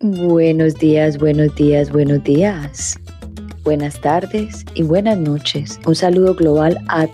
Buenos 0.00 0.74
días, 0.76 1.18
buenos 1.18 1.54
días, 1.56 1.92
buenos 1.92 2.24
días. 2.24 2.98
Buenas 3.64 4.00
tardes 4.00 4.64
y 4.74 4.82
buenas 4.82 5.18
noches. 5.18 5.78
Un 5.86 5.94
saludo 5.94 6.34
global 6.34 6.82
a 6.88 7.06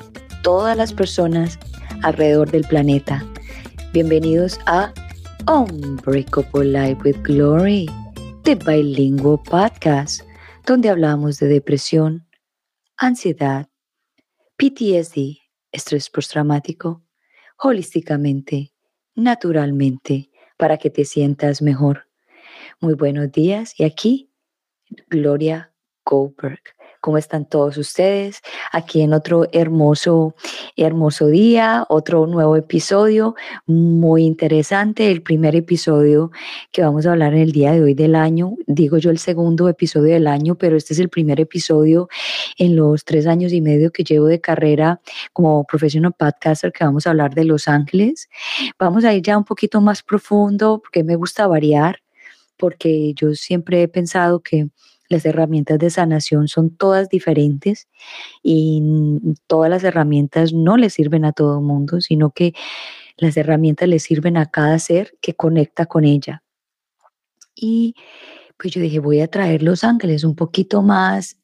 todas 0.45 0.77
las 0.77 0.93
personas 0.93 1.59
alrededor 2.05 2.53
del 2.53 2.63
planeta. 2.69 3.27
Bienvenidos 3.93 4.61
a 4.67 4.93
Unbreakable 5.49 6.67
Life 6.67 7.03
with 7.05 7.21
Glory, 7.25 7.91
the 8.45 8.55
Bilingual 8.55 9.43
Podcast, 9.43 10.23
donde 10.65 10.91
hablamos 10.91 11.41
de 11.41 11.49
depresión, 11.49 12.29
ansiedad, 12.97 13.69
PTSD, 14.59 15.39
estrés 15.73 16.09
postraumático, 16.09 17.03
holísticamente, 17.59 18.73
naturalmente, 19.19 20.31
para 20.57 20.79
que 20.79 20.91
te 20.91 21.05
sientas 21.05 21.61
mejor. 21.61 22.09
Muy 22.81 22.95
buenos 22.95 23.31
días 23.33 23.79
y 23.79 23.85
aquí 23.85 24.31
Gloria 25.09 25.73
Goldberg. 26.05 26.61
¿Cómo 27.09 27.17
están 27.17 27.47
todos 27.47 27.79
ustedes? 27.79 28.43
Aquí 28.71 29.01
en 29.01 29.15
otro 29.15 29.47
hermoso, 29.53 30.35
hermoso 30.77 31.29
día, 31.29 31.87
otro 31.89 32.27
nuevo 32.27 32.55
episodio 32.55 33.35
muy 33.65 34.25
interesante, 34.25 35.11
el 35.11 35.23
primer 35.23 35.57
episodio 35.57 36.31
que 36.71 36.83
vamos 36.83 37.07
a 37.07 37.13
hablar 37.13 37.33
en 37.33 37.41
el 37.41 37.53
día 37.53 37.73
de 37.73 37.81
hoy 37.81 37.95
del 37.95 38.15
año. 38.15 38.57
Digo 38.67 38.99
yo 38.99 39.09
el 39.09 39.17
segundo 39.17 39.71
episodio 39.71 40.13
del 40.13 40.27
año, 40.27 40.57
pero 40.57 40.77
este 40.77 40.93
es 40.93 40.99
el 40.99 41.09
primer 41.09 41.41
episodio 41.41 42.11
en 42.59 42.77
los 42.77 43.07
tres 43.07 43.27
años 43.27 43.55
y 43.55 43.63
medio 43.63 43.91
que 43.91 44.05
llevo 44.05 44.27
de 44.27 44.43
carrera 44.43 45.01
como 45.33 45.65
professional 45.65 46.13
podcaster 46.13 46.73
que 46.73 46.85
vamos 46.85 47.07
a 47.07 47.11
hablar 47.11 47.33
de 47.35 47.45
Los 47.47 47.69
Ángeles. 47.69 48.29
Vamos 48.79 49.07
a 49.07 49.15
ir 49.15 49.23
ya 49.23 49.39
un 49.39 49.45
poquito 49.45 49.81
más 49.81 50.03
profundo 50.03 50.83
porque 50.85 51.03
me 51.05 51.17
gusta 51.17 51.47
variar, 51.47 52.01
porque 52.59 53.15
yo 53.15 53.35
siempre 53.35 53.81
he 53.81 53.89
pensado 53.89 54.41
que 54.41 54.69
las 55.09 55.25
herramientas 55.25 55.79
de 55.79 55.91
sanación 55.91 56.49
son 56.49 56.71
todas 56.71 57.09
diferentes 57.09 57.89
y 58.43 58.83
todas 59.47 59.71
las 59.71 59.85
herramientas 59.85 60.53
no 60.53 60.77
le 60.77 60.91
sirven 60.91 61.25
a 61.25 61.33
todo 61.33 61.59
el 61.59 61.65
mundo, 61.65 62.01
sino 62.01 62.31
que 62.31 62.55
las 63.17 63.37
herramientas 63.37 63.89
le 63.89 63.99
sirven 63.99 64.37
a 64.37 64.47
cada 64.47 64.79
ser 64.79 65.17
que 65.21 65.35
conecta 65.35 65.87
con 65.87 66.05
ella. 66.05 66.43
Y 67.55 67.95
pues 68.57 68.73
yo 68.75 68.81
dije, 68.81 68.99
voy 68.99 69.21
a 69.21 69.29
traer 69.29 69.63
los 69.63 69.85
ángeles 69.85 70.25
un 70.25 70.37
poquito 70.37 70.83
más, 70.83 71.37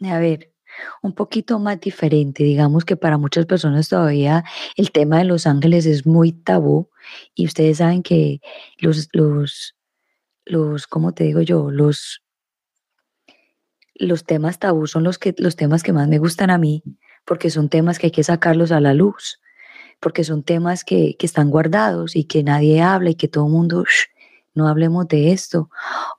a 0.00 0.18
ver, 0.18 0.52
un 1.02 1.14
poquito 1.14 1.58
más 1.58 1.80
diferente. 1.80 2.44
Digamos 2.44 2.84
que 2.84 2.96
para 2.96 3.18
muchas 3.18 3.46
personas 3.46 3.88
todavía 3.88 4.44
el 4.76 4.90
tema 4.92 5.18
de 5.18 5.24
los 5.24 5.46
ángeles 5.46 5.86
es 5.86 6.06
muy 6.06 6.32
tabú 6.32 6.90
y 7.34 7.46
ustedes 7.46 7.78
saben 7.78 8.02
que 8.02 8.40
los, 8.78 9.08
los, 9.12 9.76
los, 10.44 10.86
¿cómo 10.86 11.12
te 11.12 11.24
digo 11.24 11.42
yo? 11.42 11.70
Los 11.70 12.22
los 14.02 14.24
temas 14.24 14.58
tabú 14.58 14.86
son 14.86 15.04
los, 15.04 15.18
que, 15.18 15.34
los 15.38 15.56
temas 15.56 15.82
que 15.82 15.92
más 15.92 16.08
me 16.08 16.18
gustan 16.18 16.50
a 16.50 16.58
mí, 16.58 16.82
porque 17.24 17.50
son 17.50 17.68
temas 17.68 17.98
que 17.98 18.08
hay 18.08 18.10
que 18.10 18.24
sacarlos 18.24 18.72
a 18.72 18.80
la 18.80 18.94
luz, 18.94 19.40
porque 20.00 20.24
son 20.24 20.42
temas 20.42 20.84
que, 20.84 21.16
están 21.20 21.50
guardados 21.50 22.16
y 22.16 22.24
que 22.24 22.42
nadie 22.42 22.82
habla 22.82 23.10
y 23.10 23.14
que 23.14 23.28
todo 23.28 23.46
el 23.46 23.52
mundo, 23.52 23.84
no 24.54 24.68
hablemos 24.68 25.08
de 25.08 25.32
esto. 25.32 25.70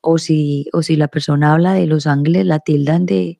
O 0.01 0.17
si, 0.17 0.67
o 0.73 0.81
si 0.81 0.95
la 0.95 1.07
persona 1.07 1.53
habla 1.53 1.73
de 1.73 1.85
los 1.85 2.07
ángeles, 2.07 2.45
la 2.45 2.59
tildan 2.59 3.05
de, 3.05 3.39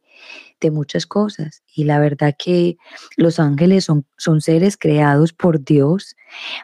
de 0.59 0.71
muchas 0.71 1.05
cosas. 1.05 1.63
Y 1.75 1.83
la 1.83 1.99
verdad 1.99 2.35
que 2.37 2.77
los 3.17 3.39
ángeles 3.39 3.85
son, 3.85 4.05
son 4.17 4.41
seres 4.41 4.77
creados 4.77 5.33
por 5.33 5.63
Dios 5.63 6.15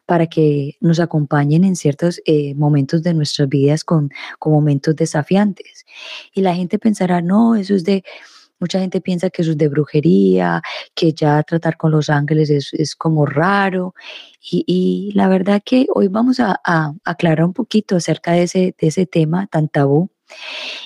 para 0.05 0.27
que 0.27 0.77
nos 0.79 0.99
acompañen 0.99 1.63
en 1.63 1.75
ciertos 1.75 2.21
eh, 2.25 2.55
momentos 2.55 3.03
de 3.03 3.13
nuestras 3.13 3.49
vidas 3.49 3.83
con, 3.83 4.09
con 4.39 4.53
momentos 4.53 4.95
desafiantes. 4.95 5.85
Y 6.33 6.41
la 6.41 6.55
gente 6.55 6.79
pensará, 6.79 7.21
no, 7.21 7.55
eso 7.55 7.75
es 7.75 7.83
de... 7.83 8.03
Mucha 8.61 8.81
gente 8.81 8.99
piensa 8.99 9.29
que 9.29 9.41
eso 9.41 9.51
es 9.51 9.57
de 9.57 9.69
brujería, 9.69 10.61
que 10.93 11.13
ya 11.13 11.41
tratar 11.43 11.77
con 11.77 11.91
los 11.91 12.09
ángeles 12.09 12.49
es, 12.49 12.93
como 12.93 13.25
raro. 13.25 13.95
Y, 14.41 15.13
la 15.15 15.29
verdad 15.29 15.61
que 15.63 15.87
hoy 15.95 16.09
vamos 16.09 16.41
a, 16.41 16.59
a, 16.65 16.91
aclarar 17.05 17.45
un 17.45 17.53
poquito 17.53 17.95
acerca 17.95 18.33
de 18.33 18.43
ese, 18.43 18.75
de 18.77 18.87
ese 18.87 19.05
tema 19.05 19.47
tan 19.47 19.69
tabú. 19.69 20.09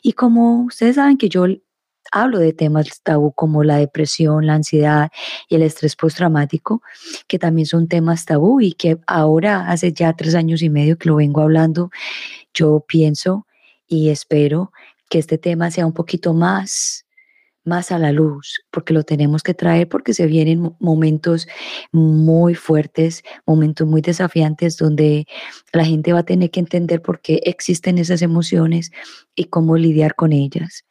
Y 0.03 0.13
como 0.13 0.65
ustedes 0.65 0.97
saben 0.97 1.17
que 1.17 1.29
yo 1.29 1.47
hablo 2.13 2.39
de 2.39 2.53
temas 2.53 3.01
tabú 3.01 3.33
como 3.33 3.63
la 3.63 3.77
depresión, 3.77 4.45
la 4.45 4.53
ansiedad 4.53 5.09
y 5.49 5.55
el 5.55 5.63
estrés 5.63 5.95
postraumático, 5.95 6.81
que 7.27 7.39
también 7.39 7.65
son 7.65 7.87
temas 7.87 8.25
tabú 8.25 8.61
y 8.61 8.73
que 8.73 8.99
ahora, 9.07 9.69
hace 9.69 9.91
ya 9.91 10.13
tres 10.13 10.35
años 10.35 10.61
y 10.61 10.69
medio 10.69 10.97
que 10.97 11.09
lo 11.09 11.15
vengo 11.15 11.41
hablando, 11.41 11.89
yo 12.53 12.85
pienso 12.87 13.47
y 13.87 14.09
espero 14.09 14.71
que 15.09 15.19
este 15.19 15.37
tema 15.37 15.71
sea 15.71 15.85
un 15.85 15.93
poquito 15.93 16.33
más 16.33 17.03
más 17.65 17.91
a 17.91 17.99
la 17.99 18.11
luz, 18.11 18.61
porque 18.71 18.93
lo 18.93 19.03
tenemos 19.03 19.41
que 19.41 19.53
traer 19.53 19.87
porque 19.87 20.13
se 20.13 20.27
vienen 20.27 20.75
momentos 20.79 21.47
muy 21.91 22.55
fuertes, 22.55 23.23
momentos 23.45 23.87
muy 23.87 24.01
desafiantes 24.01 24.77
donde 24.77 25.25
la 25.71 25.85
gente 25.85 26.13
va 26.13 26.19
a 26.19 26.25
tener 26.25 26.51
que 26.51 26.59
entender 26.59 27.01
por 27.01 27.21
qué 27.21 27.41
existen 27.45 27.97
esas 27.97 28.21
emociones 28.21 28.91
y 29.35 29.45
cómo 29.45 29.77
lidiar 29.77 30.15
con 30.15 30.33
ellas. 30.33 30.83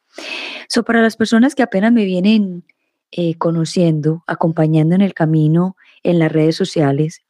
So, 0.69 0.85
para 0.85 1.03
las 1.03 1.17
personas 1.17 1.55
que 1.55 1.63
apenas 1.63 1.93
me 1.93 2.05
vienen 2.05 2.65
eh, 3.11 3.37
conociendo, 3.37 4.23
acompañando 4.27 4.95
en 4.95 5.03
el 5.03 5.15
camino 5.15 5.77
en 6.03 6.19
las 6.19 6.33
redes 6.33 6.57
sociales, 6.57 7.23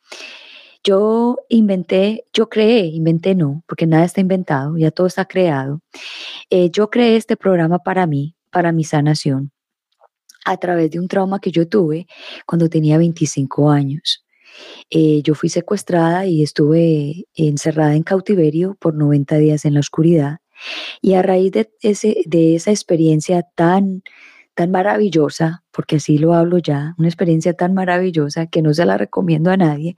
yo 0.84 1.38
inventé, 1.48 2.24
yo 2.32 2.48
creé, 2.48 2.86
inventé 2.86 3.34
no, 3.34 3.62
porque 3.68 3.86
nada 3.86 4.04
está 4.04 4.20
inventado, 4.20 4.76
ya 4.76 4.90
todo 4.90 5.06
está 5.06 5.24
creado. 5.26 5.80
Eh, 6.50 6.70
yo 6.70 6.90
creé 6.90 7.16
este 7.16 7.36
programa 7.36 7.78
para 7.78 8.06
mí, 8.06 8.34
para 8.50 8.72
mi 8.72 8.82
sanación, 8.82 9.52
a 10.44 10.56
través 10.56 10.90
de 10.90 10.98
un 10.98 11.06
trauma 11.06 11.38
que 11.38 11.52
yo 11.52 11.68
tuve 11.68 12.06
cuando 12.46 12.68
tenía 12.68 12.98
25 12.98 13.70
años. 13.70 14.24
Eh, 14.90 15.22
yo 15.22 15.34
fui 15.34 15.48
secuestrada 15.48 16.26
y 16.26 16.42
estuve 16.42 17.26
encerrada 17.34 17.94
en 17.94 18.02
cautiverio 18.02 18.76
por 18.80 18.94
90 18.94 19.36
días 19.38 19.64
en 19.64 19.74
la 19.74 19.80
oscuridad. 19.80 20.38
Y 21.00 21.14
a 21.14 21.22
raíz 21.22 21.52
de, 21.52 21.70
ese, 21.80 22.22
de 22.26 22.54
esa 22.56 22.70
experiencia 22.70 23.42
tan, 23.54 24.02
tan 24.54 24.70
maravillosa, 24.70 25.64
porque 25.70 25.96
así 25.96 26.18
lo 26.18 26.34
hablo 26.34 26.58
ya, 26.58 26.94
una 26.98 27.08
experiencia 27.08 27.54
tan 27.54 27.74
maravillosa 27.74 28.46
que 28.46 28.62
no 28.62 28.74
se 28.74 28.84
la 28.84 28.98
recomiendo 28.98 29.50
a 29.50 29.56
nadie, 29.56 29.96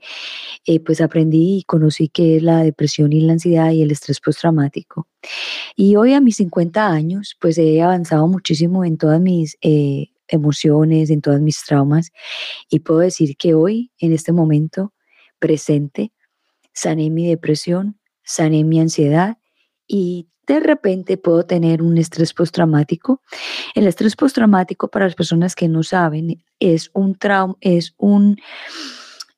eh, 0.65 0.79
pues 0.79 1.01
aprendí 1.01 1.57
y 1.57 1.63
conocí 1.63 2.07
qué 2.09 2.37
es 2.37 2.43
la 2.43 2.63
depresión 2.63 3.11
y 3.13 3.21
la 3.21 3.33
ansiedad 3.33 3.71
y 3.71 3.81
el 3.81 3.91
estrés 3.91 4.19
postraumático. 4.21 5.07
Y 5.75 5.95
hoy 5.97 6.13
a 6.13 6.21
mis 6.21 6.37
50 6.37 6.87
años, 6.87 7.35
pues 7.39 7.57
he 7.57 7.81
avanzado 7.81 8.27
muchísimo 8.27 8.85
en 8.85 8.97
todas 8.97 9.19
mis 9.19 9.57
eh, 9.61 10.07
emociones, 10.27 11.09
en 11.09 11.21
todas 11.21 11.41
mis 11.41 11.63
traumas, 11.63 12.11
y 12.69 12.79
puedo 12.79 13.01
decir 13.01 13.35
que 13.37 13.53
hoy, 13.53 13.91
en 13.99 14.13
este 14.13 14.31
momento 14.31 14.93
presente, 15.39 16.13
sané 16.73 17.09
mi 17.09 17.27
depresión, 17.27 17.99
sané 18.23 18.63
mi 18.63 18.79
ansiedad 18.79 19.37
y 19.87 20.27
de 20.47 20.59
repente 20.59 21.17
puedo 21.17 21.45
tener 21.45 21.81
un 21.81 21.97
estrés 21.97 22.33
postraumático. 22.33 23.21
El 23.73 23.87
estrés 23.87 24.15
postraumático, 24.15 24.87
para 24.87 25.05
las 25.05 25.15
personas 25.15 25.55
que 25.55 25.67
no 25.67 25.83
saben, 25.83 26.43
es 26.59 26.89
un 26.93 27.15
trauma, 27.15 27.55
es 27.61 27.93
un 27.97 28.37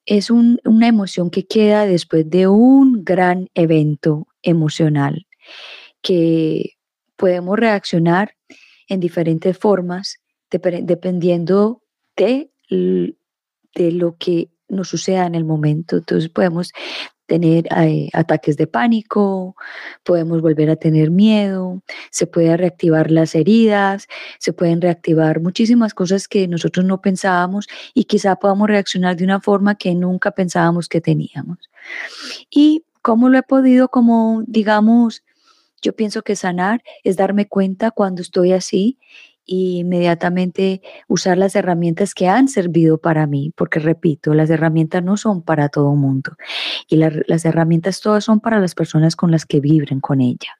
es 0.06 0.32
una 0.32 0.88
emoción 0.88 1.30
que 1.30 1.46
queda 1.46 1.86
después 1.86 2.30
de 2.30 2.48
un 2.48 3.04
gran 3.04 3.50
evento 3.54 4.28
emocional 4.42 5.28
que 6.02 6.78
podemos 7.18 7.60
reaccionar 7.60 8.36
en 8.88 9.02
diferentes 9.02 9.58
formas 9.58 10.20
dependiendo 10.50 11.84
de, 12.16 12.52
de 12.70 13.92
lo 13.92 14.16
que 14.16 14.50
nos 14.70 14.88
suceda 14.88 15.26
en 15.26 15.36
el 15.36 15.44
momento. 15.44 15.98
Entonces 15.98 16.30
podemos 16.30 16.72
tener 17.28 17.68
eh, 17.78 18.10
ataques 18.14 18.58
de 18.58 18.66
pánico, 18.66 19.56
podemos 20.04 20.42
volver 20.42 20.70
a 20.70 20.76
tener 20.76 21.12
miedo, 21.12 21.82
se 22.10 22.26
pueden 22.26 22.58
reactivar 22.58 23.12
las 23.12 23.36
heridas, 23.36 24.08
se 24.40 24.54
pueden 24.54 24.82
reactivar 24.82 25.42
muchísimas 25.42 25.94
cosas 25.94 26.28
que 26.28 26.48
nosotros 26.48 26.86
no 26.86 27.02
pensábamos 27.02 27.68
y 27.94 28.06
quizá 28.06 28.38
podamos 28.38 28.68
reaccionar 28.70 29.16
de 29.16 29.26
una 29.26 29.40
forma 29.42 29.76
que 29.76 29.94
nunca 29.94 30.32
pensábamos 30.32 30.90
que 30.90 31.02
teníamos. 31.02 31.70
Y 32.50 32.84
cómo 33.02 33.30
lo 33.30 33.38
he 33.38 33.44
podido, 33.44 33.90
como 33.90 34.44
digamos, 34.48 35.24
yo 35.82 35.94
pienso 35.96 36.24
que 36.24 36.36
sanar 36.36 36.82
es 37.04 37.18
darme 37.18 37.48
cuenta 37.48 37.92
cuando 37.92 38.22
estoy 38.22 38.54
así 38.54 38.98
inmediatamente 39.48 40.82
usar 41.08 41.38
las 41.38 41.56
herramientas 41.56 42.14
que 42.14 42.28
han 42.28 42.48
servido 42.48 43.00
para 43.00 43.26
mí, 43.26 43.52
porque 43.56 43.80
repito, 43.80 44.34
las 44.34 44.50
herramientas 44.50 45.04
no 45.04 45.18
son 45.18 45.42
para 45.42 45.70
todo 45.70 45.96
mundo 45.96 46.36
y 46.88 46.98
las 46.98 47.46
herramientas 47.46 48.02
todas 48.02 48.24
son 48.24 48.40
para 48.40 48.60
las 48.60 48.76
personas 48.76 49.16
con 49.16 49.32
las 49.32 49.46
que 49.46 49.60
vibren 49.60 50.02
con 50.02 50.22
ella. 50.22 50.60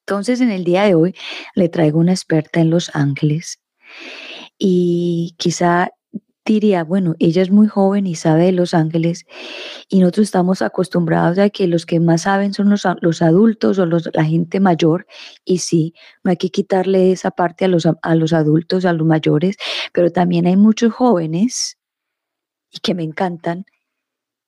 Entonces, 0.00 0.42
en 0.42 0.50
el 0.50 0.64
día 0.64 0.82
de 0.82 0.94
hoy 0.94 1.14
le 1.54 1.70
traigo 1.70 1.98
una 1.98 2.12
experta 2.12 2.60
en 2.60 2.68
Los 2.68 2.94
Ángeles 2.94 3.60
y 4.58 5.34
quizá 5.38 5.90
diría, 6.44 6.84
bueno, 6.84 7.14
ella 7.18 7.42
es 7.42 7.50
muy 7.50 7.66
joven 7.68 8.06
y 8.06 8.14
sabe 8.16 8.44
de 8.44 8.52
los 8.52 8.74
ángeles 8.74 9.24
y 9.88 10.00
nosotros 10.00 10.24
estamos 10.24 10.62
acostumbrados 10.62 11.38
a 11.38 11.48
que 11.50 11.66
los 11.66 11.86
que 11.86 12.00
más 12.00 12.22
saben 12.22 12.52
son 12.52 12.70
los, 12.70 12.84
los 13.00 13.22
adultos 13.22 13.78
o 13.78 13.86
los, 13.86 14.10
la 14.12 14.24
gente 14.24 14.60
mayor 14.60 15.06
y 15.44 15.58
sí, 15.58 15.94
no 16.22 16.30
hay 16.30 16.36
que 16.36 16.50
quitarle 16.50 17.12
esa 17.12 17.30
parte 17.30 17.64
a 17.64 17.68
los, 17.68 17.86
a 17.86 18.14
los 18.14 18.32
adultos, 18.32 18.84
a 18.84 18.92
los 18.92 19.06
mayores, 19.06 19.56
pero 19.92 20.10
también 20.10 20.46
hay 20.46 20.56
muchos 20.56 20.92
jóvenes 20.92 21.78
y 22.70 22.80
que 22.80 22.94
me 22.94 23.04
encantan 23.04 23.64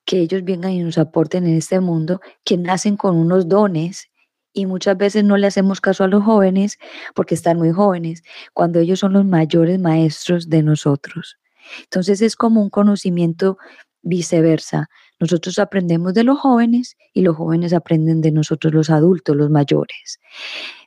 que 0.05 0.21
ellos 0.21 0.43
vengan 0.43 0.71
y 0.71 0.83
nos 0.83 0.97
aporten 0.97 1.45
en 1.47 1.57
este 1.57 1.79
mundo, 1.79 2.21
que 2.45 2.57
nacen 2.57 2.95
con 2.97 3.17
unos 3.17 3.49
dones 3.49 4.09
y 4.53 4.65
muchas 4.65 4.97
veces 4.97 5.23
no 5.23 5.37
le 5.37 5.47
hacemos 5.47 5.81
caso 5.81 6.03
a 6.03 6.07
los 6.07 6.23
jóvenes 6.23 6.77
porque 7.15 7.35
están 7.35 7.57
muy 7.57 7.71
jóvenes, 7.71 8.23
cuando 8.53 8.79
ellos 8.79 8.99
son 8.99 9.13
los 9.13 9.25
mayores 9.25 9.79
maestros 9.79 10.49
de 10.49 10.63
nosotros. 10.63 11.37
Entonces 11.83 12.21
es 12.21 12.35
como 12.35 12.61
un 12.61 12.69
conocimiento 12.69 13.57
viceversa. 14.01 14.87
Nosotros 15.19 15.59
aprendemos 15.59 16.13
de 16.13 16.23
los 16.23 16.39
jóvenes 16.39 16.95
y 17.13 17.21
los 17.21 17.35
jóvenes 17.35 17.73
aprenden 17.73 18.21
de 18.21 18.31
nosotros 18.31 18.73
los 18.73 18.89
adultos, 18.89 19.35
los 19.35 19.49
mayores. 19.49 20.19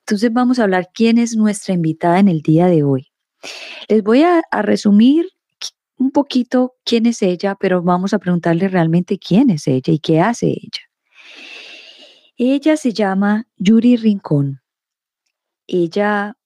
Entonces 0.00 0.32
vamos 0.32 0.58
a 0.58 0.64
hablar 0.64 0.88
quién 0.92 1.18
es 1.18 1.36
nuestra 1.36 1.74
invitada 1.74 2.18
en 2.18 2.28
el 2.28 2.40
día 2.40 2.66
de 2.66 2.82
hoy. 2.82 3.08
Les 3.88 4.02
voy 4.02 4.22
a, 4.22 4.42
resumir 4.62 5.26
un 5.96 6.10
poquito 6.10 6.74
quién 6.84 7.06
es 7.06 7.22
ella, 7.22 7.56
pero 7.58 7.82
vamos 7.82 8.14
a 8.14 8.18
preguntarle 8.18 8.68
realmente 8.68 9.18
quién 9.18 9.50
es 9.50 9.66
ella 9.66 9.92
y 9.92 9.98
qué 9.98 10.20
hace 10.20 10.48
ella. 10.48 10.82
Ella 12.36 12.76
se 12.76 12.92
llama 12.92 13.46
Yuri 13.56 13.96
Rincón. 13.96 14.62
Ella 15.66 16.36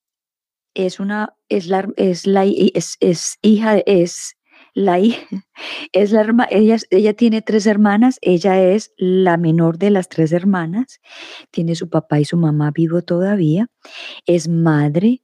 es 0.75 1.01
una, 1.01 1.35
es 1.49 1.67
la, 1.69 1.89
es 1.97 2.27
la, 2.27 2.45
es, 2.45 2.97
es 3.01 3.39
hija, 3.43 3.79
es 3.79 4.37
la 4.75 4.99
es 5.93 6.13
la 6.13 6.49
ella, 6.51 6.77
ella 6.91 7.15
tiene 7.15 7.43
tres 7.43 7.67
hermanas, 7.67 8.19
ella 8.21 8.63
es 8.63 8.93
la 8.97 9.37
menor 9.37 9.79
de 9.79 9.91
las 9.91 10.09
tres 10.09 10.33
hermanas, 10.33 11.01
tiene 11.51 11.75
su 11.75 11.89
papá 11.89 12.21
y 12.21 12.25
su 12.25 12.37
mamá 12.37 12.71
vivo 12.73 13.03
todavía, 13.03 13.69
es 14.27 14.49
madre 14.49 15.23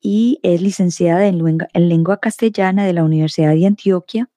y 0.00 0.38
es 0.42 0.62
licenciada 0.62 1.26
en 1.26 1.42
en 1.72 1.88
lengua 1.88 2.20
castellana 2.20 2.86
de 2.86 2.92
la 2.92 3.04
Universidad 3.04 3.54
de 3.54 3.66
Antioquia, 3.66 4.30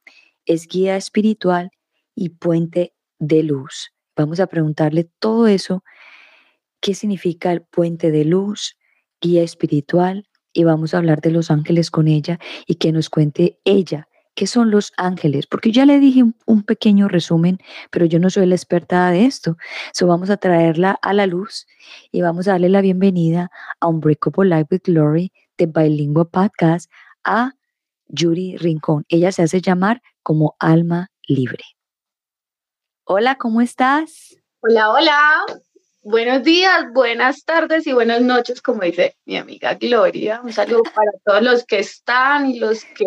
es 0.45 0.68
guía 0.68 0.95
espiritual 0.95 1.72
y 2.16 2.30
puente 2.30 2.94
de 3.19 3.44
luz. 3.44 3.94
Vamos 4.16 4.40
a 4.40 4.48
preguntarle 4.48 5.10
todo 5.19 5.48
eso, 5.48 5.84
qué 6.81 6.94
significa 6.94 7.52
el 7.52 7.62
puente 7.62 8.12
de 8.12 8.25
luz, 8.25 8.78
guía 9.22 9.44
espiritual, 9.44 10.29
y 10.54 10.63
vamos 10.63 10.94
a 10.94 10.98
hablar 10.98 11.22
de 11.22 11.31
los 11.31 11.51
ángeles 11.51 11.92
con 11.92 12.07
ella 12.07 12.40
y 12.66 12.75
que 12.75 12.92
nos 12.92 13.10
cuente 13.10 13.60
ella 13.66 14.07
qué 14.40 14.48
son 14.48 14.72
los 14.72 14.94
ángeles, 14.96 15.48
porque 15.48 15.74
ya 15.74 15.86
le 15.86 16.00
dije 16.00 16.24
un, 16.46 16.63
pequeño 16.63 17.10
resumen, 17.10 17.60
pero 17.92 18.06
yo 18.06 18.19
no 18.19 18.30
soy 18.30 18.46
la 18.46 18.56
experta 18.56 19.12
de 19.12 19.25
esto. 19.25 19.57
So 19.92 20.07
vamos 20.07 20.30
a 20.30 20.38
traerla 20.38 20.98
a 21.01 21.13
la 21.13 21.25
luz 21.25 21.68
y 22.10 22.22
vamos 22.22 22.48
a 22.48 22.51
darle 22.51 22.69
la 22.69 22.80
bienvenida 22.80 23.51
a 23.81 23.88
Unbreakable 23.88 24.50
Life 24.50 24.68
with 24.72 24.81
Glory 24.86 25.34
de 25.57 25.66
Bilingüe 25.66 26.24
Podcast 26.24 26.90
a 27.25 27.52
Yuri 28.07 28.56
Rincón. 28.56 29.06
Ella 29.10 29.34
se 29.34 29.44
hace 29.44 29.60
llamar 29.60 30.02
como 30.24 30.56
Alma 30.57 31.12
Libre. 31.28 31.66
Hola, 33.04 33.36
¿cómo 33.36 33.60
estás? 33.60 34.38
Hola, 34.62 34.92
hola. 34.92 35.45
Buenos 36.01 36.44
días, 36.44 36.86
buenas 36.94 37.44
tardes 37.44 37.86
y 37.86 37.92
buenas 37.92 38.22
noches, 38.22 38.62
como 38.62 38.84
dice 38.84 39.18
mi 39.25 39.36
amiga 39.36 39.74
Gloria. 39.74 40.40
Un 40.42 40.54
saludo 40.54 40.84
para 40.84 41.12
todos 41.25 41.42
los 41.42 41.66
que 41.66 41.80
están 41.80 42.50
y 42.50 42.57
los 42.57 42.86
que 42.86 43.06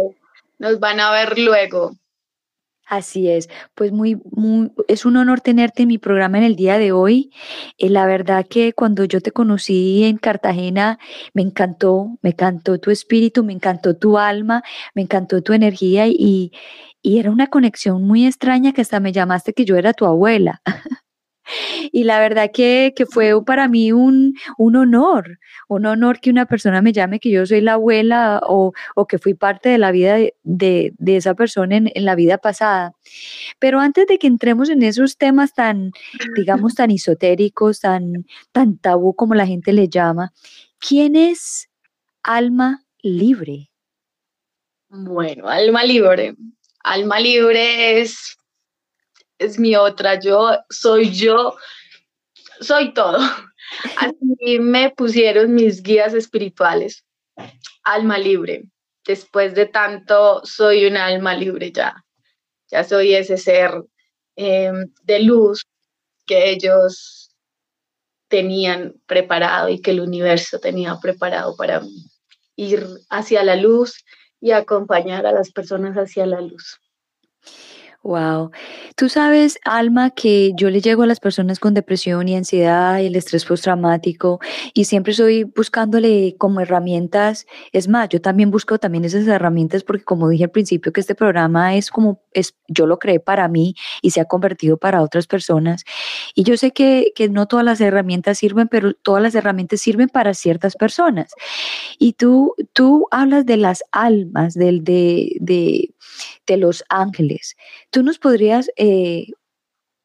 nos 0.59 0.79
van 0.79 1.01
a 1.01 1.11
ver 1.11 1.39
luego. 1.39 1.97
Así 2.87 3.31
es, 3.31 3.49
pues 3.75 3.93
muy, 3.93 4.21
muy, 4.31 4.71
es 4.89 5.07
un 5.07 5.17
honor 5.17 5.41
tenerte 5.41 5.85
en 5.85 5.89
mi 5.89 5.97
programa 5.97 6.37
en 6.37 6.45
el 6.45 6.55
día 6.55 6.77
de 6.77 6.93
hoy. 6.93 7.33
Eh, 7.79 7.89
la 7.89 8.05
verdad 8.05 8.47
que 8.47 8.75
cuando 8.75 9.05
yo 9.05 9.23
te 9.23 9.33
conocí 9.33 10.05
en 10.05 10.19
Cartagena, 10.19 10.99
me 11.33 11.41
encantó, 11.41 12.19
me 12.21 12.31
encantó 12.31 12.79
tu 12.79 12.91
espíritu, 12.91 13.43
me 13.43 13.55
encantó 13.55 13.97
tu 13.97 14.19
alma, 14.19 14.63
me 14.95 15.01
encantó 15.01 15.43
tu 15.43 15.55
energía 15.55 16.07
y, 16.09 16.53
y 17.01 17.19
era 17.19 17.31
una 17.31 17.47
conexión 17.47 18.03
muy 18.07 18.27
extraña 18.27 18.73
que 18.73 18.83
hasta 18.83 19.01
me 19.01 19.13
llamaste 19.13 19.55
que 19.55 19.65
yo 19.65 19.77
era 19.77 19.95
tu 19.95 20.05
abuela. 20.05 20.61
Y 21.91 22.05
la 22.05 22.21
verdad 22.21 22.51
que, 22.53 22.95
fue 23.11 23.45
para 23.45 23.69
mí 23.69 23.93
un, 23.93 24.35
honor, 24.59 25.39
un 25.69 25.87
honor 25.87 26.21
que 26.21 26.31
una 26.31 26.47
persona 26.47 26.83
me 26.83 26.93
llame 26.93 27.21
que 27.21 27.31
yo 27.31 27.45
soy 27.47 27.61
la 27.61 27.75
abuela 27.75 28.41
o, 28.47 28.73
que 29.09 29.19
fui 29.19 29.35
parte 29.35 29.69
de 29.69 29.79
la 29.79 29.91
vida 29.91 30.17
de, 30.43 30.95
esa 31.07 31.35
persona 31.35 31.77
en, 31.77 31.91
la 31.95 32.15
vida 32.15 32.39
pasada. 32.39 32.93
Pero 33.59 33.81
antes 33.81 34.07
de 34.07 34.19
que 34.19 34.27
entremos 34.27 34.71
en 34.71 34.83
esos 34.83 35.17
temas 35.17 35.55
tan, 35.55 35.93
digamos, 36.37 36.75
tan 36.75 36.91
esotéricos, 36.91 37.81
tan, 37.81 38.27
tan 38.53 38.79
tabú 38.79 39.15
como 39.15 39.35
la 39.35 39.47
gente 39.47 39.73
le 39.73 39.89
llama, 39.89 40.33
¿quién 40.79 41.17
es 41.17 41.69
alma 42.23 42.85
libre? 43.03 43.71
Bueno, 44.89 45.49
alma 45.49 45.85
libre. 45.85 46.37
Alma 46.85 47.21
libre 47.21 48.01
es 48.01 48.37
es 49.45 49.59
mi 49.59 49.77
otra, 49.77 50.19
yo 50.19 50.51
soy 50.71 51.11
yo, 51.11 51.57
soy 52.61 52.95
todo. 52.95 53.19
Así 53.97 54.59
me 54.59 54.91
pusieron 54.91 55.55
mis 55.55 55.83
guías 55.83 56.15
espirituales, 56.15 57.05
alma 57.85 58.19
libre. 58.19 58.65
Después 59.05 59.55
de 59.55 59.67
tanto, 59.67 60.45
soy 60.45 60.87
un 60.87 60.97
alma 60.97 61.35
libre 61.35 61.73
ya. 61.73 62.05
Ya 62.71 62.85
soy 62.85 63.15
ese 63.15 63.37
ser 63.37 63.83
em, 64.37 64.93
de 65.03 65.21
luz 65.21 65.67
que 66.27 66.51
ellos 66.51 67.31
tenían 68.29 68.95
preparado 69.07 69.69
y 69.69 69.81
que 69.81 69.91
el 69.91 70.01
universo 70.01 70.59
tenía 70.59 70.97
preparado 71.01 71.57
para 71.57 71.81
mí. 71.81 72.07
Ir 72.57 72.87
hacia 73.11 73.45
la 73.45 73.57
luz 73.57 74.05
y 74.41 74.53
acompañar 74.53 75.27
a 75.27 75.33
las 75.33 75.53
personas 75.53 75.97
hacia 75.97 76.27
la 76.27 76.41
luz. 76.41 76.82
Wow. 78.05 78.51
Tú 78.97 79.09
sabes, 79.09 79.61
Alma, 79.65 80.11
que 80.11 80.53
yo 80.57 80.71
le 80.71 80.81
llego 80.81 81.05
a 81.05 81.07
las 81.07 81.21
personas 81.21 81.61
con 81.61 81.73
depresión 81.73 82.29
y 82.29 82.35
ansiedad 82.35 82.99
y 82.99 83.07
el 83.07 83.15
estrés 83.15 83.45
postraumático 83.45 84.41
y 84.75 84.87
siempre 84.87 85.13
estoy 85.13 85.45
buscándole 85.45 86.35
como 86.37 86.61
herramientas. 86.61 87.47
Es 87.71 87.87
más, 87.87 88.09
yo 88.09 88.21
también 88.21 88.51
busco 88.51 88.79
también 88.79 89.05
esas 89.05 89.29
herramientas 89.29 89.85
porque 89.85 90.03
como 90.03 90.29
dije 90.29 90.43
al 90.45 90.51
principio 90.51 90.93
que 90.93 91.01
este 91.01 91.15
programa 91.15 91.77
es 91.77 91.91
como, 91.93 92.21
es, 92.33 92.57
yo 92.67 92.87
lo 92.89 92.99
creé 92.99 93.21
para 93.21 93.47
mí 93.47 93.77
y 94.01 94.11
se 94.11 94.21
ha 94.21 94.25
convertido 94.25 94.79
para 94.79 95.01
otras 95.01 95.29
personas. 95.29 95.85
Y 96.35 96.43
yo 96.43 96.57
sé 96.57 96.73
que, 96.73 97.13
que 97.15 97.29
no 97.29 97.47
todas 97.47 97.65
las 97.65 97.81
herramientas 97.81 98.39
sirven, 98.39 98.67
pero 98.67 98.95
todas 98.95 99.23
las 99.23 99.37
herramientas 99.37 99.81
sirven 99.81 100.09
para 100.09 100.35
ciertas 100.35 100.75
personas. 100.75 101.35
Y 102.01 102.15
tú, 102.15 102.57
tú 102.73 103.07
hablas 103.13 103.47
de 103.47 103.59
las 103.59 103.85
almas, 103.93 104.55
del, 104.55 104.83
de, 104.83 105.37
de 105.41 105.95
de 106.47 106.57
los 106.57 106.85
ángeles. 106.89 107.57
¿Tú 107.91 108.03
nos 108.03 108.19
podrías 108.19 108.71
eh, 108.77 109.29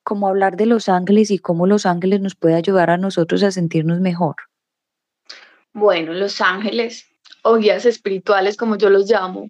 como 0.03 0.27
hablar 0.27 0.57
de 0.57 0.65
los 0.65 0.89
ángeles 0.89 1.31
y 1.31 1.39
cómo 1.39 1.67
los 1.67 1.85
ángeles 1.85 2.21
nos 2.21 2.35
puede 2.35 2.55
ayudar 2.55 2.89
a 2.89 2.97
nosotros 2.97 3.43
a 3.43 3.51
sentirnos 3.51 3.99
mejor? 3.99 4.35
Bueno, 5.73 6.13
los 6.13 6.41
ángeles 6.41 7.05
o 7.43 7.57
guías 7.57 7.85
espirituales, 7.85 8.57
como 8.57 8.77
yo 8.77 8.89
los 8.89 9.09
llamo, 9.09 9.49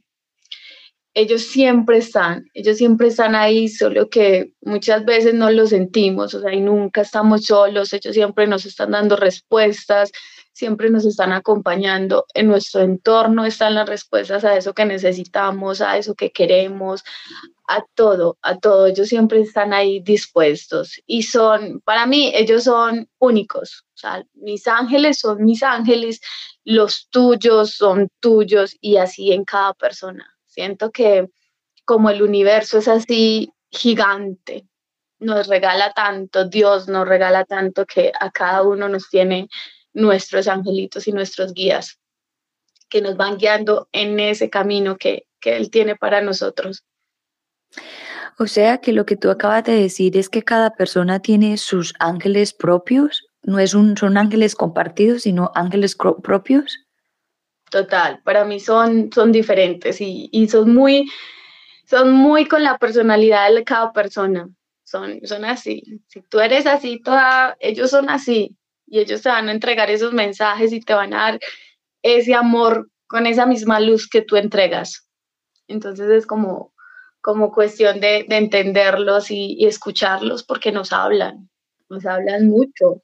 ellos 1.14 1.42
siempre 1.42 1.98
están, 1.98 2.48
ellos 2.54 2.78
siempre 2.78 3.08
están 3.08 3.34
ahí, 3.34 3.70
solo 3.70 4.08
que 4.08 4.54
muchas 4.62 5.04
veces 5.04 5.34
no 5.34 5.50
los 5.50 5.70
sentimos, 5.70 6.36
o 6.36 6.42
sea, 6.42 6.54
y 6.54 6.62
nunca 6.62 7.02
estamos 7.02 7.46
solos, 7.46 7.92
ellos 7.92 8.14
siempre 8.14 8.46
nos 8.46 8.68
están 8.68 8.92
dando 8.92 9.16
respuestas, 9.16 10.12
siempre 10.58 10.90
nos 10.90 11.06
están 11.06 11.32
acompañando. 11.34 12.26
En 12.34 12.48
nuestro 12.48 12.82
entorno 12.82 13.46
están 13.46 13.76
las 13.76 13.88
respuestas 13.88 14.44
a 14.44 14.58
eso 14.58 14.74
que 14.74 14.86
necesitamos, 14.86 15.82
a 15.82 15.98
eso 15.98 16.16
que 16.16 16.32
queremos, 16.32 17.04
a 17.68 17.84
todo, 17.94 18.40
a 18.42 18.58
todo. 18.58 18.88
Ellos 18.88 19.08
siempre 19.08 19.40
están 19.42 19.72
ahí 19.72 20.00
dispuestos 20.00 21.00
y 21.06 21.24
son, 21.24 21.82
para 21.82 22.08
mí, 22.08 22.32
ellos 22.34 22.64
son 22.64 23.08
únicos. 23.20 23.86
O 23.94 23.98
sea, 23.98 24.24
mis 24.34 24.68
ángeles 24.68 25.20
son 25.20 25.44
mis 25.46 25.62
ángeles, 25.62 26.22
los 26.64 27.08
tuyos 27.10 27.76
son 27.76 28.10
tuyos 28.20 28.76
y 28.82 28.98
así 28.98 29.32
en 29.34 29.46
cada 29.46 29.76
persona. 29.76 30.26
Siento 30.48 30.90
que 30.90 31.30
como 31.86 32.10
el 32.10 32.24
universo 32.24 32.80
es 32.80 32.88
así 32.88 33.54
gigante, 33.70 34.66
nos 35.20 35.48
regala 35.48 35.94
tanto, 35.94 36.46
Dios 36.46 36.88
nos 36.88 37.08
regala 37.08 37.46
tanto 37.46 37.86
que 37.86 38.12
a 38.20 38.32
cada 38.32 38.64
uno 38.64 38.90
nos 38.90 39.10
tiene 39.10 39.50
nuestros 39.98 40.48
angelitos 40.48 41.08
y 41.08 41.12
nuestros 41.12 41.54
guías 41.54 42.00
que 42.88 43.02
nos 43.02 43.18
van 43.18 43.38
guiando 43.38 43.90
en 43.92 44.20
ese 44.20 44.50
camino 44.50 44.98
que, 44.98 45.26
Él 45.42 45.72
tiene 45.72 45.96
para 45.96 46.20
nosotros. 46.20 46.84
O 48.38 48.48
sea 48.48 48.80
que 48.80 48.92
lo 48.92 49.06
que 49.06 49.16
tú 49.16 49.30
acabas 49.30 49.64
de 49.64 49.80
decir 49.80 50.18
es 50.18 50.28
que 50.30 50.44
cada 50.44 50.72
persona 50.72 51.22
tiene 51.22 51.58
sus 51.58 51.94
ángeles 52.00 52.54
propios, 52.54 53.26
no 53.44 53.60
es 53.60 53.74
un, 53.74 53.96
son 53.96 54.18
ángeles 54.18 54.56
compartidos, 54.56 55.22
sino 55.22 55.52
ángeles 55.56 55.96
propios. 55.96 56.80
Total, 57.72 58.22
para 58.24 58.44
mí 58.44 58.60
son, 58.60 59.10
son 59.14 59.32
diferentes 59.32 60.02
y, 60.02 60.28
y 60.34 60.50
son 60.50 60.74
muy, 60.74 61.10
son 61.86 62.12
muy 62.12 62.46
con 62.46 62.62
la 62.62 62.78
personalidad 62.78 63.54
de 63.54 63.64
cada 63.64 63.94
persona. 63.94 64.50
Son, 64.84 65.20
son 65.24 65.46
así. 65.46 66.02
Si 66.08 66.22
tú 66.22 66.40
eres 66.40 66.66
así, 66.66 67.00
toda, 67.00 67.56
ellos 67.60 67.90
son 67.90 68.10
así. 68.10 68.58
Y 68.88 69.00
ellos 69.00 69.22
te 69.22 69.30
van 69.30 69.50
a 69.50 69.52
entregar 69.52 69.92
esos 69.92 70.14
mensajes 70.14 70.72
y 70.72 70.80
te 70.80 70.94
van 70.94 71.14
a 71.14 71.18
dar 71.18 71.40
ese 72.02 72.34
amor 72.34 72.90
con 73.08 73.28
esa 73.28 73.46
misma 73.46 73.80
luz 73.80 74.08
que 74.10 74.22
tú 74.22 74.38
entregas. 74.38 75.08
Entonces 75.68 76.10
es 76.10 76.26
como, 76.26 76.74
como 77.22 77.52
cuestión 77.52 78.00
de, 78.00 78.26
entenderlos 78.30 79.30
y, 79.32 79.66
escucharlos 79.66 80.44
porque 80.44 80.72
nos 80.72 80.94
hablan, 80.94 81.50
nos 81.90 82.06
hablan 82.06 82.48
mucho. 82.48 83.04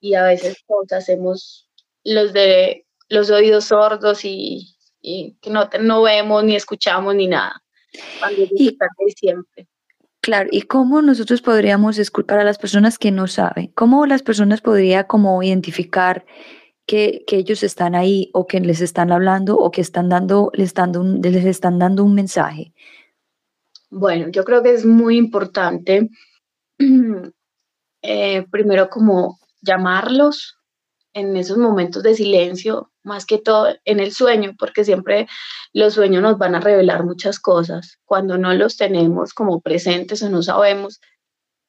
Y 0.00 0.14
a 0.14 0.24
veces 0.24 0.64
nos 0.68 0.92
hacemos 0.92 1.70
los 2.02 2.32
de 2.32 2.86
los 3.08 3.30
oídos 3.30 3.66
sordos 3.66 4.24
y, 4.24 4.76
que 5.00 5.50
no, 5.50 5.68
no 5.80 6.02
vemos 6.02 6.42
ni 6.44 6.56
escuchamos 6.56 7.14
ni 7.14 7.28
nada. 7.28 7.62
Cuando 8.18 8.42
y, 8.42 8.76
siempre. 9.16 9.68
Claro, 10.24 10.48
¿y 10.50 10.62
cómo 10.62 11.02
nosotros 11.02 11.42
podríamos, 11.42 12.00
para 12.26 12.44
las 12.44 12.56
personas 12.56 12.98
que 12.98 13.10
no 13.10 13.26
saben, 13.26 13.70
cómo 13.74 14.06
las 14.06 14.22
personas 14.22 14.62
podrían 14.62 15.04
como 15.04 15.42
identificar 15.42 16.24
que, 16.86 17.26
ellos 17.28 17.62
están 17.62 17.94
ahí 17.94 18.30
o 18.32 18.46
que 18.46 18.58
les 18.60 18.80
están 18.80 19.12
hablando 19.12 19.54
o 19.54 19.70
que 19.70 19.82
están 19.82 20.08
dando, 20.08 20.50
les, 20.54 20.72
dando 20.72 21.04
les 21.04 21.44
están 21.44 21.78
dando 21.78 22.04
un 22.04 22.14
mensaje? 22.14 22.72
Bueno, 23.90 24.28
yo 24.30 24.44
creo 24.44 24.62
que 24.62 24.72
es 24.72 24.86
muy 24.86 25.18
importante 25.18 26.08
eh, 28.02 28.46
primero 28.50 28.88
como 28.88 29.38
llamarlos 29.60 30.56
en 31.12 31.36
esos 31.36 31.58
momentos 31.58 32.02
de 32.02 32.14
silencio, 32.14 32.90
más 33.04 33.26
que 33.26 33.38
todo 33.38 33.76
en 33.84 34.00
el 34.00 34.12
sueño, 34.12 34.54
porque 34.58 34.84
siempre 34.84 35.28
los 35.72 35.94
sueños 35.94 36.22
nos 36.22 36.38
van 36.38 36.54
a 36.54 36.60
revelar 36.60 37.04
muchas 37.04 37.38
cosas. 37.38 37.98
Cuando 38.04 38.38
no 38.38 38.52
los 38.54 38.76
tenemos 38.76 39.32
como 39.32 39.60
presentes 39.60 40.22
o 40.22 40.30
no 40.30 40.42
sabemos, 40.42 41.00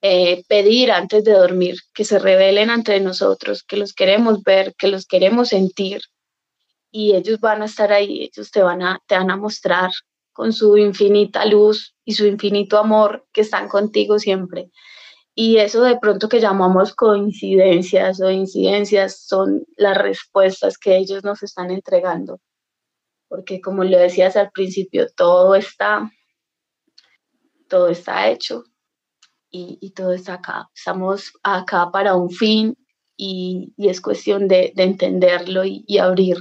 eh, 0.02 0.44
pedir 0.48 0.92
antes 0.92 1.24
de 1.24 1.34
dormir 1.34 1.78
que 1.94 2.06
se 2.06 2.20
revelen 2.20 2.70
entre 2.70 3.00
nosotros, 3.00 3.64
que 3.64 3.78
los 3.78 3.94
queremos 3.94 4.44
ver, 4.44 4.76
que 4.76 4.88
los 4.88 5.06
queremos 5.06 5.50
sentir 5.50 6.02
y 6.92 7.16
ellos 7.16 7.40
van 7.40 7.62
a 7.62 7.66
estar 7.66 7.92
ahí, 7.92 8.24
ellos 8.24 8.52
te 8.52 8.62
van 8.62 8.82
a, 8.82 9.02
te 9.08 9.16
van 9.16 9.32
a 9.32 9.36
mostrar 9.36 9.92
con 10.32 10.54
su 10.54 10.78
infinita 10.78 11.46
luz 11.46 11.96
y 12.06 12.14
su 12.14 12.26
infinito 12.26 12.78
amor 12.78 13.26
que 13.34 13.42
están 13.42 13.68
contigo 13.68 14.20
siempre. 14.20 14.70
Y 15.38 15.58
eso 15.58 15.84
de 15.84 16.00
pronto 16.00 16.30
que 16.30 16.40
llamamos 16.40 16.96
coincidencias 16.96 18.22
o 18.22 18.32
incidencias 18.32 19.20
son 19.28 19.66
las 19.76 19.98
respuestas 19.98 20.78
que 20.78 20.96
ellos 20.96 21.26
nos 21.26 21.44
están 21.44 21.72
entregando. 21.72 22.40
Porque 23.28 23.60
como 23.60 23.84
lo 23.84 23.98
decías 23.98 24.38
al 24.38 24.52
principio, 24.52 25.08
todo 25.14 25.56
está, 25.56 26.10
todo 27.68 27.90
está 27.90 28.30
hecho 28.30 28.64
y, 29.52 29.92
todo 29.92 30.14
está 30.14 30.36
acá. 30.36 30.70
Estamos 30.74 31.34
acá 31.44 31.92
para 31.92 32.16
un 32.16 32.30
fin 32.30 32.78
y, 33.18 33.74
es 33.78 34.00
cuestión 34.00 34.48
de, 34.48 34.72
entenderlo 34.78 35.66
y, 35.66 35.84
y 35.86 35.98
abrir, 35.98 36.38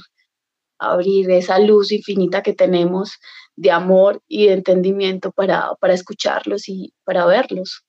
abrir 0.79 1.31
esa 1.33 1.59
luz 1.59 1.91
infinita 1.91 2.45
que 2.45 2.55
tenemos 2.55 3.19
de 3.57 3.73
amor 3.73 4.23
y 4.29 4.47
de 4.47 4.53
entendimiento 4.53 5.33
para, 5.33 5.75
para 5.81 5.95
escucharlos 5.95 6.69
y 6.69 6.95
para 7.05 7.27
verlos. 7.27 7.85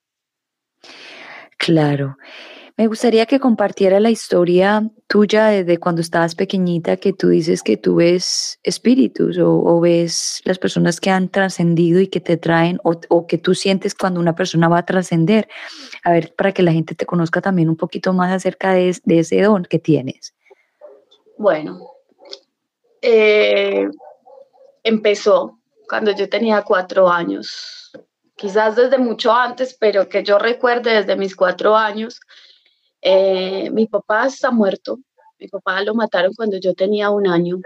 Claro. 1.58 2.18
Me 2.78 2.88
gustaría 2.88 3.26
que 3.26 3.40
compartiera 3.40 4.02
la 4.02 4.10
historia 4.10 4.84
tuya 5.08 5.48
desde 5.48 5.78
cuando 5.78 6.02
estabas 6.02 6.36
pequeñita, 6.36 6.98
que 6.98 7.14
tú 7.14 7.30
dices 7.30 7.64
que 7.64 7.78
tú 7.78 7.96
ves 7.96 8.60
espíritus 8.64 9.38
o, 9.40 9.80
ves 9.80 10.42
las 10.44 10.60
personas 10.60 11.00
que 11.00 11.10
han 11.10 11.30
trascendido 11.30 12.02
y 12.02 12.08
que 12.08 12.20
te 12.20 12.36
traen 12.36 12.80
o, 12.84 13.28
que 13.28 13.38
tú 13.38 13.56
sientes 13.56 13.96
cuando 13.96 14.20
una 14.20 14.36
persona 14.36 14.68
va 14.68 14.80
a 14.80 14.86
trascender. 14.86 15.48
A 16.04 16.12
ver, 16.12 16.36
para 16.36 16.52
que 16.52 16.64
la 16.64 16.74
gente 16.74 16.96
te 16.96 17.06
conozca 17.06 17.40
también 17.40 17.70
un 17.70 17.78
poquito 17.78 18.12
más 18.12 18.34
acerca 18.34 18.74
de, 18.74 18.94
ese 19.08 19.42
don 19.42 19.64
que 19.64 19.80
tienes. 19.80 20.36
Bueno, 21.38 21.80
eh, 23.02 23.88
empezó 24.84 25.60
cuando 25.88 26.12
yo 26.12 26.28
tenía 26.28 26.62
cuatro 26.64 27.10
años, 27.10 27.94
quizás 28.36 28.76
desde 28.76 28.98
mucho 28.98 29.34
antes, 29.34 29.76
pero 29.80 30.08
que 30.08 30.24
yo 30.24 30.38
recuerde 30.38 30.96
desde 30.96 31.16
mis 31.16 31.36
cuatro 31.36 31.76
años. 31.76 32.20
Eh, 33.02 33.70
mi 33.72 33.88
papá 33.88 34.28
está 34.28 34.52
muerto, 34.52 35.00
mi 35.40 35.48
papá 35.48 35.82
lo 35.82 35.94
mataron 35.94 36.34
cuando 36.34 36.58
yo 36.58 36.74
tenía 36.74 37.10
un 37.10 37.28
año. 37.28 37.58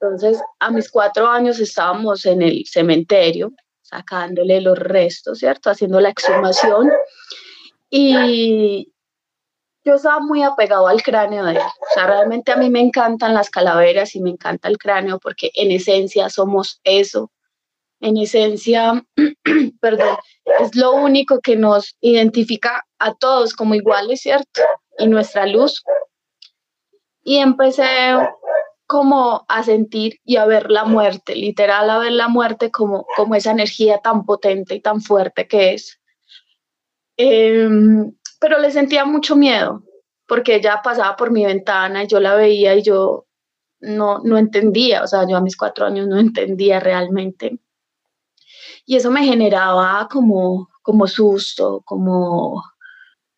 Entonces, 0.00 0.40
a 0.58 0.70
mis 0.70 0.90
cuatro 0.90 1.28
años 1.28 1.60
estábamos 1.60 2.26
en 2.26 2.42
el 2.42 2.64
cementerio 2.66 3.52
sacándole 3.82 4.60
los 4.60 4.78
restos, 4.78 5.38
¿cierto? 5.38 5.70
Haciendo 5.70 6.00
la 6.00 6.08
exhumación. 6.08 6.90
Y, 7.90 8.88
yo 9.84 9.94
estaba 9.96 10.20
muy 10.20 10.42
apegado 10.42 10.86
al 10.86 11.02
cráneo 11.02 11.44
de 11.44 11.52
él. 11.52 11.58
O 11.58 11.94
sea, 11.94 12.06
realmente 12.06 12.52
a 12.52 12.56
mí 12.56 12.70
me 12.70 12.80
encantan 12.80 13.34
las 13.34 13.50
calaveras 13.50 14.14
y 14.14 14.20
me 14.20 14.30
encanta 14.30 14.68
el 14.68 14.78
cráneo 14.78 15.18
porque 15.18 15.50
en 15.54 15.72
esencia 15.72 16.30
somos 16.30 16.80
eso. 16.84 17.32
En 18.02 18.18
esencia, 18.18 19.02
perdón, 19.80 20.16
es 20.60 20.76
lo 20.76 20.92
único 20.92 21.40
que 21.40 21.56
nos 21.56 21.96
identifica 22.00 22.84
a 22.98 23.14
todos 23.14 23.54
como 23.54 23.74
iguales, 23.74 24.20
¿cierto? 24.20 24.60
Y 24.98 25.06
nuestra 25.06 25.46
luz. 25.46 25.82
Y 27.22 27.36
empecé 27.36 28.14
como 28.86 29.46
a 29.48 29.62
sentir 29.62 30.20
y 30.24 30.36
a 30.36 30.44
ver 30.44 30.70
la 30.70 30.84
muerte, 30.84 31.34
literal 31.34 31.88
a 31.88 31.98
ver 31.98 32.12
la 32.12 32.28
muerte 32.28 32.70
como, 32.70 33.06
como 33.16 33.34
esa 33.34 33.52
energía 33.52 33.98
tan 33.98 34.26
potente 34.26 34.74
y 34.74 34.80
tan 34.80 35.00
fuerte 35.00 35.48
que 35.48 35.74
es. 35.74 35.98
Eh, 37.16 37.68
pero 38.40 38.58
le 38.58 38.70
sentía 38.70 39.04
mucho 39.04 39.36
miedo 39.36 39.82
porque 40.26 40.56
ella 40.56 40.80
pasaba 40.82 41.14
por 41.14 41.30
mi 41.30 41.44
ventana 41.44 42.04
y 42.04 42.06
yo 42.06 42.18
la 42.18 42.34
veía 42.34 42.74
y 42.74 42.82
yo 42.82 43.26
no, 43.80 44.20
no 44.20 44.38
entendía, 44.38 45.02
o 45.02 45.06
sea, 45.06 45.26
yo 45.28 45.36
a 45.36 45.40
mis 45.40 45.56
cuatro 45.56 45.86
años 45.86 46.06
no 46.06 46.18
entendía 46.18 46.80
realmente. 46.80 47.58
Y 48.84 48.96
eso 48.96 49.10
me 49.10 49.24
generaba 49.24 50.08
como, 50.10 50.68
como 50.82 51.06
susto, 51.06 51.82
como, 51.84 52.62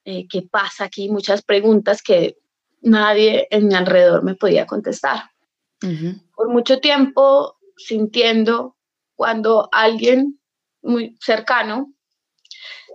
eh, 0.04 0.26
¿qué 0.28 0.42
pasa 0.42 0.84
aquí? 0.84 1.08
Muchas 1.08 1.42
preguntas 1.42 2.02
que 2.02 2.38
nadie 2.80 3.46
en 3.50 3.68
mi 3.68 3.74
alrededor 3.74 4.22
me 4.22 4.34
podía 4.34 4.66
contestar. 4.66 5.30
Por 6.34 6.48
mucho 6.48 6.80
tiempo 6.80 7.58
sintiendo 7.76 8.76
cuando 9.16 9.68
alguien 9.70 10.40
muy 10.80 11.16
cercano 11.20 11.92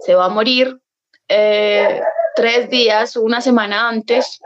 se 0.02 0.16
va 0.16 0.26
a 0.26 0.30
morir, 0.30 0.82
eh, 1.28 2.02
tres 2.36 2.70
días, 2.70 3.16
una 3.16 3.42
semana 3.42 3.90
antes, 3.90 4.40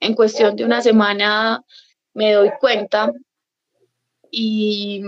en 0.00 0.14
cuestión 0.14 0.54
de 0.54 0.64
una 0.64 0.80
semana 0.80 1.64
me 2.14 2.32
doy 2.32 2.50
cuenta 2.60 3.12
y 4.30 5.02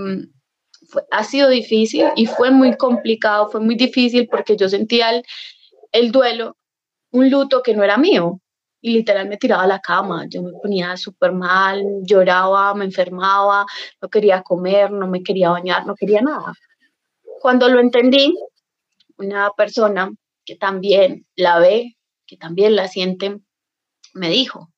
ha 1.11 1.25
sido 1.25 1.49
difícil 1.49 2.07
y 2.17 2.27
fue 2.27 2.51
muy 2.51 2.77
complicado, 2.77 3.51
fue 3.51 3.61
muy 3.61 3.77
difícil 3.77 4.29
porque 4.29 4.57
yo 4.57 4.69
sentía 4.69 5.11
el, 5.11 5.25
el 5.93 6.13
duelo, 6.13 6.57
un 7.13 7.31
luto 7.31 7.63
que 7.63 7.75
no 7.75 7.83
era 7.83 7.97
mío 7.97 8.41
y 8.81 8.93
literal 8.93 9.29
me 9.29 9.37
tiraba 9.37 9.65
a 9.65 9.67
la 9.67 9.81
cama, 9.81 10.27
yo 10.29 10.43
me 10.43 10.53
ponía 10.53 10.97
súper 10.97 11.33
mal, 11.33 11.85
lloraba, 12.03 12.75
me 12.75 12.87
enfermaba, 12.87 13.67
no 14.01 14.09
quería 14.09 14.43
comer, 14.43 14.91
no 14.91 15.07
me 15.07 15.23
quería 15.23 15.51
bañar, 15.51 15.87
no 15.87 15.95
quería 15.95 16.23
nada. 16.23 16.55
Cuando 17.41 17.69
lo 17.69 17.81
entendí, 17.81 18.35
una 19.19 19.51
persona 19.51 20.11
que 20.45 20.57
también 20.57 21.27
la 21.37 21.59
ve, 21.59 21.97
que 22.27 22.37
también 22.37 22.75
la 22.75 22.89
siente, 22.89 23.39
me 24.15 24.31
dijo. 24.31 24.71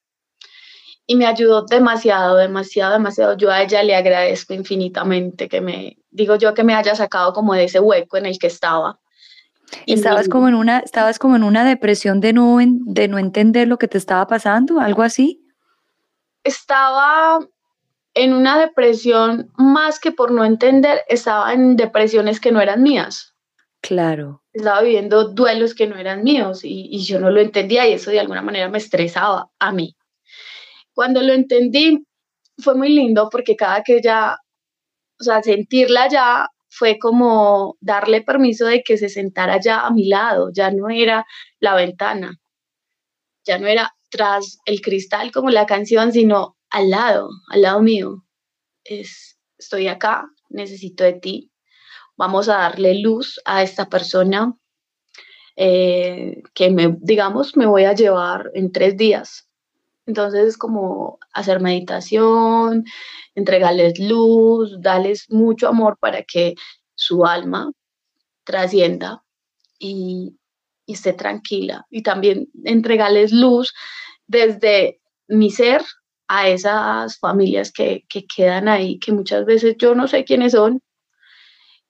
Y 1.06 1.16
me 1.16 1.26
ayudó 1.26 1.62
demasiado, 1.62 2.36
demasiado, 2.36 2.94
demasiado. 2.94 3.36
Yo 3.36 3.50
a 3.50 3.62
ella 3.62 3.82
le 3.82 3.94
agradezco 3.94 4.54
infinitamente 4.54 5.48
que 5.48 5.60
me, 5.60 5.98
digo 6.12 6.36
yo, 6.36 6.54
que 6.54 6.64
me 6.64 6.74
haya 6.74 6.94
sacado 6.94 7.32
como 7.32 7.54
de 7.54 7.64
ese 7.64 7.80
hueco 7.80 8.16
en 8.16 8.26
el 8.26 8.38
que 8.38 8.46
estaba. 8.46 9.00
estabas 9.86 10.28
como 10.28 10.48
en 10.48 10.54
una, 10.54 10.78
estabas 10.78 11.18
como 11.18 11.36
en 11.36 11.42
una 11.42 11.64
depresión 11.64 12.20
de 12.20 12.32
no, 12.32 12.58
de 12.60 13.08
no 13.08 13.18
entender 13.18 13.66
lo 13.66 13.78
que 13.78 13.88
te 13.88 13.98
estaba 13.98 14.26
pasando, 14.26 14.78
algo 14.78 15.02
así. 15.02 15.44
Estaba 16.44 17.40
en 18.14 18.34
una 18.34 18.58
depresión 18.58 19.50
más 19.56 19.98
que 19.98 20.12
por 20.12 20.32
no 20.32 20.44
entender, 20.44 21.00
estaba 21.08 21.52
en 21.52 21.76
depresiones 21.76 22.40
que 22.40 22.52
no 22.52 22.60
eran 22.60 22.82
mías. 22.82 23.34
Claro. 23.80 24.42
Estaba 24.52 24.82
viviendo 24.82 25.28
duelos 25.28 25.74
que 25.74 25.86
no 25.86 25.96
eran 25.96 26.22
míos 26.22 26.60
y, 26.62 27.04
yo 27.04 27.18
no 27.18 27.30
lo 27.30 27.40
entendía 27.40 27.88
y 27.88 27.94
eso 27.94 28.10
de 28.10 28.20
alguna 28.20 28.42
manera 28.42 28.68
me 28.68 28.78
estresaba 28.78 29.50
a 29.58 29.72
mí. 29.72 29.96
Cuando 30.92 31.22
lo 31.22 31.32
entendí, 31.32 32.06
fue 32.58 32.74
muy 32.74 32.90
lindo 32.90 33.28
porque 33.30 33.56
cada 33.56 33.82
que 33.82 33.96
ella, 33.96 34.36
o 35.22 35.24
sea, 35.24 35.42
sentirla 35.42 36.08
ya 36.08 36.48
fue 36.68 36.98
como 36.98 37.76
darle 37.80 38.22
permiso 38.22 38.66
de 38.66 38.82
que 38.82 38.98
se 38.98 39.08
sentara 39.08 39.60
ya 39.60 39.86
a 39.86 39.90
mi 39.90 40.08
lado, 40.08 40.50
ya 40.52 40.70
no 40.70 40.88
era 40.90 41.24
la 41.60 41.74
ventana, 41.74 42.40
ya 43.44 43.58
no 43.58 43.66
era 43.66 43.94
tras 44.10 44.58
el 44.66 44.80
cristal 44.80 45.30
como 45.32 45.50
la 45.50 45.66
canción, 45.66 46.12
sino 46.12 46.56
al 46.70 46.90
lado, 46.90 47.28
al 47.50 47.62
lado 47.62 47.82
mío. 47.82 48.24
Es, 48.84 49.38
estoy 49.58 49.88
acá, 49.88 50.26
necesito 50.48 51.04
de 51.04 51.14
ti, 51.14 51.52
vamos 52.16 52.48
a 52.48 52.56
darle 52.56 53.00
luz 53.00 53.40
a 53.44 53.62
esta 53.62 53.88
persona 53.88 54.54
eh, 55.56 56.42
que 56.54 56.70
me, 56.70 56.96
digamos, 57.00 57.56
me 57.56 57.66
voy 57.66 57.84
a 57.84 57.94
llevar 57.94 58.50
en 58.54 58.72
tres 58.72 58.96
días. 58.96 59.48
Entonces 60.06 60.48
es 60.48 60.58
como 60.58 61.18
hacer 61.32 61.60
meditación, 61.60 62.84
entregarles 63.34 63.98
luz, 63.98 64.80
darles 64.80 65.30
mucho 65.30 65.68
amor 65.68 65.96
para 65.98 66.22
que 66.22 66.54
su 66.94 67.24
alma 67.24 67.72
trascienda 68.44 69.22
y, 69.78 70.36
y 70.86 70.92
esté 70.92 71.12
tranquila. 71.12 71.86
Y 71.90 72.02
también 72.02 72.48
entregarles 72.64 73.32
luz 73.32 73.72
desde 74.26 75.00
mi 75.28 75.50
ser 75.50 75.82
a 76.28 76.48
esas 76.48 77.18
familias 77.18 77.72
que, 77.72 78.04
que 78.08 78.24
quedan 78.26 78.68
ahí, 78.68 78.98
que 78.98 79.12
muchas 79.12 79.44
veces 79.44 79.76
yo 79.78 79.94
no 79.94 80.08
sé 80.08 80.24
quiénes 80.24 80.52
son, 80.52 80.80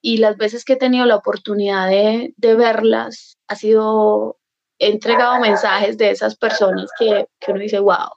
y 0.00 0.16
las 0.16 0.36
veces 0.36 0.64
que 0.64 0.72
he 0.72 0.76
tenido 0.76 1.06
la 1.06 1.14
oportunidad 1.16 1.88
de, 1.88 2.34
de 2.36 2.54
verlas, 2.56 3.38
ha 3.46 3.54
sido, 3.54 4.38
he 4.80 4.90
entregado 4.90 5.38
mensajes 5.38 5.96
de 5.96 6.10
esas 6.10 6.36
personas 6.36 6.90
que, 6.98 7.26
que, 7.38 7.52
uno 7.52 7.60
dice, 7.60 7.78
wow, 7.78 8.08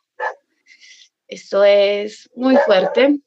esto 1.27 1.63
es 1.63 2.29
muy 2.35 2.57
fuerte, 2.57 3.19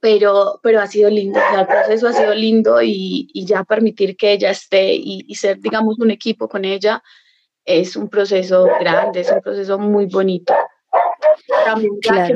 pero, 0.00 0.60
pero 0.62 0.80
ha 0.80 0.86
sido 0.86 1.10
lindo, 1.10 1.40
el 1.56 1.66
proceso 1.66 2.08
ha 2.08 2.12
sido 2.12 2.34
lindo 2.34 2.82
y, 2.82 3.28
y 3.32 3.46
ya 3.46 3.64
permitir 3.64 4.16
que 4.16 4.32
ella 4.32 4.50
esté 4.50 4.94
y, 4.94 5.24
y, 5.26 5.34
ser, 5.34 5.58
digamos, 5.60 5.98
un 5.98 6.10
equipo 6.10 6.48
con 6.48 6.64
ella 6.64 7.02
es 7.64 7.94
un 7.96 8.08
proceso 8.08 8.64
grande, 8.80 9.20
es 9.20 9.30
un 9.30 9.40
proceso 9.40 9.78
muy 9.78 10.06
bonito. 10.06 10.54
También 11.64 11.92
ya, 12.02 12.26
que, 12.26 12.34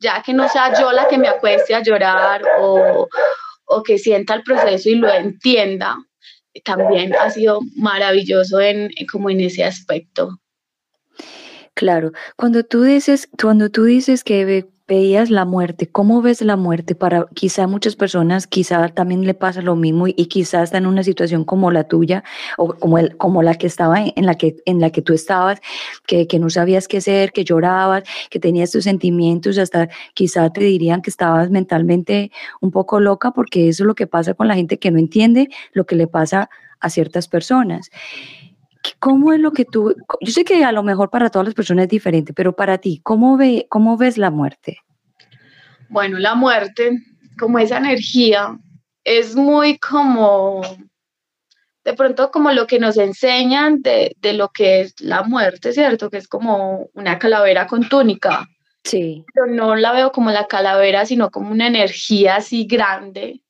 ya 0.00 0.22
que 0.22 0.34
no 0.34 0.48
sea 0.48 0.78
yo 0.80 0.90
la 0.90 1.06
que 1.06 1.18
me 1.18 1.28
acueste 1.28 1.74
a 1.74 1.82
llorar 1.82 2.42
o 2.58 3.08
o 3.72 3.82
que 3.82 3.98
sienta 3.98 4.34
el 4.34 4.42
proceso 4.42 4.88
y 4.88 4.96
lo 4.96 5.10
entienda, 5.12 5.96
también 6.64 7.14
ha 7.14 7.30
sido 7.30 7.60
maravilloso 7.76 8.60
en, 8.60 8.90
como 9.10 9.30
en 9.30 9.40
ese 9.40 9.64
aspecto. 9.64 10.38
Claro, 11.74 12.12
cuando 12.36 12.64
tú 12.64 12.82
dices, 12.82 13.28
cuando 13.40 13.70
tú 13.70 13.84
dices 13.84 14.24
que 14.24 14.68
veías 14.86 15.30
la 15.30 15.46
muerte, 15.46 15.88
¿cómo 15.88 16.20
ves 16.20 16.42
la 16.42 16.56
muerte? 16.56 16.94
Para 16.94 17.26
quizá 17.34 17.66
muchas 17.66 17.96
personas, 17.96 18.46
quizá 18.46 18.88
también 18.90 19.24
le 19.24 19.32
pasa 19.32 19.62
lo 19.62 19.74
mismo 19.74 20.06
y, 20.06 20.12
quizás 20.26 20.64
está 20.64 20.78
en 20.78 20.86
una 20.86 21.02
situación 21.02 21.44
como 21.44 21.70
la 21.70 21.84
tuya 21.84 22.24
o 22.58 22.74
como, 22.74 22.98
el, 22.98 23.16
como 23.16 23.42
la 23.42 23.54
que 23.54 23.66
estaba 23.66 24.02
en 24.04 24.26
la 24.26 24.34
que, 24.34 24.56
en 24.66 24.80
la 24.80 24.90
que 24.90 25.00
tú 25.00 25.14
estabas, 25.14 25.60
que, 26.06 26.26
que 26.26 26.38
no 26.38 26.50
sabías 26.50 26.88
qué 26.88 26.98
hacer, 26.98 27.32
que 27.32 27.44
llorabas, 27.44 28.02
que 28.28 28.38
tenías 28.38 28.70
tus 28.70 28.84
sentimientos, 28.84 29.56
hasta 29.56 29.88
quizá 30.12 30.50
te 30.50 30.60
dirían 30.62 31.00
que 31.00 31.10
estabas 31.10 31.50
mentalmente 31.50 32.30
un 32.60 32.70
poco 32.70 33.00
loca 33.00 33.30
porque 33.32 33.68
eso 33.68 33.84
es 33.84 33.86
lo 33.86 33.94
que 33.94 34.06
pasa 34.06 34.34
con 34.34 34.46
la 34.46 34.56
gente 34.56 34.78
que 34.78 34.90
no 34.90 34.98
entiende 34.98 35.48
lo 35.72 35.86
que 35.86 35.96
le 35.96 36.06
pasa 36.06 36.50
a 36.80 36.90
ciertas 36.90 37.28
personas. 37.28 37.90
¿Cómo 38.98 39.32
es 39.32 39.40
lo 39.40 39.52
que 39.52 39.64
tú, 39.64 39.94
yo 40.20 40.32
sé 40.32 40.44
que 40.44 40.64
a 40.64 40.72
lo 40.72 40.82
mejor 40.82 41.10
para 41.10 41.30
todas 41.30 41.46
las 41.46 41.54
personas 41.54 41.84
es 41.84 41.90
diferente, 41.90 42.32
pero 42.32 42.54
para 42.54 42.78
ti, 42.78 43.00
¿cómo, 43.02 43.36
ve, 43.36 43.66
cómo 43.68 43.96
ves 43.96 44.18
la 44.18 44.30
muerte? 44.30 44.78
Bueno, 45.88 46.18
la 46.18 46.34
muerte, 46.34 46.98
como 47.38 47.58
esa 47.58 47.78
energía, 47.78 48.58
es 49.04 49.36
muy 49.36 49.78
como, 49.78 50.62
de 51.84 51.94
pronto 51.94 52.30
como 52.30 52.50
lo 52.52 52.66
que 52.66 52.78
nos 52.78 52.96
enseñan 52.96 53.82
de, 53.82 54.16
de 54.18 54.32
lo 54.32 54.48
que 54.48 54.80
es 54.80 55.00
la 55.00 55.22
muerte, 55.22 55.72
¿cierto? 55.72 56.10
Que 56.10 56.18
es 56.18 56.28
como 56.28 56.88
una 56.94 57.18
calavera 57.18 57.66
con 57.66 57.88
túnica. 57.88 58.48
Sí. 58.84 59.24
Pero 59.32 59.46
no 59.46 59.76
la 59.76 59.92
veo 59.92 60.10
como 60.10 60.30
la 60.30 60.46
calavera, 60.46 61.06
sino 61.06 61.30
como 61.30 61.50
una 61.50 61.68
energía 61.68 62.36
así 62.36 62.66
grande, 62.66 63.42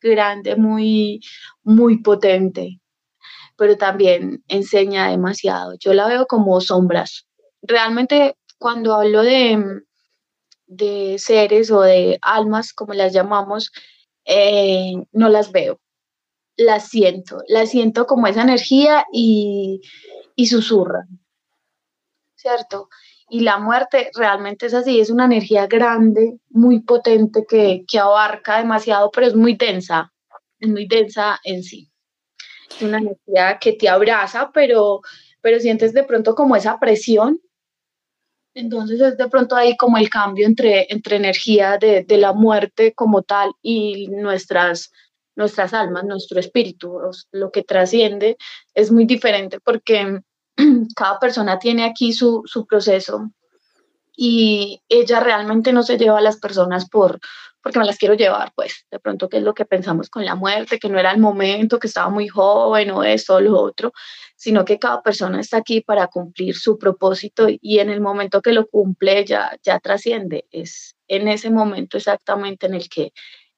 grande, 0.00 0.54
muy, 0.54 1.20
muy 1.64 1.98
potente 1.98 2.80
pero 3.56 3.76
también 3.76 4.44
enseña 4.48 5.10
demasiado. 5.10 5.74
Yo 5.78 5.94
la 5.94 6.06
veo 6.06 6.26
como 6.26 6.60
sombras. 6.60 7.26
Realmente 7.62 8.36
cuando 8.58 8.94
hablo 8.94 9.22
de, 9.22 9.82
de 10.66 11.16
seres 11.18 11.70
o 11.70 11.80
de 11.82 12.18
almas, 12.22 12.72
como 12.72 12.94
las 12.94 13.12
llamamos, 13.12 13.72
eh, 14.24 14.92
no 15.12 15.28
las 15.28 15.52
veo. 15.52 15.80
Las 16.56 16.88
siento, 16.88 17.38
las 17.48 17.70
siento 17.70 18.06
como 18.06 18.26
esa 18.26 18.42
energía 18.42 19.04
y, 19.12 19.80
y 20.36 20.46
susurran, 20.46 21.06
¿cierto? 22.34 22.88
Y 23.28 23.40
la 23.40 23.58
muerte 23.58 24.10
realmente 24.14 24.66
es 24.66 24.74
así, 24.74 25.00
es 25.00 25.10
una 25.10 25.26
energía 25.26 25.66
grande, 25.66 26.38
muy 26.48 26.80
potente 26.80 27.44
que, 27.46 27.84
que 27.86 27.98
abarca 27.98 28.58
demasiado, 28.58 29.10
pero 29.10 29.26
es 29.26 29.34
muy 29.34 29.54
densa, 29.54 30.12
es 30.60 30.70
muy 30.70 30.86
densa 30.86 31.38
en 31.44 31.62
sí 31.62 31.90
una 32.80 32.98
energía 32.98 33.58
que 33.60 33.72
te 33.72 33.88
abraza, 33.88 34.50
pero, 34.52 35.00
pero 35.40 35.60
sientes 35.60 35.92
de 35.92 36.04
pronto 36.04 36.34
como 36.34 36.56
esa 36.56 36.78
presión. 36.78 37.40
Entonces 38.54 39.00
es 39.00 39.16
de 39.18 39.28
pronto 39.28 39.54
ahí 39.54 39.76
como 39.76 39.98
el 39.98 40.08
cambio 40.08 40.46
entre, 40.46 40.86
entre 40.90 41.16
energía 41.16 41.76
de, 41.78 42.04
de 42.04 42.16
la 42.16 42.32
muerte 42.32 42.94
como 42.94 43.22
tal 43.22 43.52
y 43.60 44.08
nuestras, 44.08 44.90
nuestras 45.36 45.74
almas, 45.74 46.04
nuestro 46.04 46.40
espíritu, 46.40 46.98
lo 47.32 47.50
que 47.50 47.62
trasciende, 47.62 48.36
es 48.74 48.90
muy 48.90 49.04
diferente 49.04 49.60
porque 49.60 50.20
cada 50.96 51.18
persona 51.18 51.58
tiene 51.58 51.84
aquí 51.84 52.12
su, 52.12 52.42
su 52.46 52.66
proceso 52.66 53.30
y 54.16 54.80
ella 54.88 55.20
realmente 55.20 55.72
no 55.72 55.82
se 55.82 55.98
lleva 55.98 56.18
a 56.18 56.22
las 56.22 56.38
personas 56.38 56.88
por, 56.88 57.20
porque 57.66 57.80
me 57.80 57.84
las 57.84 57.98
quiero 57.98 58.14
llevar, 58.14 58.52
pues 58.54 58.86
de 58.92 59.00
pronto 59.00 59.28
qué 59.28 59.38
es 59.38 59.42
lo 59.42 59.52
que 59.52 59.64
pensamos 59.64 60.08
con 60.08 60.24
la 60.24 60.36
muerte, 60.36 60.78
que 60.78 60.88
no 60.88 61.00
era 61.00 61.10
el 61.10 61.18
momento, 61.18 61.80
que 61.80 61.88
estaba 61.88 62.08
muy 62.10 62.28
joven 62.28 62.92
o 62.92 63.02
esto 63.02 63.34
o 63.34 63.40
lo 63.40 63.60
otro, 63.60 63.90
sino 64.36 64.64
que 64.64 64.78
cada 64.78 65.02
persona 65.02 65.40
está 65.40 65.56
aquí 65.56 65.80
para 65.80 66.06
cumplir 66.06 66.54
su 66.54 66.78
propósito 66.78 67.48
y 67.48 67.80
en 67.80 67.90
el 67.90 68.00
momento 68.00 68.40
que 68.40 68.52
lo 68.52 68.68
cumple 68.68 69.24
ya, 69.24 69.58
ya 69.64 69.80
trasciende, 69.80 70.46
es 70.52 70.94
en 71.08 71.26
ese 71.26 71.50
momento 71.50 71.96
exactamente 71.96 72.66
en 72.66 72.74
el 72.74 72.88
que, 72.88 73.12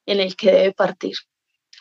en 0.07 0.21
el 0.21 0.37
que 0.37 0.53
debe 0.53 0.73
partir. 0.73 1.13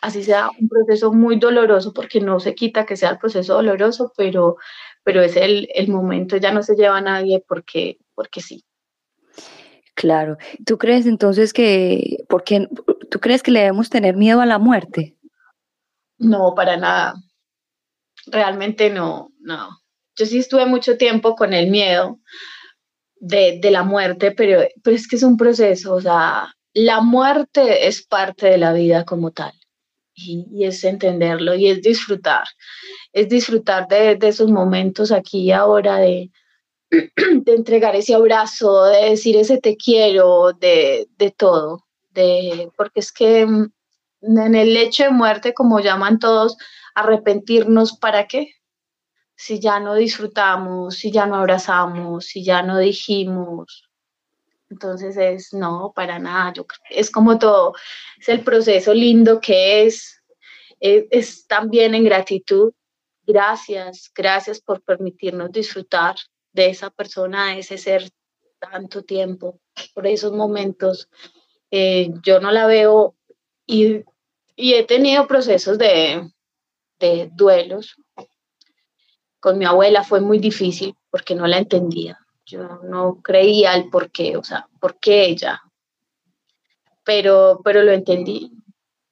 Así 0.02 0.22
sea 0.22 0.50
un 0.50 0.68
proceso 0.68 1.10
muy 1.14 1.38
doloroso, 1.38 1.94
porque 1.94 2.20
no 2.20 2.40
se 2.40 2.54
quita 2.54 2.84
que 2.84 2.98
sea 2.98 3.12
el 3.12 3.18
proceso 3.18 3.54
doloroso, 3.54 4.12
pero, 4.18 4.58
pero 5.02 5.22
es 5.22 5.34
el, 5.34 5.66
el 5.74 5.88
momento, 5.88 6.36
ya 6.36 6.52
no 6.52 6.62
se 6.62 6.76
lleva 6.76 6.98
a 6.98 7.00
nadie 7.00 7.42
porque, 7.48 7.96
porque 8.14 8.42
sí. 8.42 8.66
Claro. 9.98 10.38
¿Tú 10.64 10.78
crees 10.78 11.06
entonces 11.06 11.52
que, 11.52 12.24
porque 12.28 12.68
tú 13.10 13.18
crees 13.18 13.42
que 13.42 13.50
le 13.50 13.58
debemos 13.58 13.90
tener 13.90 14.14
miedo 14.14 14.40
a 14.40 14.46
la 14.46 14.60
muerte? 14.60 15.16
No, 16.18 16.54
para 16.54 16.76
nada. 16.76 17.14
Realmente 18.26 18.90
no, 18.90 19.32
no. 19.40 19.70
Yo 20.14 20.24
sí 20.24 20.38
estuve 20.38 20.66
mucho 20.66 20.96
tiempo 20.96 21.34
con 21.34 21.52
el 21.52 21.68
miedo 21.68 22.20
de, 23.16 23.58
de 23.60 23.70
la 23.72 23.82
muerte, 23.82 24.30
pero, 24.30 24.60
pero 24.84 24.94
es 24.94 25.08
que 25.08 25.16
es 25.16 25.24
un 25.24 25.36
proceso, 25.36 25.94
o 25.94 26.00
sea, 26.00 26.54
la 26.74 27.00
muerte 27.00 27.88
es 27.88 28.06
parte 28.06 28.46
de 28.46 28.58
la 28.58 28.72
vida 28.72 29.04
como 29.04 29.32
tal. 29.32 29.52
Y, 30.14 30.46
y, 30.52 30.64
es 30.64 30.84
entenderlo 30.84 31.56
y 31.56 31.70
es 31.70 31.82
disfrutar, 31.82 32.44
es 33.12 33.28
disfrutar 33.28 33.88
de, 33.88 34.14
de 34.14 34.28
esos 34.28 34.48
momentos 34.48 35.10
aquí 35.10 35.40
y 35.40 35.50
ahora, 35.50 35.96
de, 35.96 36.30
de 36.90 37.54
entregar 37.54 37.94
ese 37.96 38.14
abrazo, 38.14 38.84
de 38.84 39.10
decir 39.10 39.36
ese 39.36 39.58
te 39.58 39.76
quiero, 39.76 40.52
de, 40.52 41.08
de 41.16 41.30
todo, 41.30 41.84
de, 42.10 42.70
porque 42.76 43.00
es 43.00 43.12
que 43.12 43.46
mm, 43.46 43.70
en 44.22 44.54
el 44.54 44.76
hecho 44.76 45.04
de 45.04 45.10
muerte, 45.10 45.54
como 45.54 45.80
llaman 45.80 46.18
todos, 46.18 46.56
arrepentirnos 46.94 47.96
para 47.98 48.26
qué? 48.26 48.54
Si 49.36 49.60
ya 49.60 49.78
no 49.78 49.94
disfrutamos, 49.94 50.96
si 50.96 51.12
ya 51.12 51.26
no 51.26 51.36
abrazamos, 51.36 52.26
si 52.26 52.42
ya 52.42 52.62
no 52.62 52.78
dijimos. 52.78 53.88
Entonces 54.70 55.16
es, 55.16 55.52
no, 55.52 55.92
para 55.94 56.18
nada, 56.18 56.52
yo, 56.54 56.66
es 56.90 57.10
como 57.10 57.38
todo, 57.38 57.74
es 58.18 58.28
el 58.28 58.42
proceso 58.42 58.92
lindo 58.92 59.40
que 59.40 59.86
es, 59.86 60.22
es, 60.80 61.04
es 61.10 61.46
también 61.46 61.94
en 61.94 62.04
gratitud. 62.04 62.72
Gracias, 63.26 64.10
gracias 64.14 64.60
por 64.60 64.82
permitirnos 64.82 65.52
disfrutar 65.52 66.16
de 66.52 66.70
esa 66.70 66.90
persona, 66.90 67.52
de 67.52 67.60
ese 67.60 67.78
ser 67.78 68.10
tanto 68.58 69.02
tiempo, 69.02 69.60
por 69.94 70.06
esos 70.06 70.32
momentos. 70.32 71.08
Eh, 71.70 72.10
yo 72.22 72.40
no 72.40 72.50
la 72.50 72.66
veo 72.66 73.14
y, 73.66 74.04
he 74.56 74.84
tenido 74.84 75.26
procesos 75.28 75.78
de, 75.78 76.28
de 76.98 77.30
duelos. 77.34 77.96
Con 79.40 79.58
mi 79.58 79.64
abuela 79.64 80.02
fue 80.02 80.20
muy 80.20 80.38
difícil 80.38 80.94
porque 81.10 81.34
no 81.34 81.46
la 81.46 81.58
entendía. 81.58 82.18
Yo 82.44 82.80
no 82.82 83.20
creía 83.22 83.74
el 83.74 83.88
por 83.90 84.10
qué, 84.10 84.36
o 84.36 84.42
sea, 84.42 84.66
por 84.80 84.98
qué 84.98 85.26
ella. 85.26 85.62
Pero, 87.04 87.60
pero 87.62 87.82
lo 87.82 87.92
entendí 87.92 88.50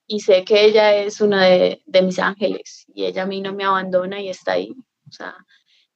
y 0.06 0.20
sé 0.20 0.44
que 0.44 0.64
ella 0.64 0.94
es 0.96 1.20
una 1.20 1.44
de, 1.46 1.82
de 1.86 2.02
mis 2.02 2.18
ángeles 2.18 2.86
y 2.94 3.04
ella 3.04 3.22
a 3.22 3.26
mí 3.26 3.40
no 3.40 3.54
me 3.54 3.64
abandona 3.64 4.20
y 4.20 4.28
está 4.28 4.52
ahí. 4.52 4.72
O 5.08 5.12
sea, 5.12 5.36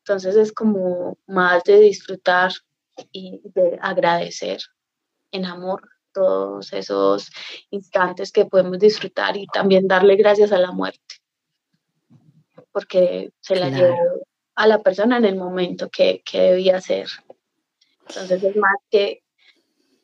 entonces 0.01 0.37
es 0.37 0.53
como 0.53 1.19
más 1.27 1.63
de 1.65 1.81
disfrutar 1.81 2.53
y 3.13 3.41
de 3.45 3.79
agradecer 3.81 4.61
en 5.31 5.45
amor 5.45 5.89
todos 6.13 6.73
esos 6.73 7.31
instantes 7.71 8.33
que 8.33 8.47
podemos 8.47 8.79
disfrutar 8.79 9.37
y 9.37 9.47
también 9.47 9.87
darle 9.87 10.17
gracias 10.17 10.53
a 10.53 10.59
la 10.59 10.73
muerte, 10.73 11.17
porque 12.73 13.31
se 13.41 13.57
la 13.57 13.69
llevó 13.69 13.97
a 14.55 14.67
la 14.67 14.83
persona 14.83 15.17
en 15.17 15.25
el 15.25 15.37
momento 15.37 15.89
que, 15.89 16.23
que 16.25 16.41
debía 16.41 16.81
ser. 16.81 17.09
Entonces 18.09 18.43
es 18.43 18.57
más 18.57 18.77
que, 18.91 19.23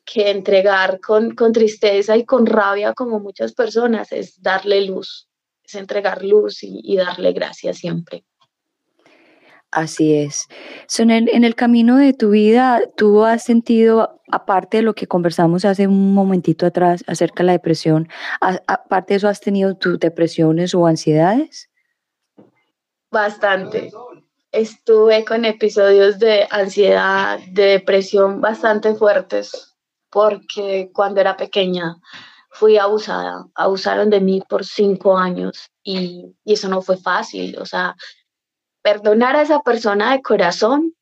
que 0.05 0.31
entregar 0.31 0.99
con, 1.01 1.35
con 1.35 1.51
tristeza 1.51 2.15
y 2.15 2.25
con 2.25 2.45
rabia 2.45 2.93
como 2.93 3.19
muchas 3.19 3.53
personas, 3.53 4.11
es 4.11 4.41
darle 4.41 4.85
luz, 4.85 5.27
es 5.63 5.75
entregar 5.75 6.23
luz 6.23 6.59
y, 6.63 6.95
darle 6.95 7.33
gracias 7.33 7.77
siempre. 7.77 8.23
Así 9.71 10.15
es. 10.15 10.47
en, 10.97 11.11
el, 11.11 11.29
en, 11.29 11.43
el, 11.43 11.55
camino 11.55 11.97
de 11.97 12.13
tu 12.13 12.29
vida, 12.29 12.81
¿tú 12.95 13.25
has 13.25 13.43
sentido, 13.43 14.21
aparte 14.31 14.77
de 14.77 14.83
lo 14.83 14.95
que 14.95 15.07
conversamos 15.07 15.65
hace 15.65 15.87
un 15.87 16.13
momentito 16.13 16.65
atrás 16.65 17.03
acerca 17.07 17.43
de 17.43 17.47
la 17.47 17.51
depresión, 17.51 18.07
aparte 18.39 19.13
de 19.13 19.17
eso, 19.17 19.27
has 19.27 19.41
tenido 19.41 19.75
tus 19.75 19.99
depresiones 19.99 20.73
o 20.73 20.87
ansiedades? 20.87 21.69
Bastante 23.11 23.91
estuve 24.51 25.25
con 25.25 25.45
episodios 25.45 26.19
de 26.19 26.47
ansiedad, 26.49 27.39
de 27.51 27.63
depresión 27.63 28.41
bastante 28.41 28.95
fuertes, 28.95 29.75
porque 30.09 30.89
cuando 30.93 31.21
era 31.21 31.37
pequeña 31.37 31.95
fui 32.51 32.77
abusada, 32.77 33.45
abusaron 33.55 34.09
de 34.09 34.21
mí 34.21 34.41
por 34.49 34.65
cinco 34.65 35.17
años 35.17 35.69
y, 35.83 36.33
eso 36.45 36.67
no 36.69 36.81
fue 36.81 36.97
fácil, 36.97 37.57
o 37.59 37.65
sea, 37.65 37.95
perdonar 38.87 39.35
a 39.35 39.41
esa 39.41 39.59
persona 39.59 40.13
de 40.13 40.21
corazón 40.21 40.93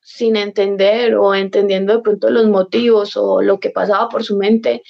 sin 0.00 0.36
entender 0.36 1.16
o 1.16 1.34
entendiendo 1.34 1.94
de 1.94 2.00
pronto 2.00 2.30
los 2.30 2.46
motivos 2.46 3.16
o 3.16 3.42
lo 3.42 3.58
que 3.58 3.70
pasaba 3.70 4.08
por 4.08 4.22
su 4.22 4.36
mente, 4.36 4.84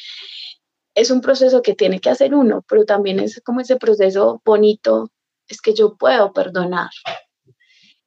es 0.95 1.11
un 1.11 1.23
proceso 1.23 1.63
que 1.63 1.75
tiene 1.75 2.01
que 2.01 2.11
hacer 2.11 2.35
uno, 2.35 2.63
pero 2.69 2.85
también 2.85 3.19
es 3.19 3.41
como 3.43 3.63
ese 3.63 3.77
proceso 3.77 4.43
bonito, 4.45 5.11
es 5.49 5.63
que 5.63 5.73
yo 5.73 5.97
puedo 5.97 6.35
perdonar, 6.35 6.91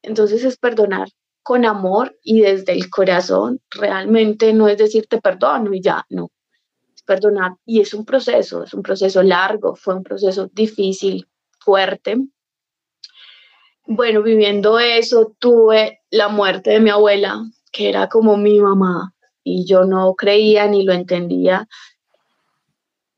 entonces 0.04 0.44
es 0.44 0.56
perdonar 0.58 1.08
con 1.42 1.66
amor 1.66 2.16
y 2.22 2.42
desde 2.42 2.74
el 2.74 2.92
corazón. 2.92 3.60
Realmente 3.72 4.54
no 4.54 4.68
es 4.68 4.78
decir 4.78 5.08
te 5.08 5.20
perdono 5.20 5.74
y 5.74 5.82
ya, 5.82 6.06
no. 6.10 6.30
Es 6.96 7.02
perdonar 7.02 7.54
y 7.66 7.82
es 7.82 7.92
un 7.96 8.06
proceso, 8.06 8.64
es 8.64 8.74
un 8.76 8.84
proceso 8.84 9.24
largo, 9.24 9.76
fue 9.76 9.96
un 9.96 10.04
proceso 10.04 10.48
difícil, 10.54 11.28
fuerte. 11.60 12.18
Bueno, 13.90 14.22
viviendo 14.22 14.80
eso, 14.80 15.34
tuve 15.40 16.02
la 16.10 16.28
muerte 16.28 16.72
de 16.72 16.82
mi 16.82 16.90
abuela, 16.90 17.42
que 17.72 17.88
era 17.88 18.10
como 18.10 18.36
mi 18.36 18.60
mamá, 18.60 19.14
y 19.44 19.66
yo 19.66 19.86
no 19.86 20.14
creía 20.14 20.68
ni 20.68 20.84
lo 20.84 20.92
entendía. 20.92 21.66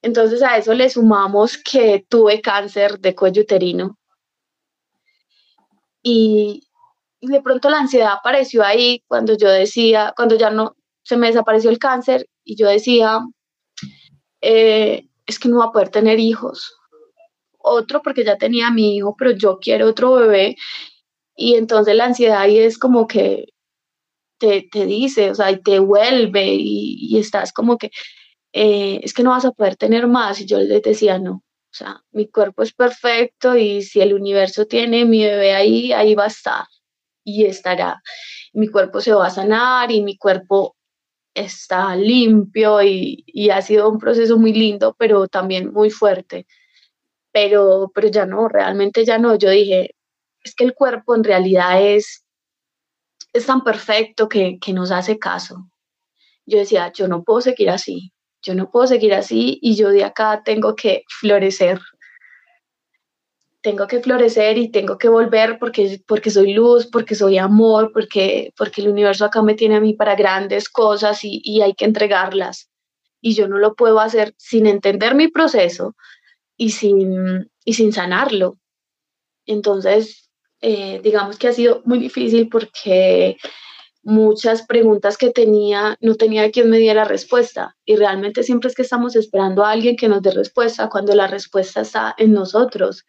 Entonces 0.04 0.44
a 0.44 0.58
eso 0.58 0.76
le 0.76 0.92
sumamos 0.92 1.58
que 1.58 2.06
tuve 2.08 2.40
cáncer 2.40 3.00
de 3.00 3.16
cuello 3.16 3.42
uterino. 3.42 3.98
Y 6.04 6.68
de 7.20 7.42
pronto 7.42 7.70
la 7.72 7.80
ansiedad 7.80 8.14
apareció 8.14 8.64
ahí 8.64 9.04
cuando 9.08 9.36
yo 9.36 9.50
decía, 9.50 10.14
cuando 10.16 10.38
ya 10.38 10.52
no 10.52 10.76
se 11.02 11.18
me 11.18 11.28
desapareció 11.28 11.72
el 11.72 11.80
cáncer 11.80 12.28
y 12.44 12.56
yo 12.56 12.68
decía, 12.68 13.22
eh, 14.42 15.08
es 15.26 15.40
que 15.40 15.50
no 15.50 15.58
va 15.58 15.66
a 15.66 15.72
poder 15.72 15.90
tener 15.90 16.20
hijos. 16.20 16.79
Otro 17.60 18.02
porque 18.02 18.24
ya 18.24 18.38
tenía 18.38 18.72
mi 18.72 18.98
hijo, 18.98 19.16
pero 19.18 19.32
yo 19.32 19.60
quiero 19.60 19.88
otro 19.88 20.14
bebé. 20.16 20.56
Y 21.36 21.56
entonces 21.56 21.96
la 21.96 22.06
ansiedad 22.06 22.42
ahí 22.42 22.58
es 22.60 22.78
como 22.78 23.08
que 23.08 23.46
te, 24.40 24.70
dice, 24.86 25.32
o 25.32 25.36
sea, 25.36 25.52
y 25.52 25.62
te 25.62 25.80
vuelve 25.80 26.56
y, 26.56 27.18
estás 27.18 27.54
como 27.54 27.78
que, 27.78 27.92
eh, 28.54 29.02
es 29.04 29.14
que 29.14 29.24
no 29.24 29.32
vas 29.32 29.46
a 29.46 29.52
poder 29.52 29.76
tener 29.78 30.08
más. 30.08 30.42
Y 30.42 30.46
yo 30.46 30.60
les 30.60 30.82
decía, 30.82 31.20
no, 31.20 31.44
o 31.72 31.74
sea, 31.74 32.04
mi 32.12 32.28
cuerpo 32.30 32.64
es 32.64 32.74
perfecto 32.74 33.56
y 33.56 33.84
si 33.84 34.02
el 34.02 34.14
universo 34.14 34.66
tiene 34.66 35.06
mi 35.06 35.24
bebé 35.24 35.54
ahí, 35.54 35.94
ahí 35.94 36.16
va 36.16 36.26
a 36.26 36.28
estar 36.28 36.66
y 37.24 37.46
estará, 37.46 38.02
mi 38.54 38.68
cuerpo 38.70 39.02
se 39.02 39.14
va 39.14 39.28
a 39.28 39.30
sanar 39.30 39.92
y 39.92 40.02
mi 40.02 40.18
cuerpo 40.18 40.76
está 41.34 41.96
limpio 41.96 42.82
y, 42.82 43.50
ha 43.52 43.62
sido 43.62 43.90
un 43.90 44.00
proceso 44.00 44.38
muy 44.38 44.54
lindo, 44.54 44.96
pero 44.98 45.28
también 45.28 45.72
muy 45.72 45.90
fuerte. 45.92 46.48
Pero, 47.32 47.92
pero 47.94 48.08
ya 48.08 48.26
no, 48.26 48.48
realmente 48.48 49.06
ya 49.06 49.18
no. 49.18 49.36
Yo 49.36 49.50
dije, 49.50 49.96
es 50.44 50.56
que 50.56 50.64
el 50.64 50.74
cuerpo 50.74 51.16
en 51.16 51.24
realidad 51.24 51.82
es, 51.82 52.26
es 53.34 53.46
tan 53.46 53.64
perfecto 53.64 54.28
que, 54.28 54.58
que 54.60 54.74
nos 54.74 54.92
hace 54.92 55.20
caso. 55.20 55.70
Yo 56.46 56.58
decía, 56.58 56.92
yo 56.92 57.08
no 57.08 57.24
puedo 57.24 57.42
seguir 57.42 57.70
así, 57.70 58.12
yo 58.42 58.56
no 58.56 58.72
puedo 58.72 58.88
seguir 58.88 59.14
así 59.14 59.60
y 59.62 59.76
yo 59.76 59.90
de 59.90 60.04
acá 60.04 60.42
tengo 60.44 60.76
que 60.76 61.04
florecer 61.20 61.80
tengo 63.62 63.88
que 63.88 64.00
florecer 64.00 64.58
y 64.58 64.70
tengo 64.72 64.98
que 64.98 65.10
volver 65.10 65.60
porque, 65.60 66.02
porque 66.08 66.30
soy 66.30 66.54
luz, 66.54 66.88
porque 66.88 67.16
soy 67.16 67.38
amor, 67.38 67.92
porque, 67.94 68.54
porque 68.58 68.82
el 68.82 68.90
universo 68.90 69.26
acá 69.26 69.42
me 69.42 69.56
tiene 69.56 69.76
a 69.76 69.82
mí 69.82 69.94
para 69.94 70.16
grandes 70.16 70.70
cosas 70.70 71.20
y, 71.24 71.62
hay 71.62 71.74
que 71.74 71.86
entregarlas. 71.86 72.70
Y 73.22 73.36
yo 73.36 73.48
no 73.50 73.58
lo 73.58 73.76
puedo 73.76 74.00
hacer 74.00 74.34
sin 74.38 74.66
entender 74.66 75.14
mi 75.14 75.28
proceso 75.28 75.96
y 76.60 76.72
sin, 76.72 77.50
y 77.64 77.74
sin 77.74 77.94
sanarlo. 77.94 78.60
Entonces, 79.46 80.30
eh, 80.62 81.00
digamos 81.02 81.40
que 81.40 81.48
ha 81.48 81.54
sido 81.54 81.82
muy 81.86 82.00
difícil 82.00 82.50
porque 82.50 83.38
muchas 84.04 84.68
preguntas 84.68 85.18
que 85.18 85.32
tenía, 85.32 85.98
no 86.02 86.16
tenía 86.16 86.52
quien 86.52 86.70
me 86.70 86.78
diera 86.78 87.06
respuesta. 87.06 87.78
Y 87.86 87.96
realmente 87.96 88.44
siempre 88.44 88.70
es 88.70 88.76
que 88.76 88.82
estamos 88.82 89.16
esperando 89.16 89.64
a 89.64 89.72
alguien 89.72 89.96
que 89.96 90.10
nos 90.10 90.22
dé 90.22 90.32
respuesta 90.32 90.90
cuando 90.90 91.16
la 91.16 91.28
respuesta 91.28 91.80
está 91.82 92.14
en 92.18 92.34
nosotros. 92.34 93.06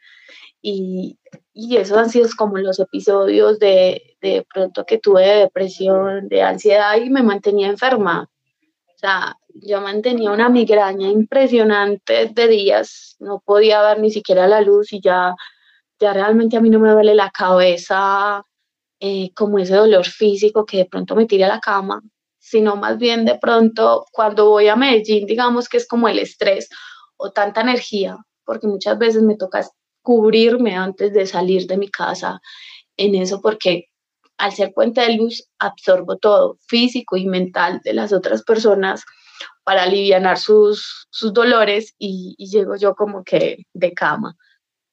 Y, 0.62 1.18
y 1.52 1.76
esos 1.76 1.98
han 1.98 2.10
sido 2.10 2.28
como 2.38 2.56
los 2.58 2.78
episodios 2.78 3.58
de, 3.58 4.16
de 4.22 4.46
pronto 4.54 4.84
que 4.86 4.98
tuve 4.98 5.26
de 5.26 5.36
depresión, 5.40 6.28
de 6.28 6.42
ansiedad 6.42 6.96
y 6.98 7.10
me 7.10 7.24
mantenía 7.24 7.66
enferma. 7.66 8.30
O 8.94 8.98
sea, 8.98 9.36
yo 9.54 9.80
mantenía 9.80 10.30
una 10.30 10.48
migraña 10.48 11.08
impresionante 11.08 12.26
de 12.26 12.48
días, 12.48 13.16
no 13.18 13.40
podía 13.40 13.82
ver 13.82 14.00
ni 14.00 14.10
siquiera 14.10 14.46
la 14.46 14.60
luz 14.60 14.92
y 14.92 15.00
ya, 15.00 15.34
ya 15.98 16.12
realmente 16.12 16.56
a 16.56 16.60
mí 16.60 16.70
no 16.70 16.78
me 16.78 16.90
duele 16.90 17.14
la 17.14 17.30
cabeza 17.30 18.44
eh, 19.00 19.32
como 19.34 19.58
ese 19.58 19.74
dolor 19.74 20.06
físico 20.06 20.64
que 20.64 20.78
de 20.78 20.84
pronto 20.86 21.14
me 21.16 21.26
tira 21.26 21.46
a 21.46 21.50
la 21.50 21.60
cama, 21.60 22.02
sino 22.38 22.76
más 22.76 22.98
bien 22.98 23.24
de 23.24 23.38
pronto 23.38 24.06
cuando 24.12 24.50
voy 24.50 24.68
a 24.68 24.76
Medellín, 24.76 25.26
digamos 25.26 25.68
que 25.68 25.78
es 25.78 25.86
como 25.86 26.08
el 26.08 26.18
estrés 26.18 26.68
o 27.16 27.30
tanta 27.30 27.60
energía, 27.62 28.16
porque 28.44 28.66
muchas 28.66 28.98
veces 28.98 29.22
me 29.22 29.36
toca 29.36 29.66
cubrirme 30.02 30.76
antes 30.76 31.12
de 31.12 31.26
salir 31.26 31.66
de 31.66 31.76
mi 31.76 31.88
casa 31.90 32.40
en 32.96 33.14
eso 33.14 33.40
porque 33.40 33.86
al 34.38 34.52
ser 34.52 34.72
puente 34.72 35.02
de 35.02 35.14
luz 35.16 35.46
absorbo 35.58 36.16
todo, 36.16 36.56
físico 36.66 37.16
y 37.16 37.26
mental 37.26 37.80
de 37.84 37.92
las 37.92 38.12
otras 38.12 38.42
personas 38.42 39.04
para 39.70 39.85
aliviar 39.85 40.37
sus, 40.37 41.06
sus 41.11 41.33
dolores 41.33 41.94
y, 41.96 42.35
llego 42.44 42.74
yo 42.74 42.96
como 42.96 43.22
que 43.22 43.66
de 43.72 43.94
cama. 43.94 44.37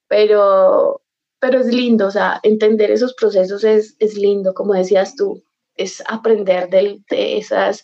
Pero, 0.07 1.01
pero 1.39 1.61
es 1.61 1.65
lindo, 1.65 2.05
o 2.05 2.11
sea, 2.11 2.39
entender 2.43 2.91
esos 2.91 3.15
procesos 3.15 3.63
es, 3.63 3.95
es 3.97 4.13
lindo, 4.13 4.53
como 4.53 4.75
decías 4.75 5.15
tú, 5.15 5.43
es 5.73 6.03
aprender 6.07 6.69
de, 6.69 6.99
de 7.09 7.39
esas 7.39 7.83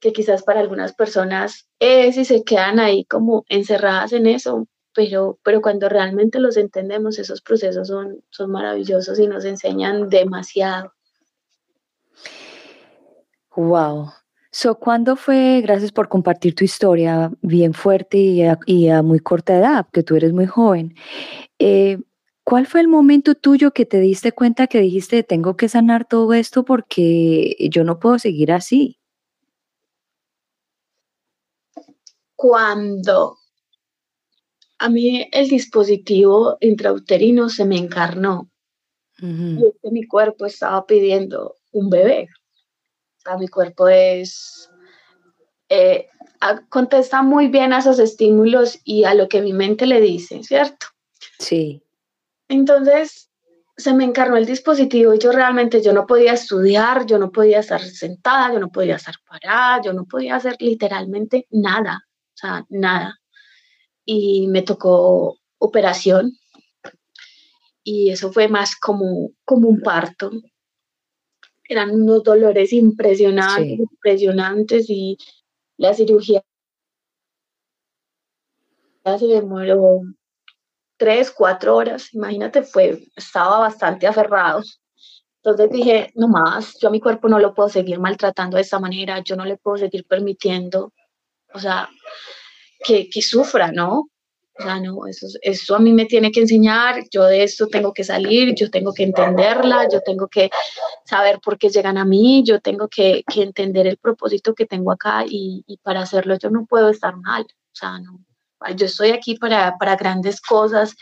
que 0.00 0.14
quizás 0.14 0.42
para 0.42 0.60
algunas 0.60 0.94
personas 0.94 1.68
es 1.80 2.16
y 2.16 2.24
se 2.24 2.44
quedan 2.44 2.80
ahí 2.80 3.04
como 3.04 3.44
encerradas 3.50 4.14
en 4.14 4.26
eso, 4.26 4.66
pero, 4.94 5.38
pero 5.42 5.60
cuando 5.60 5.86
realmente 5.90 6.38
los 6.38 6.56
entendemos, 6.56 7.18
esos 7.18 7.42
procesos 7.42 7.88
son, 7.88 8.24
son 8.30 8.50
maravillosos 8.52 9.18
y 9.18 9.26
nos 9.26 9.44
enseñan 9.44 10.08
demasiado. 10.08 10.94
Wow. 13.54 14.12
So, 14.58 14.78
¿Cuándo 14.78 15.16
fue, 15.16 15.60
gracias 15.60 15.92
por 15.92 16.08
compartir 16.08 16.54
tu 16.54 16.64
historia 16.64 17.30
bien 17.42 17.74
fuerte 17.74 18.16
y 18.16 18.88
a, 18.88 19.02
muy 19.02 19.20
corta 19.20 19.58
edad, 19.58 19.86
que 19.92 20.02
tú 20.02 20.16
eres 20.16 20.32
muy 20.32 20.46
joven? 20.46 20.94
Eh, 21.58 21.98
¿Cuál 22.42 22.66
fue 22.66 22.80
el 22.80 22.88
momento 22.88 23.34
tuyo 23.34 23.72
que 23.72 23.84
te 23.84 24.00
diste 24.00 24.32
cuenta 24.32 24.66
que 24.66 24.80
dijiste, 24.80 25.22
tengo 25.24 25.58
que 25.58 25.68
sanar 25.68 26.08
todo 26.08 26.32
esto 26.32 26.64
porque 26.64 27.54
yo 27.70 27.84
no 27.84 27.98
puedo 27.98 28.18
seguir 28.18 28.50
así? 28.50 28.98
Cuando 32.34 33.36
a 34.78 34.88
mí 34.88 35.28
el 35.32 35.48
dispositivo 35.48 36.56
intrauterino 36.60 37.50
se 37.50 37.66
me 37.66 37.76
encarnó. 37.76 38.50
Y 39.20 39.90
mi 39.90 40.06
cuerpo 40.06 40.46
estaba 40.46 40.86
pidiendo 40.86 41.56
un 41.72 41.90
bebé. 41.90 42.30
Sea, 43.26 43.36
mi 43.38 43.48
cuerpo 43.48 43.88
es... 43.88 44.70
Eh, 45.68 46.06
contesta 46.68 47.22
muy 47.22 47.48
bien 47.48 47.72
a 47.72 47.78
esos 47.78 47.98
estímulos 47.98 48.78
y 48.84 49.02
a 49.02 49.14
lo 49.14 49.28
que 49.28 49.42
mi 49.42 49.52
mente 49.52 49.84
le 49.84 50.00
dice, 50.00 50.44
¿cierto? 50.44 50.86
Sí. 51.40 51.82
Entonces, 52.46 53.28
se 53.76 53.92
me 53.92 54.04
encarnó 54.04 54.36
el 54.36 54.46
dispositivo 54.46 55.12
y 55.12 55.18
yo 55.18 55.32
realmente 55.32 55.82
yo 55.82 55.92
no 55.92 56.06
podía 56.06 56.34
estudiar, 56.34 57.04
yo 57.06 57.18
no 57.18 57.32
podía 57.32 57.58
estar 57.58 57.80
sentada, 57.80 58.52
yo 58.52 58.60
no 58.60 58.70
podía 58.70 58.94
estar 58.94 59.16
parada, 59.28 59.82
yo 59.82 59.92
no 59.92 60.04
podía 60.04 60.36
hacer 60.36 60.56
literalmente 60.60 61.48
nada, 61.50 62.06
o 62.06 62.36
sea, 62.36 62.64
nada. 62.68 63.18
Y 64.04 64.46
me 64.46 64.62
tocó 64.62 65.36
operación 65.58 66.32
y 67.82 68.10
eso 68.10 68.32
fue 68.32 68.46
más 68.46 68.76
como, 68.76 69.30
como 69.44 69.68
un 69.68 69.80
parto. 69.80 70.30
Eran 71.68 71.90
unos 71.90 72.22
dolores 72.22 72.72
impresionantes, 72.72 73.78
impresionantes 73.78 74.86
y 74.88 75.18
la 75.76 75.94
cirugía 75.94 76.42
se 79.18 79.26
demoró 79.26 80.02
tres, 80.96 81.30
cuatro 81.30 81.76
horas, 81.76 82.12
imagínate, 82.12 82.62
fue, 82.62 83.08
estaba 83.14 83.60
bastante 83.60 84.06
aferrado. 84.06 84.62
Entonces 85.42 85.70
dije, 85.70 86.12
no 86.16 86.26
más, 86.28 86.76
yo 86.80 86.88
a 86.88 86.90
mi 86.90 87.00
cuerpo 87.00 87.28
no 87.28 87.38
lo 87.38 87.54
puedo 87.54 87.68
seguir 87.68 88.00
maltratando 88.00 88.56
de 88.56 88.62
esta 88.62 88.80
manera, 88.80 89.20
yo 89.20 89.36
no 89.36 89.44
le 89.44 89.56
puedo 89.56 89.76
seguir 89.76 90.04
permitiendo, 90.06 90.92
o 91.54 91.58
sea, 91.58 91.88
que, 92.84 93.08
que 93.08 93.22
sufra, 93.22 93.70
¿no? 93.70 94.08
O 94.58 94.62
sea, 94.62 94.80
no, 94.80 95.06
eso, 95.06 95.26
eso 95.42 95.76
a 95.76 95.78
mí 95.78 95.92
me 95.92 96.06
tiene 96.06 96.32
que 96.32 96.40
enseñar, 96.40 97.04
yo 97.10 97.24
de 97.24 97.42
esto 97.42 97.66
tengo 97.66 97.92
que 97.92 98.04
salir, 98.04 98.54
yo 98.54 98.70
tengo 98.70 98.94
que 98.94 99.02
entenderla, 99.02 99.86
yo 99.92 100.00
tengo 100.00 100.28
que 100.28 100.48
saber 101.04 101.40
por 101.40 101.58
qué 101.58 101.68
llegan 101.68 101.98
a 101.98 102.06
mí, 102.06 102.42
yo 102.42 102.60
tengo 102.60 102.88
que, 102.88 103.22
que 103.30 103.42
entender 103.42 103.86
el 103.86 103.98
propósito 103.98 104.54
que 104.54 104.64
tengo 104.64 104.92
acá 104.92 105.24
y, 105.28 105.62
y, 105.66 105.76
para 105.78 106.00
hacerlo 106.00 106.38
yo 106.38 106.48
no 106.48 106.64
puedo 106.64 106.88
estar 106.88 107.16
mal, 107.18 107.42
o 107.42 107.74
sea, 107.74 107.98
no, 107.98 108.24
yo 108.76 108.86
estoy 108.86 109.10
aquí 109.10 109.36
para, 109.36 109.76
para 109.78 109.96
grandes 109.96 110.40
cosas 110.40 110.94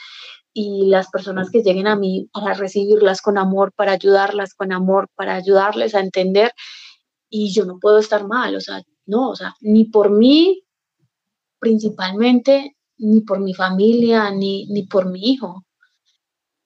y 0.53 0.87
las 0.89 1.09
personas 1.11 1.51
que 1.51 1.63
lleguen 1.63 1.87
a 1.87 1.97
mí 1.97 2.29
para 2.33 2.55
recibirlas 2.55 3.23
con 3.23 3.39
amor, 3.39 3.73
para 3.73 3.93
ayudarlas 3.93 4.55
con 4.55 4.73
amor, 4.73 5.09
para 5.15 5.37
ayudarles 5.37 5.95
a 5.95 6.01
entender 6.01 6.53
y 7.31 7.53
yo 7.53 7.65
no 7.67 7.79
puedo 7.79 7.99
estar 7.99 8.27
mal, 8.27 8.57
o 8.57 8.61
sea, 8.61 8.83
no, 9.07 9.31
o 9.31 9.37
sea, 9.37 9.55
ni 9.61 9.85
por 9.85 10.11
mí 10.11 10.65
principalmente, 11.65 12.74
ni 12.99 13.21
por 13.21 13.41
mi 13.41 13.55
familia, 13.55 14.31
ni, 14.31 14.67
ni 14.67 14.85
por 14.85 15.07
mi 15.07 15.33
hijo. 15.33 15.65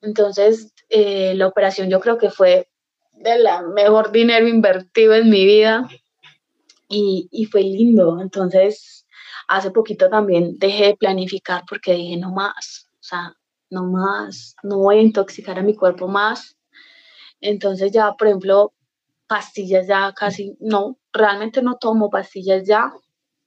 Entonces, 0.00 0.72
eh, 0.88 1.34
la 1.34 1.46
operación 1.46 1.90
yo 1.90 2.00
creo 2.00 2.18
que 2.18 2.30
fue 2.30 2.68
de 3.12 3.38
la 3.38 3.62
mejor 3.62 4.12
dinero 4.12 4.46
invertido 4.46 5.14
en 5.14 5.28
mi 5.28 5.44
vida 5.44 5.88
y, 6.88 7.28
y 7.30 7.46
fue 7.46 7.62
lindo. 7.62 8.20
Entonces, 8.20 9.06
hace 9.48 9.70
poquito 9.70 10.08
también 10.08 10.58
dejé 10.58 10.86
de 10.88 10.96
planificar 10.96 11.64
porque 11.68 11.94
dije, 11.94 12.16
no 12.16 12.32
más, 12.32 12.88
o 12.92 13.02
sea, 13.02 13.34
no 13.70 13.84
más, 13.84 14.54
no 14.62 14.78
voy 14.78 14.98
a 14.98 15.02
intoxicar 15.02 15.58
a 15.58 15.62
mi 15.62 15.74
cuerpo 15.74 16.08
más. 16.08 16.56
Entonces 17.40 17.92
ya, 17.92 18.12
por 18.12 18.28
ejemplo, 18.28 18.72
pastillas 19.26 19.86
ya 19.86 20.12
casi, 20.14 20.56
no, 20.60 20.98
realmente 21.12 21.62
no 21.62 21.76
tomo 21.76 22.10
pastillas 22.10 22.66
ya, 22.66 22.92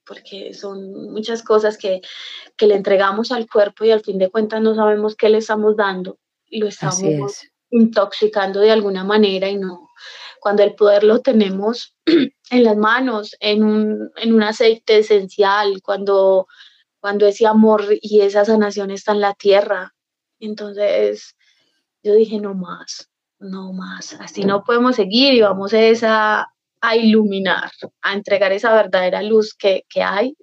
porque 0.04 0.54
son 0.54 1.12
muchas 1.12 1.42
cosas 1.42 1.78
que, 1.78 2.00
que 2.56 2.66
le 2.66 2.74
entregamos 2.74 3.32
al 3.32 3.48
cuerpo 3.48 3.84
y 3.84 3.90
al 3.90 4.02
fin 4.02 4.18
de 4.18 4.30
cuentas 4.30 4.60
no 4.60 4.74
sabemos 4.74 5.16
qué 5.16 5.28
le 5.28 5.38
estamos 5.38 5.76
dando 5.76 6.18
lo 6.52 6.68
estamos 6.68 7.02
intoxicando 7.70 8.60
de 8.60 8.70
alguna 8.70 9.04
manera 9.04 9.48
y 9.48 9.56
no, 9.56 9.90
cuando 10.40 10.62
el 10.62 10.74
poder 10.74 11.04
lo 11.04 11.20
tenemos 11.20 11.96
en 12.50 12.64
las 12.64 12.76
manos, 12.76 13.36
en 13.40 13.64
un, 13.64 14.10
en 14.16 14.34
un 14.34 14.42
aceite 14.42 14.98
esencial, 14.98 15.80
cuando, 15.82 16.46
cuando 17.00 17.26
ese 17.26 17.46
amor 17.46 17.86
y 18.00 18.20
esa 18.20 18.44
sanación 18.44 18.90
está 18.90 19.12
en 19.12 19.20
la 19.20 19.34
tierra. 19.34 19.94
Entonces 20.38 21.36
yo 22.02 22.14
dije, 22.14 22.38
no 22.40 22.54
más, 22.54 23.08
no 23.38 23.72
más, 23.72 24.14
así 24.20 24.44
no 24.44 24.64
podemos 24.64 24.96
seguir 24.96 25.32
y 25.34 25.40
vamos 25.40 25.72
a, 25.72 25.80
esa, 25.80 26.52
a 26.82 26.96
iluminar, 26.96 27.70
a 28.02 28.12
entregar 28.12 28.52
esa 28.52 28.74
verdadera 28.74 29.22
luz 29.22 29.54
que, 29.54 29.84
que 29.88 30.02
hay. 30.02 30.36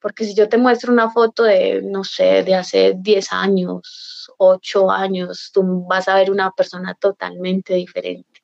Porque 0.00 0.24
si 0.24 0.34
yo 0.34 0.48
te 0.48 0.56
muestro 0.56 0.92
una 0.92 1.10
foto 1.10 1.42
de, 1.42 1.82
no 1.82 2.04
sé, 2.04 2.42
de 2.42 2.54
hace 2.54 2.94
10 2.96 3.32
años, 3.32 4.30
8 4.38 4.90
años, 4.90 5.50
tú 5.52 5.84
vas 5.86 6.08
a 6.08 6.14
ver 6.14 6.30
una 6.30 6.50
persona 6.52 6.94
totalmente 6.94 7.74
diferente. 7.74 8.42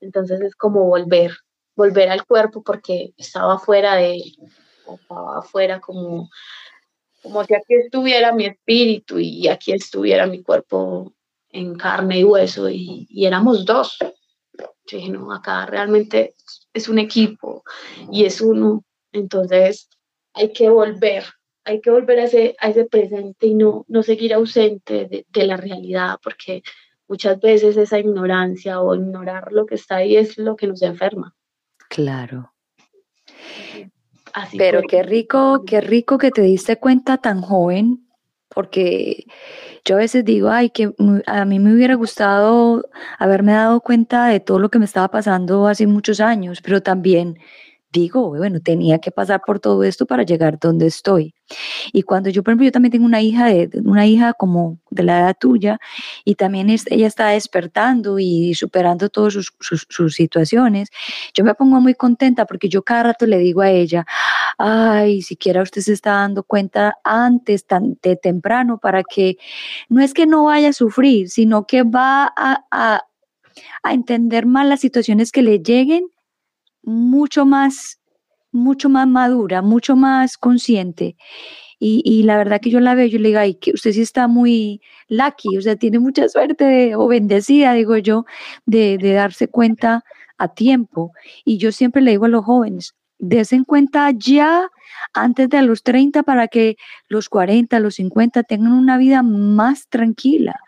Entonces 0.00 0.40
es 0.40 0.54
como 0.54 0.84
volver, 0.84 1.32
volver 1.76 2.10
al 2.10 2.24
cuerpo 2.24 2.62
porque 2.62 3.12
estaba 3.16 3.58
fuera 3.58 3.96
de 3.96 4.14
él, 4.14 4.36
estaba 4.94 5.38
afuera 5.38 5.80
como, 5.80 6.28
como 7.22 7.44
si 7.44 7.54
aquí 7.54 7.74
estuviera 7.74 8.32
mi 8.32 8.46
espíritu 8.46 9.18
y 9.18 9.48
aquí 9.48 9.72
estuviera 9.72 10.26
mi 10.26 10.42
cuerpo 10.42 11.12
en 11.50 11.76
carne 11.76 12.20
y 12.20 12.24
hueso 12.24 12.68
y, 12.68 13.06
éramos 13.10 13.64
dos. 13.64 13.96
Yo 14.86 14.98
dije, 14.98 15.10
no, 15.10 15.32
acá 15.32 15.66
realmente 15.66 16.34
es 16.72 16.88
un 16.88 16.98
equipo 16.98 17.62
y 18.10 18.24
es 18.24 18.40
uno. 18.40 18.84
Entonces 19.12 19.88
hay 20.34 20.52
que 20.52 20.68
volver, 20.68 21.24
hay 21.64 21.80
que 21.80 21.90
volver 21.90 22.20
a 22.20 22.24
ese, 22.24 22.56
a 22.58 22.70
ese 22.70 22.84
presente 22.84 23.46
y 23.46 23.54
no, 23.54 23.84
no 23.88 24.02
seguir 24.02 24.34
ausente 24.34 25.06
de, 25.06 25.26
de 25.28 25.46
la 25.46 25.56
realidad 25.56 26.18
porque 26.22 26.62
muchas 27.08 27.40
veces 27.40 27.76
esa 27.76 27.98
ignorancia 27.98 28.80
o 28.80 28.94
ignorar 28.94 29.52
lo 29.52 29.66
que 29.66 29.74
está 29.74 29.96
ahí 29.96 30.16
es 30.16 30.38
lo 30.38 30.56
que 30.56 30.66
nos 30.66 30.82
enferma. 30.82 31.34
Claro. 31.88 32.52
Así 34.32 34.56
Pero 34.56 34.80
qué 34.88 35.02
rico, 35.02 35.64
qué 35.66 35.80
rico 35.82 36.16
que 36.16 36.30
te 36.30 36.40
diste 36.40 36.78
cuenta 36.78 37.18
tan 37.18 37.42
joven, 37.42 38.08
porque 38.54 39.26
yo 39.84 39.96
a 39.96 39.98
veces 39.98 40.24
digo, 40.24 40.50
ay, 40.50 40.70
que 40.70 40.92
a 41.26 41.44
mí 41.44 41.58
me 41.58 41.74
hubiera 41.74 41.94
gustado 41.94 42.84
haberme 43.18 43.52
dado 43.52 43.80
cuenta 43.80 44.26
de 44.26 44.40
todo 44.40 44.58
lo 44.58 44.70
que 44.70 44.78
me 44.78 44.84
estaba 44.84 45.08
pasando 45.08 45.66
hace 45.66 45.86
muchos 45.86 46.20
años, 46.20 46.60
pero 46.62 46.82
también 46.82 47.38
digo, 47.92 48.30
bueno, 48.30 48.60
tenía 48.60 48.98
que 48.98 49.10
pasar 49.10 49.42
por 49.46 49.60
todo 49.60 49.84
esto 49.84 50.06
para 50.06 50.22
llegar 50.22 50.58
donde 50.58 50.86
estoy. 50.86 51.34
Y 51.92 52.02
cuando 52.02 52.30
yo, 52.30 52.42
por 52.42 52.52
ejemplo, 52.52 52.64
yo 52.64 52.72
también 52.72 52.92
tengo 52.92 53.04
una 53.04 53.20
hija, 53.20 53.46
de, 53.46 53.70
una 53.84 54.06
hija 54.06 54.32
como 54.32 54.78
de 54.90 55.02
la 55.02 55.20
edad 55.20 55.36
tuya, 55.38 55.78
y 56.24 56.34
también 56.34 56.70
ella 56.70 57.06
está 57.06 57.28
despertando 57.28 58.18
y 58.18 58.54
superando 58.54 59.10
todas 59.10 59.34
sus, 59.34 59.52
sus, 59.60 60.14
situaciones, 60.14 60.88
yo 61.34 61.44
me 61.44 61.54
pongo 61.54 61.80
muy 61.80 61.94
contenta 61.94 62.46
porque 62.46 62.68
yo 62.68 62.82
cada 62.82 63.04
rato 63.04 63.26
le 63.26 63.38
digo 63.38 63.60
a 63.60 63.70
ella, 63.70 64.06
ay, 64.58 65.22
siquiera 65.22 65.62
usted 65.62 65.82
se 65.82 65.92
está 65.92 66.12
dando 66.12 66.42
cuenta 66.42 66.96
antes, 67.04 67.66
tan 67.66 67.98
de 68.02 68.16
temprano, 68.16 68.78
para 68.78 69.02
que 69.02 69.38
no 69.88 70.02
es 70.02 70.14
que 70.14 70.26
no 70.26 70.44
vaya 70.44 70.70
a 70.70 70.72
sufrir, 70.72 71.30
sino 71.30 71.66
que 71.66 71.82
va 71.82 72.32
a, 72.36 72.64
a, 72.70 73.02
entender 73.92 74.46
más 74.46 74.66
las 74.66 74.80
situaciones 74.80 75.32
que 75.32 75.42
le 75.42 75.60
lleguen 75.60 76.08
mucho 76.82 77.44
más, 77.46 78.00
mucho 78.52 78.88
más 78.88 79.06
madura, 79.08 79.62
mucho 79.62 79.96
más 79.96 80.38
consciente. 80.38 81.16
Y, 81.84 82.22
la 82.22 82.36
verdad 82.36 82.60
que 82.60 82.70
yo 82.70 82.78
la 82.78 82.94
veo, 82.94 83.06
yo 83.06 83.18
le 83.18 83.28
digo, 83.28 83.40
ay, 83.40 83.54
que 83.56 83.72
usted 83.72 83.92
sí 83.92 84.02
está 84.02 84.28
muy 84.28 84.80
lucky, 85.08 85.56
o 85.58 85.62
sea, 85.62 85.74
tiene 85.74 85.98
mucha 85.98 86.28
suerte 86.28 86.94
o 86.94 87.08
bendecida, 87.08 87.72
digo 87.74 87.96
yo, 87.96 88.24
de, 88.66 88.98
de 88.98 89.14
darse 89.14 89.48
cuenta 89.48 90.04
a 90.38 90.48
tiempo. 90.54 91.12
Y 91.44 91.58
yo 91.58 91.72
siempre 91.72 92.00
le 92.02 92.12
digo 92.12 92.26
a 92.26 92.28
los 92.28 92.44
jóvenes, 92.44 92.94
desen 93.22 93.62
cuenta 93.64 94.10
ya 94.10 94.68
antes 95.14 95.48
de 95.48 95.62
los 95.62 95.84
30 95.84 96.24
para 96.24 96.48
que 96.48 96.76
los 97.08 97.28
40, 97.28 97.78
los 97.78 97.94
50 97.94 98.42
tengan 98.42 98.72
una 98.72 98.98
vida 98.98 99.22
más 99.22 99.88
tranquila, 99.88 100.60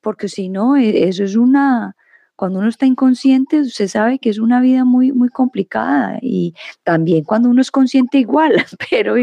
porque 0.00 0.28
si 0.28 0.48
no, 0.48 0.76
e, 0.76 1.08
eso 1.08 1.22
es 1.22 1.36
una, 1.36 1.94
cuando 2.34 2.58
uno 2.58 2.68
está 2.68 2.86
inconsciente, 2.86 3.60
usted 3.60 3.86
sabe 3.86 4.18
que 4.18 4.30
es 4.30 4.38
una 4.38 4.60
vida 4.60 4.84
muy, 4.84 5.12
muy 5.12 5.28
complicada 5.28 6.18
y 6.20 6.54
también 6.82 7.22
cuando 7.24 7.48
uno 7.48 7.62
es 7.62 7.70
consciente 7.70 8.18
igual, 8.18 8.52
pero, 8.90 9.14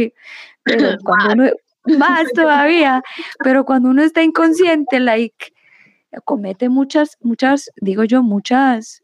pero 0.63 0.97
cuando 1.03 1.33
uno, 1.33 1.51
más 1.97 2.31
todavía, 2.33 3.03
pero 3.43 3.65
cuando 3.65 3.89
uno 3.89 4.03
está 4.03 4.23
inconsciente, 4.23 5.01
like, 5.01 5.53
comete 6.23 6.69
muchas, 6.69 7.17
muchas, 7.21 7.69
digo 7.81 8.05
yo, 8.05 8.23
muchas 8.23 9.03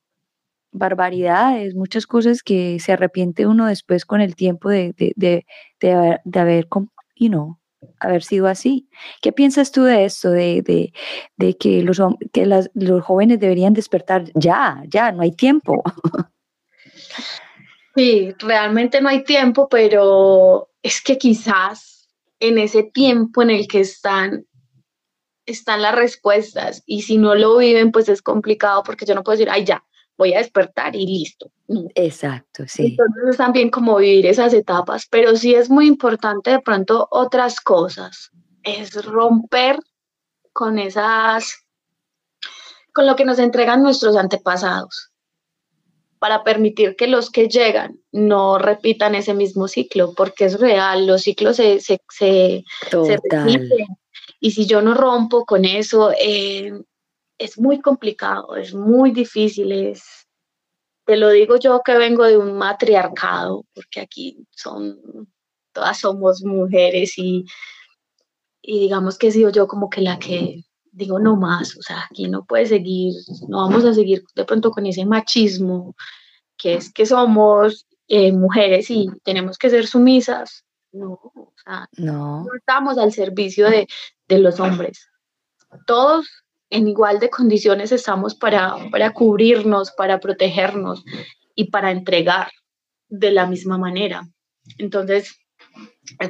barbaridades, 0.78 1.76
muchas 1.76 2.08
cosas 2.08 2.44
que 2.44 2.80
se 2.80 2.94
arrepiente 2.94 3.48
uno 3.48 3.66
después 3.66 4.06
con 4.06 4.22
el 4.22 4.36
tiempo 4.36 4.70
de, 4.70 4.94
de, 4.98 5.14
de, 5.16 5.46
de 5.80 5.92
haber, 5.92 6.22
de 6.24 6.40
haber 6.40 6.68
you 7.16 7.30
know, 7.30 7.58
haber 8.00 8.24
sido 8.24 8.48
así. 8.48 8.88
¿Qué 9.22 9.32
piensas 9.32 9.72
tú 9.72 9.84
de 9.84 10.06
esto, 10.06 10.32
de, 10.32 10.92
que, 11.60 11.82
los, 11.82 12.00
que 12.34 12.46
los 12.46 13.04
jóvenes 13.04 13.40
deberían 13.40 13.74
despertar 13.74 14.26
ya, 14.34 14.84
ya, 14.88 15.12
no 15.12 15.22
hay 15.22 15.32
tiempo? 15.32 15.84
Sí, 17.96 18.34
realmente 18.40 19.00
no 19.00 19.08
hay 19.08 19.24
tiempo, 19.24 19.70
pero 19.70 20.70
es 20.84 21.02
que 21.02 21.18
quizás 21.18 22.10
en 22.40 22.58
ese 22.58 22.84
tiempo 22.84 23.42
en 23.42 23.52
el 23.52 23.68
que 23.68 23.80
están, 23.80 24.46
están 25.46 25.82
las 25.82 25.96
respuestas 25.96 26.84
y 26.86 27.04
si 27.04 27.18
no 27.18 27.36
lo 27.36 27.58
viven, 27.58 27.94
pues 27.94 28.10
es 28.10 28.22
complicado 28.22 28.84
porque 28.84 29.06
yo 29.06 29.16
no 29.16 29.24
puedo 29.24 29.38
decir, 29.38 29.50
ay, 29.50 29.64
ya, 29.64 29.86
voy 30.18 30.34
a 30.34 30.40
despertar 30.40 30.96
y 30.96 31.06
listo. 31.06 31.52
Exacto, 31.96 32.64
sí. 32.68 32.96
Entonces 33.00 33.38
también 33.38 33.70
como 33.70 33.98
vivir 33.98 34.26
esas 34.26 34.54
etapas, 34.54 35.08
pero 35.10 35.36
sí 35.36 35.56
es 35.56 35.70
muy 35.70 35.88
importante 35.88 36.52
de 36.52 36.60
pronto 36.60 37.08
otras 37.12 37.60
cosas, 37.60 38.32
es 38.64 39.04
romper 39.06 39.80
con 40.54 40.80
esas 40.80 41.66
con 42.94 43.06
lo 43.06 43.18
que 43.18 43.26
nos 43.26 43.40
entregan 43.40 43.84
nuestros 43.84 44.16
antepasados 44.16 45.12
para 46.18 46.44
permitir 46.44 46.96
que 46.96 47.08
los 47.08 47.30
que 47.30 47.50
llegan 47.50 48.00
no 48.12 48.58
repitan 48.58 49.16
ese 49.16 49.34
mismo 49.34 49.68
ciclo, 49.68 50.14
porque 50.16 50.46
es 50.46 50.60
real, 50.60 51.06
los 51.06 51.24
ciclos 51.24 51.58
se, 51.58 51.82
se, 51.82 52.02
se, 52.10 52.64
repiten. 52.90 53.88
Y 54.40 54.52
si 54.52 54.66
yo 54.66 54.82
no 54.82 54.94
rompo 54.94 55.46
con 55.46 55.66
eso, 55.66 56.12
eh, 56.20 56.72
es 57.38 57.60
muy 57.60 57.82
complicado, 57.82 58.56
es 58.56 58.74
muy 58.74 59.12
difícil, 59.12 59.72
es, 59.72 60.28
te 61.06 61.18
lo 61.18 61.30
digo 61.30 61.58
yo 61.58 61.82
que 61.84 61.98
vengo 61.98 62.24
de 62.24 62.38
un 62.38 62.58
matriarcado, 62.58 63.66
porque 63.74 64.02
aquí 64.02 64.46
son, 64.52 65.00
todas 65.74 66.00
somos 66.00 66.44
mujeres 66.44 67.18
y, 67.18 67.46
y 68.62 68.80
digamos 68.80 69.18
que 69.18 69.28
he 69.28 69.32
sido 69.32 69.50
yo 69.50 69.68
como 69.68 69.90
que 69.90 70.02
la 70.02 70.18
que 70.20 70.64
digo 70.92 71.20
no 71.20 71.36
más, 71.36 71.78
o 71.78 71.82
sea, 71.82 72.06
aquí 72.10 72.30
no 72.30 72.46
puede 72.46 72.66
seguir, 72.66 73.14
no 73.50 73.58
vamos 73.68 73.84
a 73.84 73.94
seguir 73.94 74.24
de 74.34 74.46
pronto 74.46 74.72
con 74.72 74.86
ese 74.86 75.06
machismo, 75.06 75.94
que 76.58 76.76
es 76.76 76.92
que 76.92 77.06
somos 77.06 77.86
eh, 78.08 78.32
mujeres 78.32 78.90
y 78.90 79.10
tenemos 79.24 79.58
que 79.58 79.70
ser 79.70 79.88
sumisas. 79.88 80.64
No, 80.94 81.20
o 81.36 81.54
sea, 81.62 81.90
no. 81.98 82.46
estamos 82.58 82.98
al 82.98 83.12
servicio 83.12 83.70
de, 83.70 83.86
de, 84.30 84.40
los 84.40 84.62
hombres. 84.62 85.10
Todos 85.86 86.26
en 86.70 86.88
igual 86.88 87.20
de 87.20 87.30
condiciones 87.30 87.92
estamos 87.92 88.36
para, 88.36 88.76
para 88.92 89.14
cubrirnos, 89.14 89.92
para 89.92 90.20
protegernos 90.20 91.04
y 91.56 91.70
para 91.70 91.92
entregar 91.92 92.52
de 93.08 93.32
la 93.32 93.46
misma 93.46 93.78
manera. 93.78 94.28
Entonces, 94.78 95.36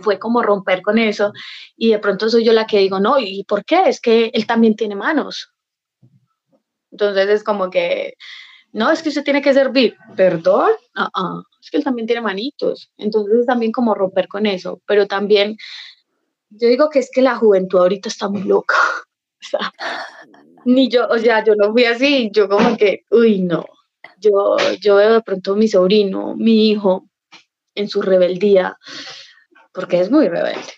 fue 0.01 0.19
como 0.19 0.41
romper 0.41 0.81
con 0.81 0.97
eso 0.97 1.31
y 1.75 1.91
de 1.91 1.99
pronto 1.99 2.29
soy 2.29 2.43
yo 2.43 2.53
la 2.53 2.67
que 2.67 2.79
digo, 2.79 2.99
no, 2.99 3.19
¿y 3.19 3.43
por 3.43 3.65
qué? 3.65 3.83
Es 3.87 3.99
que 3.99 4.31
él 4.33 4.45
también 4.45 4.75
tiene 4.75 4.95
manos. 4.95 5.51
Entonces 6.91 7.27
es 7.29 7.43
como 7.43 7.69
que, 7.69 8.13
no, 8.71 8.91
es 8.91 9.01
que 9.01 9.09
usted 9.09 9.23
tiene 9.23 9.41
que 9.41 9.53
servir, 9.53 9.95
perdón, 10.15 10.71
uh 10.95 11.41
es 11.65 11.71
que 11.71 11.77
él 11.77 11.83
también 11.83 12.05
tiene 12.05 12.21
manitos. 12.21 12.91
Entonces 12.95 13.39
es 13.39 13.45
también 13.47 13.71
como 13.71 13.95
romper 13.95 14.27
con 14.27 14.45
eso, 14.45 14.81
pero 14.85 15.07
también 15.07 15.57
yo 16.49 16.67
digo 16.67 16.89
que 16.91 16.99
es 16.99 17.09
que 17.11 17.23
la 17.23 17.37
juventud 17.37 17.79
ahorita 17.79 18.09
está 18.09 18.29
muy 18.29 18.43
loca. 18.43 18.75
O 19.37 19.47
sea, 19.47 19.71
ni 20.65 20.89
yo, 20.89 21.07
o 21.07 21.17
sea, 21.17 21.43
yo 21.43 21.55
no 21.55 21.71
fui 21.71 21.85
así, 21.85 22.29
yo 22.33 22.49
como 22.49 22.75
que, 22.77 23.03
uy, 23.11 23.41
no. 23.41 23.65
Yo, 24.19 24.57
yo 24.81 24.95
veo 24.95 25.13
de 25.13 25.21
pronto 25.21 25.55
mi 25.55 25.67
sobrino, 25.67 26.35
mi 26.35 26.69
hijo, 26.69 27.07
en 27.75 27.89
su 27.89 28.01
rebeldía, 28.01 28.77
porque 29.73 29.99
es 29.99 30.09
muy 30.09 30.27
rebelde. 30.27 30.73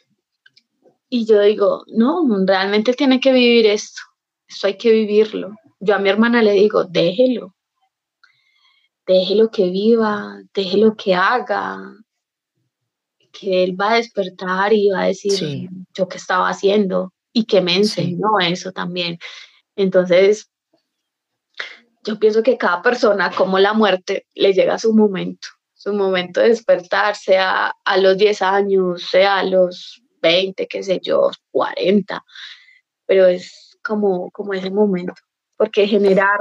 Y 1.10 1.26
yo 1.26 1.42
digo, 1.42 1.84
no, 1.88 2.26
realmente 2.46 2.94
tiene 2.94 3.20
que 3.20 3.32
vivir 3.32 3.68
esto, 3.68 4.02
esto 4.48 4.68
hay 4.68 4.78
que 4.78 4.92
vivirlo. 4.92 5.56
Yo 5.80 5.96
a 5.96 6.00
mi 6.00 6.10
hermana 6.10 6.42
le 6.42 6.54
digo, 6.54 6.84
déjelo, 6.84 7.56
déjelo 9.06 9.50
que 9.50 9.70
viva, 9.70 10.42
déjelo 10.54 10.96
que 10.96 11.16
haga, 11.16 11.80
que 13.32 13.64
él 13.64 13.80
va 13.80 13.94
a 13.94 13.96
despertar 13.96 14.74
y 14.74 14.90
va 14.90 15.04
a 15.04 15.08
decir 15.08 15.70
yo 15.94 16.08
qué 16.08 16.18
estaba 16.18 16.50
haciendo 16.50 17.14
y 17.32 17.46
que 17.46 17.62
me 17.62 17.76
enseñó 17.76 18.40
eso 18.42 18.72
también. 18.72 19.18
Entonces, 19.78 20.52
yo 22.04 22.20
pienso 22.20 22.44
que 22.44 22.58
cada 22.58 22.82
persona, 22.82 23.32
como 23.32 23.58
la 23.60 23.72
muerte, 23.72 24.28
le 24.36 24.54
llega 24.54 24.78
su 24.78 24.94
momento 24.94 25.48
su 25.78 25.94
momento 25.94 26.42
de 26.42 26.50
despertar, 26.50 27.16
sea 27.16 27.72
a 27.86 27.98
los 27.98 28.18
10 28.18 28.42
años, 28.42 29.04
sea 29.10 29.38
a 29.38 29.44
los 29.44 30.02
20, 30.22 30.68
qué 30.68 30.82
sé 30.82 31.00
yo, 31.02 31.30
40, 31.52 32.24
pero 33.06 33.28
es 33.28 33.78
como, 33.84 34.32
como 34.32 34.54
ese 34.54 34.72
momento, 34.72 35.14
porque 35.56 35.88
generar, 35.88 36.40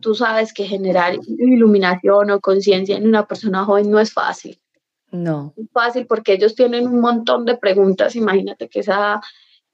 tú 0.00 0.14
sabes 0.14 0.54
que 0.54 0.64
generar 0.64 1.14
iluminación 1.26 2.30
o 2.30 2.40
conciencia 2.40 2.96
en 2.96 3.06
una 3.06 3.26
persona 3.26 3.64
joven 3.64 3.90
no 3.90 4.00
es 4.00 4.12
fácil. 4.12 4.58
No. 5.10 5.52
Es 5.56 5.70
fácil 5.70 6.06
porque 6.06 6.32
ellos 6.32 6.54
tienen 6.54 6.88
un 6.88 7.00
montón 7.00 7.44
de 7.44 7.58
preguntas, 7.58 8.16
imagínate 8.16 8.68
que 8.68 8.80
esa 8.80 9.20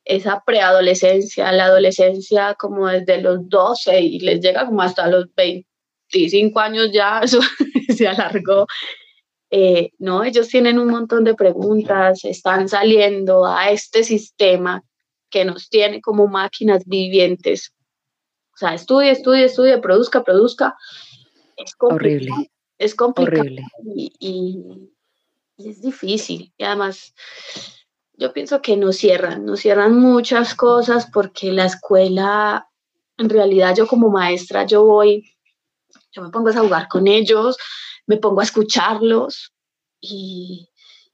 esa 0.05 0.43
preadolescencia, 0.45 1.51
la 1.53 1.67
adolescencia 1.67 2.55
como 2.55 2.89
desde 2.89 3.23
los 3.23 3.49
12 3.49 4.01
y 4.01 4.21
les 4.21 4.41
llega 4.41 4.67
como 4.67 4.83
hasta 4.83 5.07
los 5.07 5.27
20 5.35 5.67
25 6.13 6.61
años 6.61 6.91
ya 6.93 7.21
eso 7.23 7.41
se 7.97 8.09
alargó. 8.09 8.67
Eh, 9.51 9.93
no, 9.99 10.25
ellos 10.25 10.49
tienen 10.49 10.79
un 10.79 10.89
montón 10.89 11.25
de 11.25 11.35
preguntas, 11.35 12.25
están 12.25 12.69
saliendo 12.69 13.47
a 13.47 13.71
este 13.71 14.03
sistema 14.03 14.83
que 15.31 15.45
nos 15.45 15.69
tiene 15.69 16.01
como 16.01 16.27
máquinas 16.27 16.85
vivientes. 16.87 17.73
O 18.55 18.57
sea, 18.57 18.75
estudie, 18.75 19.11
estudie, 19.11 19.45
estudie, 19.45 19.79
produzca, 19.79 20.25
produzca. 20.25 20.77
Es 21.57 21.75
horrible. 21.79 22.31
Es 22.79 22.95
complicado 22.95 23.45
Y, 23.95 24.13
y, 24.19 25.69
es 25.69 25.81
difícil. 25.81 26.53
Y 26.57 26.65
además, 26.65 27.15
yo 28.17 28.33
pienso 28.33 28.63
que 28.63 28.77
nos 28.77 28.97
cierran, 28.97 29.45
nos 29.45 29.61
cierran 29.61 29.99
muchas 29.99 30.55
cosas 30.55 31.09
porque 31.13 31.53
la 31.53 31.67
escuela, 31.67 32.69
en 33.19 33.29
realidad 33.29 33.75
yo 33.77 33.87
como 33.87 34.11
maestra, 34.11 34.65
yo 34.67 34.85
voy 34.85 35.35
yo 36.15 36.23
me 36.23 36.31
pongo 36.31 36.49
a 36.51 36.55
jugar 36.55 36.89
con 36.89 37.07
ellos, 37.09 37.57
me 38.07 38.17
pongo 38.17 38.41
a 38.41 38.45
escucharlos 38.45 39.53
y, 40.01 40.69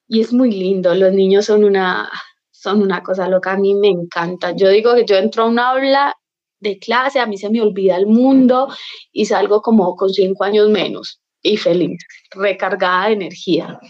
y 0.06 0.20
es 0.20 0.32
muy 0.32 0.50
lindo. 0.50 0.94
Los 0.94 1.12
niños 1.12 1.46
son 1.46 1.64
una, 1.64 2.10
son 2.50 2.82
una 2.82 3.02
cosa 3.02 3.28
loca, 3.28 3.52
a 3.52 3.56
mí 3.56 3.74
me 3.74 3.88
encanta. 3.88 4.52
Yo 4.52 4.68
digo 4.68 4.94
que 4.94 5.06
yo 5.06 5.16
entro 5.16 5.44
a 5.44 5.46
una 5.46 5.70
aula 5.70 6.14
de 6.60 6.78
clase, 6.78 7.18
a 7.18 7.26
mí 7.26 7.38
se 7.38 7.48
me 7.48 7.62
olvida 7.62 7.96
el 7.96 8.06
mundo 8.06 8.68
y 9.12 9.24
salgo 9.24 9.62
como 9.62 9.96
con 9.96 10.10
cinco 10.10 10.44
años 10.44 10.68
menos 10.68 11.20
y 11.42 11.56
feliz, 11.56 12.04
recargada 12.32 13.06
de 13.06 13.12
energía. 13.14 13.80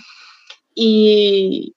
Y, 0.72 1.74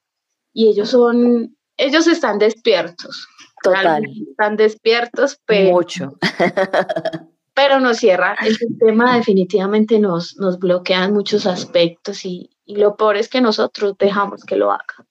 y 0.53 0.67
ellos 0.67 0.89
son, 0.89 1.55
ellos 1.77 2.07
están 2.07 2.39
despiertos. 2.39 3.27
Total. 3.63 4.03
Están 4.29 4.57
despiertos, 4.57 5.39
pero... 5.45 5.71
Mucho. 5.71 6.17
pero 7.53 7.79
nos 7.79 7.97
cierra. 7.97 8.35
El 8.41 8.55
sistema 8.55 9.15
definitivamente 9.15 9.99
nos, 9.99 10.35
nos 10.37 10.59
bloquea 10.59 11.05
en 11.05 11.13
muchos 11.13 11.45
aspectos 11.45 12.25
y, 12.25 12.49
lo 12.65 12.95
peor 12.95 13.17
es 13.17 13.27
que 13.27 13.41
nosotros 13.41 13.95
dejamos 13.99 14.45
que 14.45 14.55
lo 14.55 14.71
haga. 14.71 15.05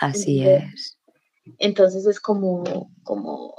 Así 0.00 0.44
es. 0.44 0.98
Entonces 1.58 2.04
es 2.04 2.18
como, 2.18 2.90
como, 3.04 3.54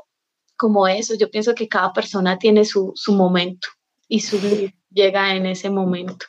como 0.57 0.85
eso. 0.85 1.15
Yo 1.15 1.31
pienso 1.31 1.55
que 1.55 1.69
cada 1.69 1.93
persona 1.93 2.37
tiene 2.37 2.65
su, 2.65 2.91
su 2.95 3.13
momento 3.13 3.69
y 4.09 4.19
su 4.19 4.37
llega 4.91 5.33
en 5.33 5.45
ese 5.45 5.69
momento. 5.69 6.25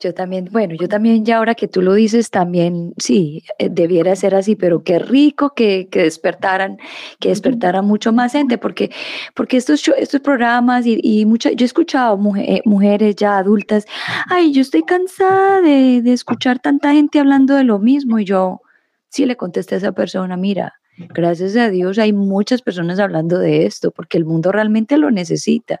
Yo 0.00 0.14
también, 0.14 0.48
bueno, 0.52 0.74
yo 0.74 0.88
también 0.88 1.24
ya 1.24 1.38
ahora 1.38 1.54
que 1.54 1.68
tú 1.68 1.82
lo 1.82 1.94
dices, 1.94 2.30
también 2.30 2.94
sí, 2.98 3.44
eh, 3.58 3.68
debiera 3.70 4.14
ser 4.16 4.34
así, 4.34 4.56
pero 4.56 4.82
qué 4.82 4.98
rico 4.98 5.54
que, 5.54 5.88
que 5.90 6.02
despertaran, 6.02 6.78
que 7.20 7.30
despertara 7.30 7.82
mucho 7.82 8.12
más 8.12 8.32
gente, 8.32 8.58
porque, 8.58 8.90
porque 9.34 9.56
estos, 9.56 9.86
estos 9.96 10.20
programas 10.20 10.86
y, 10.86 10.98
y 11.02 11.26
yo 11.38 11.50
he 11.50 11.64
escuchado 11.64 12.18
eh, 12.36 12.60
mujeres 12.64 13.16
ya 13.16 13.38
adultas, 13.38 13.86
ay, 14.28 14.52
yo 14.52 14.62
estoy 14.62 14.82
cansada 14.82 15.60
de, 15.60 16.02
de 16.02 16.12
escuchar 16.12 16.58
tanta 16.58 16.92
gente 16.92 17.18
hablando 17.18 17.54
de 17.54 17.64
lo 17.64 17.78
mismo, 17.78 18.18
y 18.18 18.24
yo 18.24 18.60
sí 19.08 19.26
le 19.26 19.36
contesté 19.36 19.76
a 19.76 19.78
esa 19.78 19.92
persona, 19.92 20.36
mira, 20.36 20.74
Gracias 20.96 21.56
a 21.56 21.70
Dios 21.70 21.98
hay 21.98 22.12
muchas 22.12 22.62
personas 22.62 23.00
hablando 23.00 23.38
de 23.38 23.66
esto 23.66 23.90
porque 23.90 24.16
el 24.16 24.24
mundo 24.24 24.52
realmente 24.52 24.96
lo 24.96 25.10
necesita, 25.10 25.80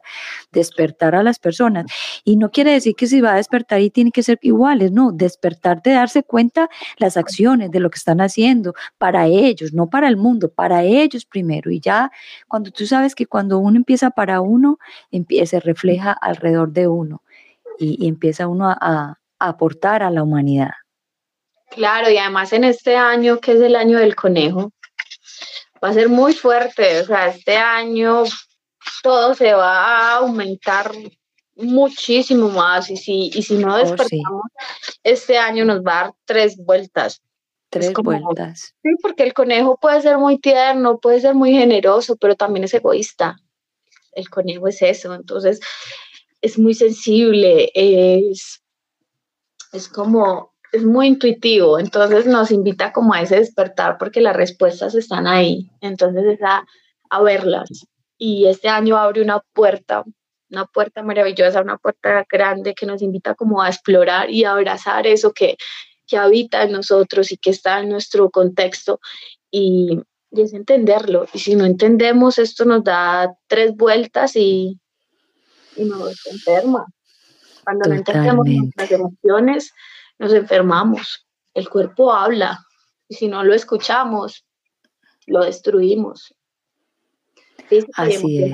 despertar 0.50 1.14
a 1.14 1.22
las 1.22 1.38
personas. 1.38 1.86
Y 2.24 2.36
no 2.36 2.50
quiere 2.50 2.72
decir 2.72 2.94
que 2.96 3.06
si 3.06 3.20
va 3.20 3.34
a 3.34 3.36
despertar 3.36 3.80
y 3.80 3.90
tiene 3.90 4.10
que 4.10 4.24
ser 4.24 4.38
iguales, 4.42 4.90
no, 4.90 5.12
despertar 5.12 5.82
de 5.82 5.92
darse 5.92 6.24
cuenta 6.24 6.68
las 6.98 7.16
acciones 7.16 7.70
de 7.70 7.80
lo 7.80 7.90
que 7.90 7.98
están 7.98 8.20
haciendo 8.20 8.74
para 8.98 9.26
ellos, 9.26 9.72
no 9.72 9.88
para 9.88 10.08
el 10.08 10.16
mundo, 10.16 10.52
para 10.52 10.82
ellos 10.82 11.24
primero. 11.26 11.70
Y 11.70 11.80
ya 11.80 12.10
cuando 12.48 12.72
tú 12.72 12.86
sabes 12.86 13.14
que 13.14 13.26
cuando 13.26 13.58
uno 13.58 13.76
empieza 13.76 14.10
para 14.10 14.40
uno, 14.40 14.78
se 15.44 15.60
refleja 15.60 16.12
alrededor 16.12 16.72
de 16.72 16.88
uno 16.88 17.22
y, 17.78 18.08
empieza 18.08 18.48
uno 18.48 18.68
a 18.68 19.18
aportar 19.38 20.02
a 20.02 20.10
la 20.10 20.22
humanidad. 20.22 20.70
Claro, 21.70 22.08
y 22.08 22.16
además 22.18 22.52
en 22.52 22.64
este 22.64 22.96
año, 22.96 23.38
que 23.40 23.52
es 23.52 23.60
el 23.60 23.74
año 23.74 23.98
del 23.98 24.14
conejo, 24.14 24.72
va 25.84 25.90
a 25.90 25.94
ser 25.94 26.08
muy 26.08 26.32
fuerte. 26.32 27.00
O 27.00 27.04
sea, 27.04 27.28
este 27.28 27.56
año 27.56 28.24
todo 29.02 29.34
se 29.34 29.52
va 29.52 29.84
a 29.84 30.16
aumentar 30.16 30.92
muchísimo 31.56 32.48
más 32.48 32.90
y 32.90 32.96
si, 32.96 33.30
y 33.34 33.42
si 33.42 33.56
no 33.56 33.74
oh, 33.74 33.78
despertamos, 33.78 34.42
este 35.02 35.38
año 35.38 35.64
nos 35.64 35.80
va 35.80 35.92
a 35.92 36.02
dar 36.04 36.12
tres 36.24 36.56
vueltas. 36.56 37.22
Tres 37.68 37.92
vueltas. 37.92 38.74
Sí, 38.82 38.90
porque 39.02 39.24
el 39.24 39.34
conejo 39.34 39.76
puede 39.76 40.00
ser 40.00 40.18
muy 40.18 40.38
tierno, 40.38 40.98
puede 40.98 41.20
ser 41.20 41.34
muy 41.34 41.52
generoso, 41.52 42.16
pero 42.16 42.36
también 42.36 42.64
es 42.64 42.74
egoísta. 42.74 43.36
El 44.12 44.30
conejo 44.30 44.68
es 44.68 44.80
eso, 44.80 45.12
entonces 45.12 45.60
es 46.40 46.58
muy 46.58 46.74
sensible, 46.74 47.70
es, 47.74 48.62
es 49.72 49.88
como 49.88 50.53
es 50.74 50.84
muy 50.84 51.06
intuitivo, 51.06 51.78
entonces 51.78 52.26
nos 52.26 52.50
invita 52.50 52.92
como 52.92 53.14
a 53.14 53.22
ese 53.22 53.36
despertar 53.36 53.96
porque 53.96 54.20
las 54.20 54.34
respuestas 54.34 54.96
están 54.96 55.28
ahí, 55.28 55.70
entonces 55.80 56.24
es 56.24 56.40
a, 56.42 56.66
verlas, 57.22 57.86
y 58.18 58.46
este 58.46 58.68
año 58.68 58.96
abre 58.96 59.22
una 59.22 59.38
puerta, 59.52 60.02
una 60.50 60.66
puerta 60.66 61.04
maravillosa, 61.04 61.60
una 61.60 61.78
puerta 61.78 62.26
grande 62.28 62.74
que 62.74 62.86
nos 62.86 63.02
invita 63.02 63.36
como 63.36 63.62
a 63.62 63.68
explorar 63.68 64.30
y 64.30 64.42
a 64.42 64.50
abrazar 64.50 65.06
eso 65.06 65.32
que, 65.32 65.56
que 66.08 66.16
habita 66.16 66.64
en 66.64 66.72
nosotros 66.72 67.30
y 67.30 67.36
que 67.36 67.50
está 67.50 67.78
en 67.78 67.90
nuestro 67.90 68.28
contexto 68.30 68.98
y, 69.48 70.00
y 70.32 70.42
es 70.42 70.54
entenderlo. 70.54 71.26
Y 71.32 71.38
si 71.38 71.54
no 71.54 71.66
entendemos, 71.66 72.38
esto 72.38 72.64
nos 72.64 72.82
da 72.82 73.32
tres 73.46 73.76
vueltas 73.76 74.34
y, 74.34 74.80
y 75.76 75.84
nos 75.84 76.26
enferma. 76.26 76.84
Cuando 77.62 77.88
no 77.88 77.94
entendemos 77.94 78.44
nuestras 78.44 78.90
emociones, 78.90 79.72
nos 80.18 80.32
enfermamos. 80.32 81.26
El 81.54 81.68
cuerpo 81.68 82.12
habla 82.12 82.64
y 83.08 83.14
si 83.14 83.28
no 83.28 83.44
lo 83.44 83.54
escuchamos, 83.54 84.44
lo 85.26 85.44
destruimos. 85.44 86.34
Así 87.96 88.44
es. 88.44 88.52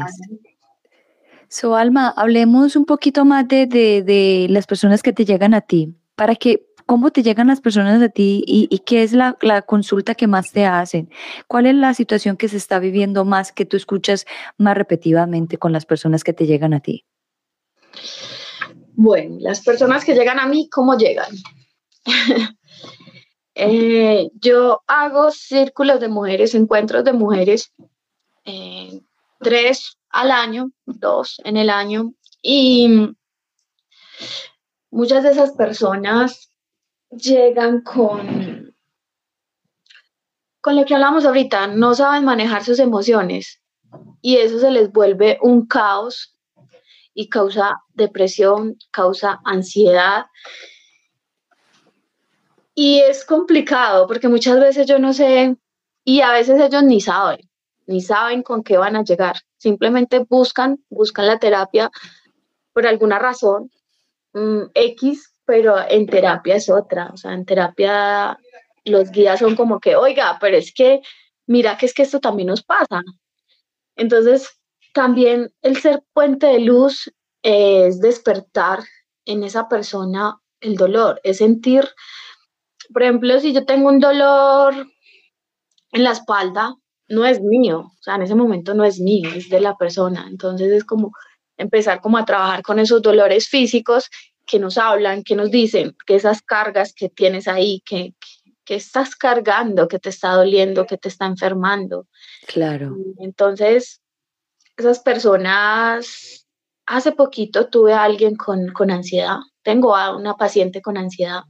So, 1.49 1.75
Alma, 1.75 2.15
hablemos 2.17 2.77
un 2.77 2.85
poquito 2.85 3.25
más 3.25 3.49
de, 3.49 3.67
de, 3.67 4.47
las 4.51 4.67
personas 4.67 5.03
que 5.03 5.13
te 5.13 5.25
llegan 5.25 5.53
a 5.53 5.61
ti, 5.61 5.97
para 6.15 6.37
que, 6.37 6.65
cómo 6.87 7.11
te 7.11 7.25
llegan 7.25 7.49
las 7.49 7.61
personas 7.61 8.01
a 8.03 8.09
ti 8.09 8.45
y, 8.47 8.69
y 8.71 8.79
qué 8.81 9.03
es 9.03 9.13
la, 9.13 9.37
la, 9.41 9.63
consulta 9.63 10.15
que 10.15 10.29
más 10.29 10.53
te 10.53 10.65
hacen. 10.65 11.11
¿Cuál 11.49 11.67
es 11.67 11.75
la 11.75 11.93
situación 11.95 12.37
que 12.37 12.49
se 12.49 12.57
está 12.57 12.79
viviendo 12.79 13.25
más 13.25 13.51
que 13.51 13.65
tú 13.65 13.77
escuchas 13.77 14.27
más 14.59 14.77
repetidamente 14.77 15.59
con 15.59 15.73
las 15.73 15.87
personas 15.87 16.23
que 16.23 16.33
te 16.33 16.47
llegan 16.47 16.73
a 16.73 16.81
ti? 16.81 17.05
Bueno, 19.03 19.37
las 19.41 19.63
personas 19.63 20.05
que 20.05 20.13
llegan 20.13 20.39
a 20.39 20.47
mí, 20.47 20.69
¿cómo 20.69 20.97
llegan? 20.99 21.35
Eh, 23.63 24.31
yo 24.35 24.81
hago 24.87 25.31
círculos 25.33 26.01
de 26.01 26.09
mujeres, 26.09 26.55
encuentros 26.55 27.05
de 27.05 27.13
mujeres, 27.13 27.75
eh, 28.47 29.03
tres 29.39 29.99
al 30.09 30.31
año, 30.31 30.71
dos 30.87 31.43
en 31.45 31.59
el 31.59 31.69
año, 31.69 32.15
y 32.43 33.11
muchas 34.91 35.25
de 35.25 35.33
esas 35.33 35.51
personas 35.53 36.49
llegan 37.11 37.83
con, 37.83 38.75
con 40.63 40.77
lo 40.77 40.87
que 40.87 40.95
hablamos 40.95 41.27
ahorita, 41.27 41.67
no 41.67 41.95
saben 41.95 42.25
manejar 42.25 42.65
sus 42.65 42.79
emociones 42.79 43.61
y 44.23 44.37
eso 44.37 44.59
se 44.59 44.71
les 44.71 44.91
vuelve 44.91 45.39
un 45.43 45.67
caos 45.67 46.35
y 47.15 47.29
causa 47.29 47.83
depresión, 47.95 48.77
causa 48.91 49.41
ansiedad 49.45 50.27
y 52.75 53.01
es 53.01 53.25
complicado 53.25 54.07
porque 54.07 54.29
muchas 54.29 54.59
veces 54.59 54.87
yo 54.87 54.99
no 54.99 55.13
sé, 55.13 55.57
y 56.05 56.21
a 56.23 56.33
veces 56.33 56.61
ellos 56.61 56.83
ni 56.83 57.01
saben, 57.01 57.41
ni 57.87 58.01
saben 58.01 58.43
con 58.43 58.63
qué 58.63 58.79
van 58.79 58.97
a 58.97 59.05
llegar. 59.05 59.37
Simplemente 59.59 60.21
buscan, 60.21 60.83
buscan 60.89 61.27
la 61.27 61.39
terapia 61.39 61.91
por 62.73 62.87
alguna 62.87 63.19
razón 63.19 63.71
mm, 64.33 64.63
X, 64.73 65.35
pero 65.45 65.77
en 65.89 66.07
terapia 66.07 66.57
es 66.57 66.71
otra. 66.71 67.11
O 67.13 67.17
sea, 67.17 67.35
en 67.35 67.45
terapia 67.45 68.39
los 68.85 69.11
guías 69.11 69.41
son 69.41 69.57
como 69.57 69.79
que, 69.79 69.97
oiga, 69.97 70.39
pero 70.41 70.57
es 70.57 70.73
que, 70.73 71.03
mira 71.47 71.77
que 71.77 71.87
es 71.87 71.93
que 71.93 72.03
esto 72.03 72.21
también 72.21 72.49
nos 72.49 72.63
pasa. 72.63 73.03
Entonces, 73.97 74.59
también 74.93 75.53
el 75.63 75.77
ser 75.81 76.03
puente 76.13 76.47
de 76.47 76.61
luz 76.61 77.13
es 77.43 78.01
despertar 78.01 78.81
en 79.25 79.45
esa 79.45 79.69
persona 79.69 80.41
el 80.61 80.77
dolor, 80.77 81.21
es 81.25 81.39
sentir 81.39 81.89
por 82.93 83.03
ejemplo, 83.03 83.39
si 83.41 83.53
yo 83.53 83.65
tengo 83.65 83.89
un 83.89 84.01
dolor 84.01 84.75
en 85.93 86.05
la 86.05 86.13
espalda, 86.13 86.75
no 87.09 87.25
es 87.25 87.41
mío, 87.41 87.81
o 87.81 88.03
sea, 88.03 88.17
en 88.17 88.23
ese 88.23 88.35
momento 88.35 88.75
no 88.75 88.85
es 88.85 89.01
mío, 89.01 89.31
es 89.35 89.49
de 89.49 89.61
la 89.61 89.77
persona. 89.77 90.27
Entonces 90.29 90.71
es 90.73 90.85
como 90.85 91.13
empezar 91.57 92.01
como 92.01 92.19
a 92.19 92.25
trabajar 92.25 92.63
con 92.63 92.79
esos 92.79 93.03
dolores 93.03 93.49
físicos 93.49 94.09
que 94.47 94.59
nos 94.59 94.79
hablan, 94.79 95.23
que 95.23 95.37
nos 95.37 95.51
dicen 95.51 95.97
que 96.07 96.17
esas 96.17 96.43
cargas 96.43 96.93
que 96.93 97.09
tienes 97.09 97.47
ahí, 97.49 97.83
que, 97.85 98.15
que, 98.65 98.75
estás 98.77 99.15
cargando, 99.17 99.87
que 99.87 99.99
te 99.99 100.09
está 100.09 100.33
doliendo, 100.33 100.87
que 100.87 100.97
te 100.97 101.09
está 101.09 101.27
enfermando. 101.27 102.07
Claro. 102.47 102.97
Entonces, 103.19 104.00
esas 104.81 105.01
personas, 105.01 106.47
hace 106.87 107.13
poquito 107.13 107.69
tuve 107.69 107.93
a 107.93 108.03
alguien 108.03 108.37
con, 108.37 108.69
con 108.73 108.91
ansiedad, 108.91 109.39
tengo 109.63 109.97
a 109.97 110.17
una 110.17 110.35
paciente 110.35 110.83
con 110.83 110.97
ansiedad 110.97 111.43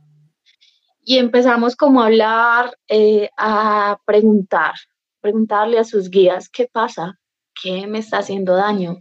y 1.02 1.18
empezamos 1.18 1.76
como 1.76 2.02
a 2.02 2.06
hablar, 2.06 2.76
eh, 2.88 3.30
a 3.36 3.98
preguntar, 4.04 4.74
preguntarle 5.20 5.78
a 5.78 5.84
sus 5.84 6.10
guías, 6.10 6.48
¿qué 6.48 6.68
pasa? 6.70 7.18
¿Qué 7.60 7.86
me 7.86 7.98
está 7.98 8.18
haciendo 8.18 8.54
daño? 8.54 8.98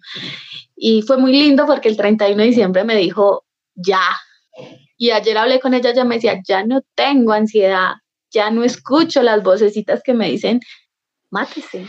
Y 0.75 1.01
fue 1.03 1.17
muy 1.17 1.33
lindo 1.33 1.65
porque 1.65 1.89
el 1.89 1.97
31 1.97 2.41
de 2.41 2.47
diciembre 2.47 2.83
me 2.83 2.95
dijo, 2.95 3.45
ya. 3.75 4.01
Y 4.97 5.11
ayer 5.11 5.37
hablé 5.37 5.59
con 5.59 5.73
ella, 5.73 5.93
ya 5.93 6.03
me 6.03 6.15
decía, 6.15 6.41
ya 6.47 6.65
no 6.65 6.81
tengo 6.95 7.33
ansiedad, 7.33 7.93
ya 8.31 8.49
no 8.49 8.63
escucho 8.63 9.21
las 9.21 9.43
vocecitas 9.43 10.01
que 10.03 10.13
me 10.13 10.29
dicen, 10.29 10.61
mátese, 11.29 11.85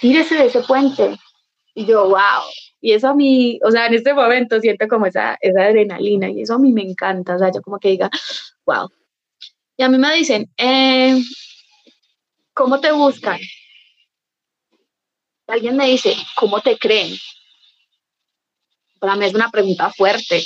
tírese 0.00 0.36
de 0.36 0.46
ese 0.46 0.60
puente. 0.62 1.16
Y 1.74 1.86
yo, 1.86 2.08
wow. 2.08 2.42
Y 2.80 2.92
eso 2.92 3.08
a 3.08 3.14
mí, 3.14 3.58
o 3.64 3.70
sea, 3.70 3.86
en 3.86 3.94
este 3.94 4.14
momento 4.14 4.60
siento 4.60 4.86
como 4.88 5.06
esa, 5.06 5.36
esa 5.40 5.62
adrenalina 5.62 6.30
y 6.30 6.42
eso 6.42 6.54
a 6.54 6.58
mí 6.58 6.72
me 6.72 6.82
encanta. 6.82 7.36
O 7.36 7.38
sea, 7.38 7.50
yo 7.52 7.60
como 7.62 7.78
que 7.78 7.90
diga, 7.90 8.10
wow. 8.64 8.88
Y 9.76 9.82
a 9.82 9.88
mí 9.88 9.98
me 9.98 10.14
dicen, 10.14 10.50
eh, 10.56 11.20
¿cómo 12.54 12.80
te 12.80 12.92
buscan? 12.92 13.38
Alguien 15.46 15.76
me 15.76 15.86
dice, 15.86 16.16
¿cómo 16.34 16.60
te 16.60 16.78
creen? 16.78 17.14
Para 18.98 19.16
mí 19.16 19.26
es 19.26 19.34
una 19.34 19.50
pregunta 19.50 19.90
fuerte. 19.90 20.42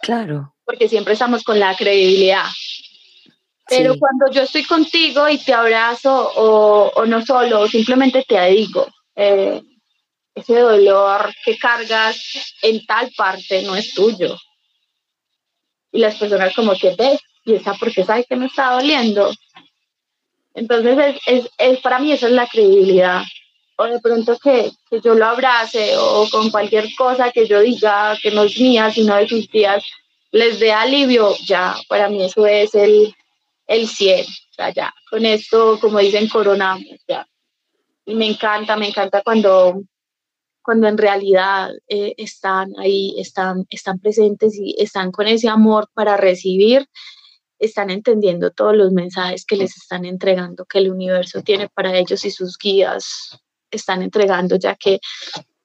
Claro. 0.00 0.54
Porque 0.64 0.88
siempre 0.88 1.14
estamos 1.14 1.42
con 1.42 1.58
la 1.58 1.74
credibilidad. 1.74 2.44
Pero 3.68 3.98
cuando 3.98 4.30
yo 4.30 4.42
estoy 4.42 4.64
contigo 4.64 5.28
y 5.28 5.38
te 5.38 5.52
abrazo 5.52 6.32
o, 6.36 7.04
no 7.06 7.24
solo, 7.24 7.66
simplemente 7.66 8.24
te 8.26 8.40
digo, 8.50 8.86
eh, 9.16 9.60
ese 10.34 10.60
dolor 10.60 11.34
que 11.44 11.58
cargas 11.58 12.54
en 12.62 12.84
tal 12.86 13.10
parte 13.16 13.62
no 13.62 13.74
es 13.74 13.92
tuyo. 13.92 14.36
Y 15.90 15.98
las 15.98 16.16
personas 16.16 16.54
como 16.54 16.74
que 16.74 16.94
ves, 16.94 17.18
y 17.44 17.54
esa 17.54 17.74
porque 17.74 18.04
sabe 18.04 18.24
que 18.24 18.36
me 18.36 18.46
está 18.46 18.72
doliendo. 18.72 19.32
Entonces, 20.54 21.16
es, 21.26 21.48
es, 21.58 21.80
para 21.80 21.98
mí 21.98 22.12
esa 22.12 22.26
es 22.26 22.32
la 22.32 22.46
credibilidad. 22.46 23.22
O 23.78 23.84
de 23.84 23.98
pronto 24.00 24.38
que, 24.38 24.70
que, 24.88 25.00
yo 25.00 25.14
lo 25.14 25.26
abrace 25.26 25.96
o 25.98 26.28
con 26.30 26.50
cualquier 26.50 26.94
cosa 26.94 27.32
que 27.32 27.46
yo 27.46 27.60
diga 27.60 28.16
que 28.22 28.30
no 28.30 28.44
es 28.44 28.58
mía, 28.58 28.90
sino 28.90 29.16
de 29.16 29.28
sus 29.28 29.50
días, 29.50 29.84
les 30.30 30.58
dé 30.60 30.72
alivio, 30.72 31.34
ya, 31.44 31.76
para 31.88 32.08
mí 32.08 32.24
eso 32.24 32.46
es 32.46 32.74
el, 32.74 33.14
el 33.66 33.88
100. 33.88 34.24
O 34.24 34.54
sea, 34.54 34.72
ya, 34.72 34.94
con 35.10 35.24
esto, 35.24 35.78
como 35.80 35.98
dicen, 35.98 36.28
coronamos, 36.28 36.84
ya. 37.06 37.26
Y 38.04 38.14
me 38.14 38.26
encanta, 38.26 38.76
me 38.76 38.88
encanta 38.88 39.22
cuando, 39.22 39.82
cuando 40.62 40.88
en 40.88 40.98
realidad 40.98 41.70
eh, 41.88 42.14
están 42.16 42.72
ahí, 42.78 43.14
están, 43.18 43.66
están 43.70 43.98
presentes 43.98 44.56
y 44.58 44.74
están 44.78 45.10
con 45.10 45.26
ese 45.26 45.48
amor 45.48 45.88
para 45.94 46.16
recibir 46.16 46.86
están 47.58 47.90
entendiendo 47.90 48.50
todos 48.50 48.76
los 48.76 48.92
mensajes 48.92 49.44
que 49.44 49.56
les 49.56 49.76
están 49.76 50.04
entregando, 50.04 50.64
que 50.66 50.78
el 50.78 50.90
universo 50.90 51.42
tiene 51.42 51.68
para 51.68 51.96
ellos 51.96 52.24
y 52.24 52.30
sus 52.30 52.58
guías 52.58 53.38
están 53.70 54.02
entregando, 54.02 54.56
ya 54.56 54.74
que, 54.74 55.00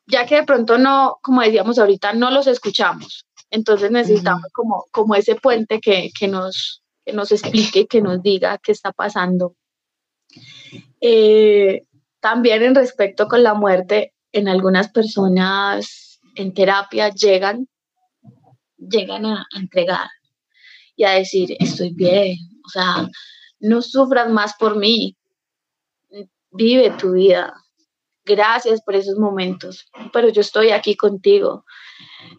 ya 0.08 0.26
que 0.26 0.36
de 0.36 0.44
pronto 0.44 0.78
no, 0.78 1.18
como 1.22 1.42
decíamos 1.42 1.80
ahorita, 1.80 2.14
no 2.14 2.32
los 2.32 2.48
escuchamos. 2.48 3.26
Entonces 3.50 3.92
necesitamos 3.92 4.46
como, 4.54 4.86
como 4.92 5.16
ese 5.16 5.36
puente 5.36 5.82
que, 5.82 6.10
que, 6.18 6.28
nos, 6.28 6.81
que 7.06 7.14
nos 7.14 7.32
explique, 7.32 7.88
que 7.88 8.02
nos 8.02 8.22
diga 8.22 8.58
qué 8.58 8.72
está 8.72 8.92
pasando. 8.92 9.56
Eh, 11.00 11.84
también 12.20 12.64
en 12.64 12.76
respecto 12.76 13.28
con 13.28 13.44
la 13.44 13.54
muerte, 13.54 14.14
en 14.32 14.48
algunas 14.48 14.92
personas 14.92 16.20
en 16.36 16.54
terapia 16.54 17.10
llegan, 17.10 17.68
llegan 18.78 19.26
a 19.26 19.46
entregar 19.58 20.10
y 20.96 21.04
a 21.04 21.12
decir, 21.12 21.56
estoy 21.60 21.94
bien, 21.94 22.38
o 22.66 22.70
sea, 22.70 23.10
no 23.60 23.82
sufras 23.82 24.30
más 24.30 24.54
por 24.58 24.78
mí, 24.78 25.18
vive 26.52 26.92
tu 26.92 27.14
vida. 27.14 27.54
Gracias 28.24 28.82
por 28.84 28.96
esos 28.96 29.18
momentos, 29.18 29.90
pero 30.14 30.30
yo 30.30 30.42
estoy 30.42 30.70
aquí 30.70 30.96
contigo. 30.96 31.66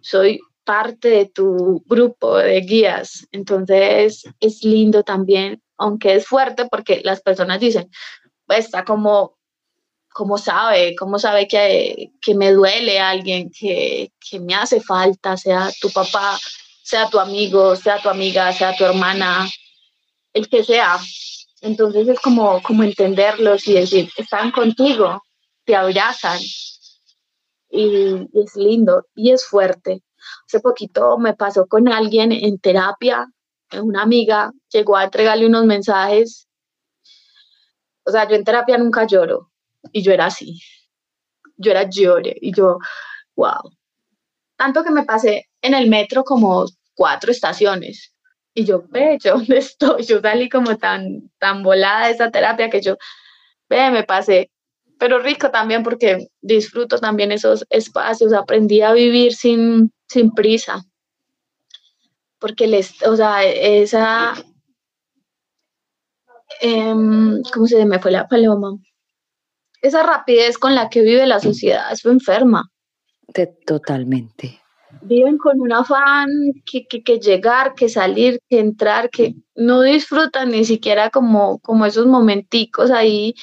Soy 0.01 0.41
parte 0.65 1.09
de 1.09 1.27
tu 1.27 1.83
grupo 1.87 2.37
de 2.37 2.61
guías, 2.61 3.27
entonces 3.33 4.25
es 4.41 4.65
lindo 4.65 5.03
también, 5.03 5.63
aunque 5.77 6.15
es 6.15 6.27
fuerte 6.27 6.67
porque 6.71 7.01
las 7.05 7.21
personas 7.21 7.61
dicen, 7.61 7.91
pues 8.47 8.67
está 8.67 8.85
como, 8.85 9.37
como 10.13 10.39
sabe, 10.39 10.95
cómo 10.97 11.19
sabe 11.19 11.49
que, 11.49 12.11
me 12.35 12.53
duele 12.53 13.01
alguien, 13.01 13.51
que, 13.51 14.13
que 14.21 14.41
me 14.41 14.55
hace 14.55 14.81
falta, 14.81 15.37
sea 15.37 15.71
tu 15.81 15.91
papá, 15.91 16.39
sea 16.83 17.09
tu 17.09 17.19
amigo, 17.19 17.77
sea 17.77 18.01
tu 18.01 18.09
amiga, 18.09 18.53
sea 18.53 18.77
tu 18.77 18.85
hermana, 18.85 19.49
el 20.33 20.49
que 20.49 20.65
sea. 20.65 20.99
Entonces 21.61 22.09
es 22.09 22.21
como, 22.21 22.63
como 22.63 22.83
entenderlos 22.83 23.67
y 23.69 23.75
decir, 23.75 24.11
están 24.17 24.51
contigo, 24.51 25.23
te 25.65 25.77
abrazan, 25.77 26.41
y, 27.73 28.29
es 28.35 28.55
lindo 28.55 29.07
y 29.15 29.33
es 29.33 29.47
fuerte. 29.47 30.03
Hace 30.47 30.61
poquito 30.61 31.19
me 31.19 31.35
pasó 31.35 31.67
con 31.67 31.89
alguien 31.89 32.33
en 32.33 32.59
terapia, 32.59 33.27
una 33.81 34.03
amiga 34.03 34.53
llegó 34.71 34.97
a 34.97 35.05
entregarle 35.05 35.47
unos 35.47 35.65
mensajes. 35.65 36.49
O 38.05 38.11
sea, 38.11 38.29
yo 38.29 38.37
en 38.37 38.45
terapia 38.45 38.79
nunca 38.79 39.07
lloro 39.07 39.51
y 39.93 40.03
yo 40.03 40.13
era 40.13 40.27
así. 40.27 40.61
Yo 41.57 41.71
era 41.71 41.89
llore 41.89 42.37
y 42.41 42.53
yo, 42.55 42.79
wow. 43.37 43.71
Tanto 44.57 44.85
que 44.85 44.91
me 44.91 45.05
pasé 45.05 45.49
en 45.61 45.75
el 45.75 45.89
metro 45.89 46.25
como 46.25 46.67
cuatro 46.95 47.31
estaciones 47.31 48.15
y 48.55 48.65
yo, 48.65 48.85
ve, 48.89 49.19
yo 49.23 49.35
dónde 49.35 49.59
estoy. 49.59 50.05
Yo 50.05 50.21
salí 50.21 50.49
como 50.49 50.77
tan, 50.77 51.31
tan 51.39 51.63
volada 51.63 52.07
de 52.07 52.13
esa 52.13 52.31
terapia 52.31 52.69
que 52.71 52.83
yo, 52.83 52.97
ve, 53.69 53.91
me 53.91 54.05
pasé 54.05 54.51
pero 55.03 55.19
rico 55.19 55.51
también 55.51 55.83
porque 55.83 56.29
disfruto 56.43 56.97
también 56.97 57.33
esos 57.33 57.67
espacios, 57.71 58.33
aprendí 58.33 58.83
a 58.83 58.93
vivir 58.93 59.35
sin, 59.35 59.93
sin 60.13 60.33
prisa, 60.33 60.85
porque 62.39 62.67
les, 62.67 63.03
o 63.03 63.17
sea, 63.17 63.45
esa, 63.45 64.35
em, 66.61 67.43
¿cómo 67.53 67.67
se 67.67 67.85
me 67.87 67.99
fue 67.99 68.11
la 68.11 68.29
paloma? 68.29 68.77
Esa 69.81 70.03
rapidez 70.03 70.59
con 70.59 70.75
la 70.75 70.89
que 70.89 71.03
vive 71.03 71.27
la 71.27 71.41
sociedad 71.41 71.93
es 71.93 72.05
enferma. 72.05 72.71
totalmente. 73.67 74.61
Viven 75.01 75.39
con 75.39 75.61
un 75.61 75.73
afán 75.73 76.29
que, 76.67 76.87
que, 76.87 77.19
llegar, 77.19 77.75
que 77.75 77.89
salir, 77.89 78.41
que 78.49 78.61
entrar, 78.61 79.09
que 79.09 79.35
no 79.57 79.81
disfrutan 79.81 80.51
ni 80.51 80.65
siquiera 80.65 81.11
como, 81.11 81.59
como 81.61 81.87
esos 81.87 82.07
momenticos 82.07 82.91
ahí 82.91 83.35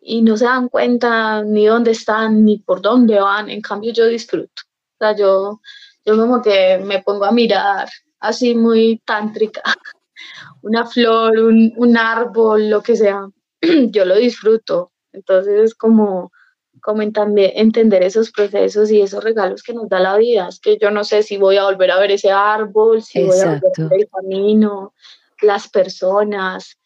y 0.00 0.22
no 0.22 0.36
se 0.36 0.44
dan 0.44 0.68
cuenta 0.68 1.42
ni 1.44 1.66
dónde 1.66 1.92
están 1.92 2.44
ni 2.44 2.58
por 2.58 2.82
dónde 2.82 3.20
van. 3.20 3.48
En 3.48 3.60
cambio, 3.60 3.92
yo 3.92 4.06
disfruto. 4.06 4.62
O 4.94 4.98
sea, 4.98 5.16
yo, 5.16 5.60
yo 6.06 6.16
como 6.16 6.40
que 6.40 6.78
me 6.78 7.02
pongo 7.02 7.26
a 7.26 7.32
mirar 7.32 7.88
así 8.20 8.54
muy 8.54 9.02
tántrica, 9.04 9.62
una 10.62 10.86
flor, 10.86 11.38
un, 11.38 11.72
un 11.76 11.96
árbol, 11.96 12.70
lo 12.70 12.82
que 12.82 12.96
sea. 12.96 13.28
yo 13.90 14.04
lo 14.04 14.16
disfruto. 14.16 14.92
Entonces 15.12 15.60
es 15.64 15.74
como, 15.74 16.32
como 16.80 17.02
entender 17.02 18.02
esos 18.02 18.30
procesos 18.30 18.90
y 18.90 19.00
esos 19.00 19.24
regalos 19.24 19.62
que 19.62 19.74
nos 19.74 19.88
da 19.88 19.98
la 19.98 20.16
vida. 20.16 20.48
Es 20.48 20.60
que 20.60 20.78
yo 20.80 20.90
no 20.90 21.04
sé 21.04 21.22
si 21.22 21.36
voy 21.36 21.56
a 21.56 21.64
volver 21.64 21.90
a 21.90 21.98
ver 21.98 22.12
ese 22.12 22.30
árbol, 22.30 23.02
si 23.02 23.24
voy 23.24 23.40
a 23.40 23.46
volver 23.46 23.72
a 23.78 23.88
ver 23.88 24.00
el 24.00 24.08
camino, 24.08 24.94
las 25.40 25.68
personas, 25.68 26.76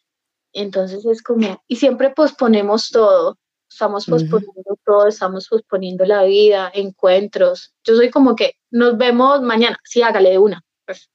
entonces 0.53 1.05
es 1.07 1.23
como, 1.23 1.63
y 1.69 1.77
siempre 1.77 2.11
posponemos 2.11 2.91
todo, 2.91 3.39
estamos 3.81 4.05
posponiendo 4.05 4.79
todo, 4.85 5.07
estamos 5.07 5.49
posponiendo 5.49 6.05
la 6.05 6.25
vida, 6.25 6.71
encuentros. 6.75 7.73
Yo 7.83 7.97
soy 7.97 8.11
como 8.11 8.37
que 8.37 8.57
nos 8.71 8.99
vemos 8.99 9.41
mañana, 9.41 9.79
sí, 9.85 10.03
hágale 10.03 10.31
de 10.31 10.39
una. 10.39 10.63
Pues. 10.85 11.09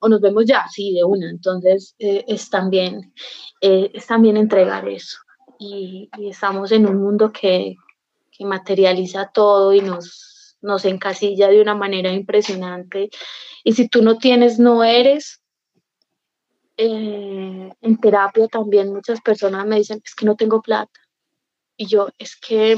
O 0.00 0.08
nos 0.08 0.20
vemos 0.20 0.44
ya, 0.44 0.66
sí, 0.68 0.92
de 0.92 1.04
una. 1.04 1.30
Entonces 1.30 1.94
eh, 2.00 2.24
es, 2.26 2.50
también, 2.50 3.14
eh, 3.60 3.92
es 3.94 4.06
también 4.06 4.36
entregar 4.36 4.88
eso. 4.88 5.18
Y, 5.60 6.10
estamos 6.18 6.72
en 6.72 6.86
un 6.86 6.96
mundo 7.00 7.30
que, 7.30 7.76
que 8.32 8.44
materializa 8.44 9.30
todo 9.32 9.72
y 9.72 9.80
nos, 9.80 10.56
nos 10.60 10.84
encasilla 10.84 11.48
de 11.48 11.62
una 11.62 11.76
manera 11.76 12.12
impresionante. 12.12 13.08
Y 13.62 13.72
si 13.74 13.88
tú 13.88 14.02
no 14.02 14.18
tienes, 14.18 14.58
no 14.58 14.82
eres, 14.82 15.40
eh, 16.76 17.72
en 17.80 18.00
terapia 18.00 18.48
también 18.48 18.92
muchas 18.92 19.20
personas 19.20 19.64
me 19.64 19.76
dicen, 19.76 20.02
es 20.04 20.14
que 20.16 20.26
no 20.26 20.34
tengo 20.34 20.60
plata. 20.60 21.05
Y 21.76 21.86
yo, 21.86 22.08
es 22.18 22.36
que, 22.36 22.76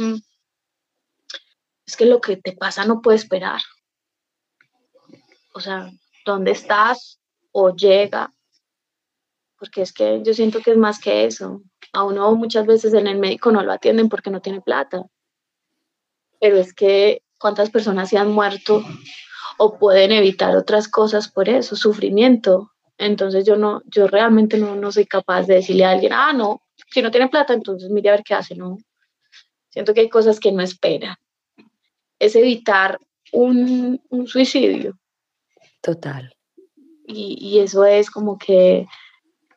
es 1.87 1.97
que 1.97 2.07
lo 2.07 2.21
que 2.21 2.37
te 2.37 2.53
pasa 2.53 2.85
no 2.85 3.01
puede 3.01 3.17
esperar. 3.17 3.61
O 5.55 5.61
sea, 5.61 5.91
¿dónde 6.25 6.53
estás? 6.53 7.21
O 7.53 7.75
llega. 7.75 8.33
Porque 9.59 9.83
es 9.83 9.93
que 9.93 10.23
yo 10.25 10.35
siento 10.35 10.61
que 10.61 10.73
es 10.73 10.77
más 10.77 11.01
que 11.01 11.25
eso. 11.25 11.63
A 11.93 12.05
uno 12.05 12.35
muchas 12.35 12.67
veces 12.67 12.95
en 12.95 13.07
el 13.07 13.19
médico 13.19 13.51
no 13.51 13.63
lo 13.63 13.73
atienden 13.73 14.09
porque 14.09 14.31
no 14.31 14.41
tiene 14.41 14.61
plata. 14.61 15.05
Pero 16.41 16.59
es 16.59 16.73
que 16.73 17.23
cuántas 17.39 17.71
personas 17.71 18.11
se 18.11 18.19
han 18.19 18.31
muerto 18.31 18.85
o 19.59 19.79
pueden 19.79 20.13
evitar 20.13 20.57
otras 20.57 20.89
cosas 20.89 21.29
por 21.29 21.49
eso, 21.49 21.75
sufrimiento, 21.75 22.73
entonces 22.99 23.45
yo 23.47 23.57
no, 23.57 23.83
yo 23.87 24.09
realmente 24.09 24.59
no, 24.59 24.75
no 24.75 24.91
soy 24.91 25.07
capaz 25.07 25.47
de 25.47 25.55
decirle 25.55 25.85
a 25.85 25.91
alguien, 25.91 26.13
ah, 26.13 26.33
no, 26.33 26.63
si 26.91 27.01
no 27.01 27.11
tiene 27.11 27.29
plata, 27.29 27.55
entonces 27.55 27.91
mire 27.91 28.09
a 28.09 28.13
ver 28.13 28.23
qué 28.25 28.35
hace, 28.35 28.57
no. 28.57 28.77
Siento 29.79 29.95
que 29.95 30.01
hay 30.01 30.09
cosas 30.09 30.41
que 30.41 30.51
no 30.51 30.61
espera. 30.61 31.21
Es 32.19 32.35
evitar 32.35 32.99
un, 33.31 34.03
un 34.09 34.27
suicidio. 34.27 34.99
Total. 35.81 36.35
Y, 37.07 37.39
y, 37.41 37.61
eso 37.61 37.85
es 37.85 38.11
como 38.11 38.37
que 38.37 38.89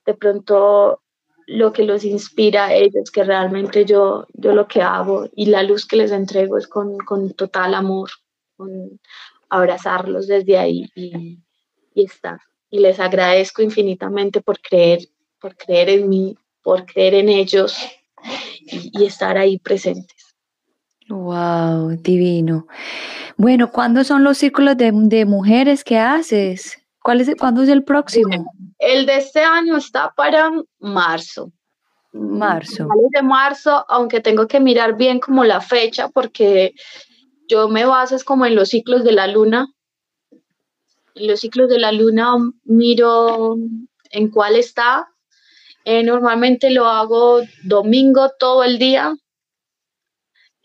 de 0.06 0.14
pronto 0.14 1.02
lo 1.48 1.74
que 1.74 1.82
los 1.82 2.04
inspira 2.06 2.68
a 2.68 2.74
ellos, 2.76 3.10
que 3.10 3.24
realmente 3.24 3.84
yo, 3.84 4.28
yo 4.34 4.54
lo 4.54 4.68
que 4.68 4.84
hago 4.84 5.28
y 5.36 5.48
la 5.48 5.64
luz 5.64 5.88
que 5.88 5.96
les 5.96 6.12
entrego 6.12 6.56
es 6.56 6.68
con, 6.68 7.00
con 7.00 7.34
total 7.34 7.74
amor, 7.74 8.12
con 8.56 9.00
abrazarlos 9.50 10.28
desde 10.28 10.56
ahí 10.60 10.88
y, 10.94 11.40
y 11.96 12.06
estar 12.06 12.38
y 12.70 12.78
les 12.78 13.00
agradezco 13.00 13.64
infinitamente 13.64 14.40
por 14.40 14.62
creer, 14.62 15.00
por 15.40 15.58
creer 15.58 15.90
en 15.90 16.10
mí, 16.10 16.38
por 16.62 16.86
creer 16.86 17.16
en 17.16 17.30
ellos 17.30 17.76
y, 18.68 19.06
estar 19.06 19.38
ahí 19.38 19.60
presentes. 19.60 20.36
Wow, 21.10 21.98
divino. 22.02 22.68
Bueno, 23.38 23.72
¿cuándo 23.72 24.04
son 24.04 24.24
los 24.24 24.38
círculos 24.38 24.78
de, 24.78 25.26
mujeres 25.26 25.84
que 25.84 25.98
haces? 25.98 26.78
¿Cuál 27.02 27.22
es, 27.22 27.36
¿Cuándo 27.38 27.64
es 27.64 27.70
el 27.70 27.84
próximo? 27.84 28.54
El 28.80 29.06
de 29.06 29.18
este 29.18 29.44
año 29.44 29.78
está 29.78 30.14
para 30.16 30.52
marzo. 30.80 31.52
Marzo. 32.14 32.88
De 33.12 33.22
marzo, 33.22 33.86
aunque 33.88 34.20
tengo 34.20 34.48
que 34.48 34.60
mirar 34.60 34.96
bien 34.98 35.20
como 35.20 35.44
la 35.44 35.62
fecha, 35.62 36.10
porque 36.10 36.74
yo 37.48 37.70
me 37.70 37.86
baso 37.86 38.16
es 38.16 38.24
como 38.24 38.46
en 38.46 38.56
los 38.56 38.70
ciclos 38.70 39.04
de 39.04 39.14
la 39.14 39.28
luna, 39.28 39.68
los 41.16 41.40
ciclos 41.40 41.70
de 41.70 41.80
la 41.80 41.92
luna 41.92 42.34
miro 42.64 43.58
en 44.12 44.30
cuál 44.30 44.56
está. 44.56 45.11
Eh, 45.86 46.04
normalmente 46.04 46.70
lo 46.70 46.86
hago 46.86 47.42
domingo 47.64 48.30
todo 48.38 48.64
el 48.64 48.78
día 48.78 49.14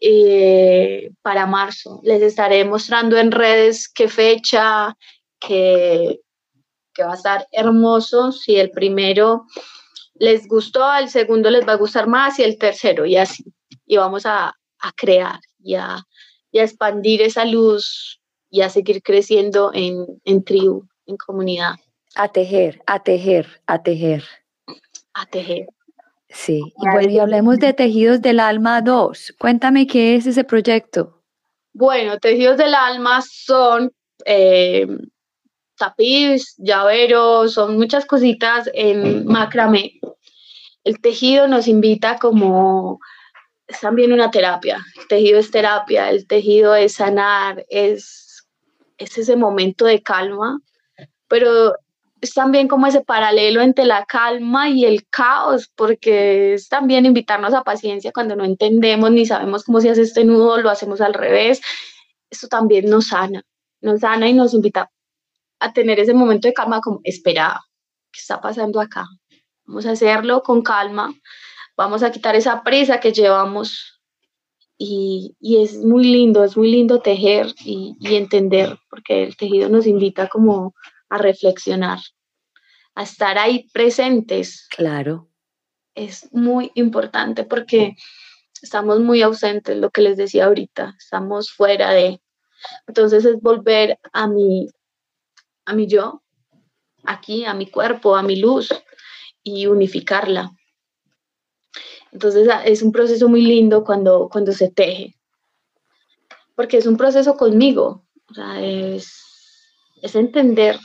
eh, 0.00 1.10
para 1.22 1.46
marzo. 1.46 2.00
Les 2.02 2.22
estaré 2.22 2.64
mostrando 2.64 3.16
en 3.16 3.32
redes 3.32 3.88
qué 3.88 4.08
fecha, 4.08 4.96
que, 5.40 6.20
que 6.92 7.02
va 7.02 7.12
a 7.12 7.16
estar 7.16 7.46
hermoso. 7.52 8.32
Si 8.32 8.56
el 8.56 8.70
primero 8.70 9.46
les 10.14 10.46
gustó, 10.46 10.92
el 10.94 11.08
segundo 11.08 11.50
les 11.50 11.66
va 11.66 11.72
a 11.72 11.76
gustar 11.76 12.06
más 12.06 12.38
y 12.38 12.42
el 12.44 12.58
tercero 12.58 13.06
y 13.06 13.16
así. 13.16 13.44
Y 13.86 13.96
vamos 13.96 14.26
a, 14.26 14.48
a 14.48 14.92
crear 14.96 15.40
y 15.58 15.74
a, 15.74 16.04
y 16.50 16.58
expandir 16.58 17.22
esa 17.22 17.44
luz 17.44 18.20
y 18.50 18.62
a 18.62 18.68
seguir 18.68 19.02
creciendo 19.02 19.70
en, 19.74 20.06
en 20.24 20.44
tribu, 20.44 20.86
en 21.06 21.16
comunidad. 21.16 21.74
A 22.14 22.28
tejer, 22.28 22.80
a 22.86 23.02
tejer, 23.02 23.60
a 23.66 23.82
tejer. 23.82 24.24
A 25.16 25.26
tejer. 25.26 25.66
Sí, 26.28 26.60
y 26.76 26.90
bueno, 26.90 27.10
y 27.10 27.18
hablemos 27.18 27.58
de 27.58 27.72
Tejidos 27.72 28.20
del 28.20 28.40
Alma 28.40 28.82
2. 28.82 29.34
Cuéntame 29.38 29.86
qué 29.86 30.16
es 30.16 30.26
ese 30.26 30.44
proyecto. 30.44 31.22
Bueno, 31.72 32.18
Tejidos 32.18 32.56
del 32.58 32.74
Alma 32.74 33.22
son 33.22 33.92
eh, 34.24 34.86
tapiz, 35.78 36.54
llaveros, 36.58 37.54
son 37.54 37.76
muchas 37.76 38.04
cositas 38.04 38.68
en 38.74 39.26
macramé. 39.26 40.00
El 40.84 41.00
tejido 41.00 41.48
nos 41.48 41.66
invita 41.68 42.18
como 42.18 42.98
es 43.66 43.80
también 43.80 44.12
una 44.12 44.30
terapia. 44.30 44.84
El 45.00 45.08
tejido 45.08 45.38
es 45.38 45.50
terapia, 45.50 46.10
el 46.10 46.26
tejido 46.26 46.74
es 46.74 46.94
sanar, 46.94 47.64
es 47.68 48.26
es 48.98 49.18
ese 49.18 49.36
momento 49.36 49.84
de 49.84 50.02
calma, 50.02 50.60
pero 51.28 51.74
es 52.26 52.34
también 52.34 52.68
como 52.68 52.86
ese 52.86 53.02
paralelo 53.02 53.62
entre 53.62 53.84
la 53.84 54.04
calma 54.04 54.68
y 54.68 54.84
el 54.84 55.06
caos, 55.08 55.70
porque 55.74 56.54
es 56.54 56.68
también 56.68 57.06
invitarnos 57.06 57.54
a 57.54 57.62
paciencia 57.62 58.12
cuando 58.12 58.34
no 58.36 58.44
entendemos 58.44 59.10
ni 59.12 59.26
sabemos 59.26 59.64
cómo 59.64 59.80
se 59.80 59.90
hace 59.90 60.02
este 60.02 60.24
nudo, 60.24 60.58
lo 60.58 60.70
hacemos 60.70 61.00
al 61.00 61.14
revés. 61.14 61.60
Esto 62.28 62.48
también 62.48 62.86
nos 62.90 63.08
sana, 63.08 63.42
nos 63.80 64.00
sana 64.00 64.28
y 64.28 64.34
nos 64.34 64.54
invita 64.54 64.90
a 65.60 65.72
tener 65.72 66.00
ese 66.00 66.14
momento 66.14 66.48
de 66.48 66.54
calma 66.54 66.80
como, 66.80 67.00
espera, 67.04 67.60
¿qué 68.12 68.20
está 68.20 68.40
pasando 68.40 68.80
acá? 68.80 69.06
Vamos 69.64 69.86
a 69.86 69.92
hacerlo 69.92 70.42
con 70.42 70.62
calma, 70.62 71.14
vamos 71.76 72.02
a 72.02 72.10
quitar 72.10 72.34
esa 72.34 72.62
prisa 72.62 73.00
que 73.00 73.12
llevamos 73.12 74.00
y, 74.78 75.36
es 75.40 75.78
muy 75.78 76.04
lindo, 76.04 76.44
es 76.44 76.56
muy 76.56 76.70
lindo 76.70 77.00
tejer 77.00 77.54
y, 77.64 77.96
entender, 78.00 78.78
porque 78.90 79.24
el 79.24 79.36
tejido 79.36 79.68
nos 79.68 79.86
invita 79.86 80.28
como 80.28 80.74
a 81.08 81.18
reflexionar, 81.18 81.98
a 82.96 83.02
estar 83.02 83.38
ahí 83.38 83.68
presentes. 83.72 84.66
Claro. 84.68 85.28
Es 85.94 86.32
muy 86.32 86.72
importante 86.74 87.44
porque 87.44 87.94
estamos 88.60 89.00
muy 89.00 89.22
ausentes, 89.22 89.76
lo 89.76 89.90
que 89.90 90.00
les 90.00 90.16
decía 90.16 90.46
ahorita, 90.46 90.96
estamos 90.98 91.52
fuera 91.52 91.92
de. 91.92 92.20
Entonces 92.86 93.24
es 93.24 93.40
volver 93.40 93.98
a 94.12 94.26
mi, 94.26 94.68
a 95.66 95.74
mi 95.74 95.86
yo, 95.86 96.22
aquí, 97.04 97.44
a 97.44 97.54
mi 97.54 97.70
cuerpo, 97.70 98.16
a 98.16 98.22
mi 98.22 98.36
luz 98.36 98.70
y 99.42 99.66
unificarla. 99.66 100.50
Entonces 102.12 102.48
es 102.64 102.82
un 102.82 102.92
proceso 102.92 103.28
muy 103.28 103.42
lindo 103.42 103.84
cuando, 103.84 104.28
cuando 104.32 104.52
se 104.52 104.70
teje, 104.70 105.14
porque 106.54 106.78
es 106.78 106.86
un 106.86 106.96
proceso 106.96 107.36
conmigo, 107.36 108.06
o 108.30 108.34
sea, 108.34 108.64
es, 108.64 109.22
es 110.00 110.14
entender 110.14 110.78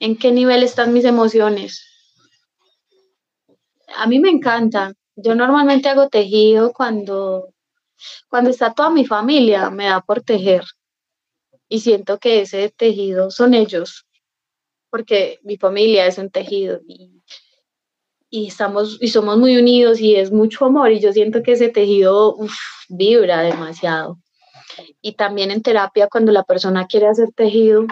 en 0.00 0.16
qué 0.16 0.32
nivel 0.32 0.62
están 0.62 0.92
mis 0.92 1.04
emociones. 1.04 1.86
A 3.96 4.06
mí 4.06 4.18
me 4.18 4.30
encanta. 4.30 4.94
Yo 5.14 5.34
normalmente 5.34 5.88
hago 5.88 6.08
tejido 6.08 6.72
cuando, 6.72 7.52
cuando 8.28 8.50
está 8.50 8.72
toda 8.72 8.90
mi 8.90 9.04
familia, 9.04 9.70
me 9.70 9.84
da 9.84 10.00
por 10.00 10.22
tejer. 10.22 10.64
Y 11.68 11.80
siento 11.80 12.18
que 12.18 12.40
ese 12.40 12.70
tejido 12.70 13.30
son 13.30 13.54
ellos, 13.54 14.06
porque 14.88 15.38
mi 15.42 15.56
familia 15.56 16.06
es 16.06 16.18
un 16.18 16.30
tejido 16.30 16.80
y, 16.88 17.22
estamos 18.32 18.96
y 19.00 19.08
somos 19.08 19.36
muy 19.38 19.56
unidos 19.56 20.00
y 20.00 20.14
es 20.16 20.32
mucho 20.32 20.64
amor 20.64 20.92
y 20.92 21.00
yo 21.00 21.12
siento 21.12 21.42
que 21.42 21.52
ese 21.52 21.68
tejido 21.68 22.36
vibra 22.88 23.42
demasiado. 23.42 24.18
Y 25.02 25.12
también 25.12 25.50
en 25.50 25.62
terapia 25.62 26.08
cuando 26.08 26.32
la 26.32 26.44
persona 26.44 26.86
quiere 26.86 27.08
hacer 27.08 27.28
tejido, 27.34 27.86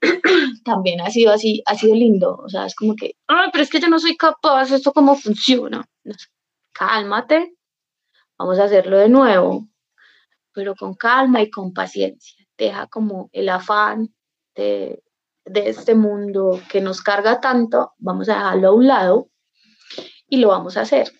también 0.64 1.00
ha 1.00 1.10
sido 1.10 1.32
así, 1.32 1.62
ha 1.66 1.74
sido 1.74 1.94
lindo. 1.94 2.36
O 2.36 2.48
sea, 2.48 2.66
es 2.66 2.74
como 2.74 2.94
que, 2.96 3.16
ay, 3.26 3.48
pero 3.52 3.62
es 3.62 3.70
que 3.70 3.80
yo 3.80 3.88
no 3.88 3.98
soy 3.98 4.16
capaz, 4.16 4.70
esto 4.70 4.92
cómo 4.92 5.16
funciona. 5.16 5.86
Cálmate, 6.72 7.54
vamos 8.38 8.58
a 8.58 8.64
hacerlo 8.64 8.98
de 8.98 9.08
nuevo, 9.08 9.68
pero 10.52 10.74
con 10.74 10.94
calma 10.94 11.42
y 11.42 11.50
con 11.50 11.72
paciencia. 11.72 12.46
Deja 12.56 12.86
como 12.86 13.28
el 13.32 13.48
afán 13.48 14.14
de, 14.54 15.02
de 15.44 15.68
este 15.68 15.94
mundo 15.94 16.60
que 16.70 16.80
nos 16.80 17.02
carga 17.02 17.40
tanto, 17.40 17.92
vamos 17.98 18.28
a 18.28 18.34
dejarlo 18.34 18.68
a 18.68 18.74
un 18.74 18.86
lado 18.86 19.28
y 20.28 20.38
lo 20.38 20.48
vamos 20.48 20.76
a 20.76 20.82
hacer. 20.82 21.10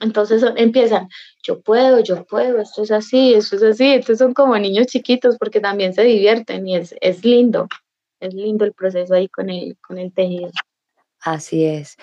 Entonces 0.00 0.42
empiezan, 0.56 1.08
yo 1.44 1.62
puedo, 1.62 2.00
yo 2.00 2.24
puedo, 2.24 2.60
esto 2.60 2.82
es 2.82 2.90
así, 2.90 3.34
esto 3.34 3.56
es 3.56 3.62
así. 3.62 3.92
Estos 3.94 4.18
son 4.18 4.34
como 4.34 4.58
niños 4.58 4.88
chiquitos 4.88 5.36
porque 5.38 5.60
también 5.60 5.94
se 5.94 6.02
divierten 6.02 6.66
y 6.66 6.76
es, 6.76 6.94
es 7.00 7.24
lindo 7.24 7.68
es 8.22 8.34
lindo 8.34 8.64
el 8.64 8.72
proceso 8.72 9.14
ahí 9.14 9.28
con 9.28 9.50
el, 9.50 9.76
con 9.86 9.98
el 9.98 10.12
tejido. 10.12 10.50
Así 11.20 11.64
es. 11.64 11.96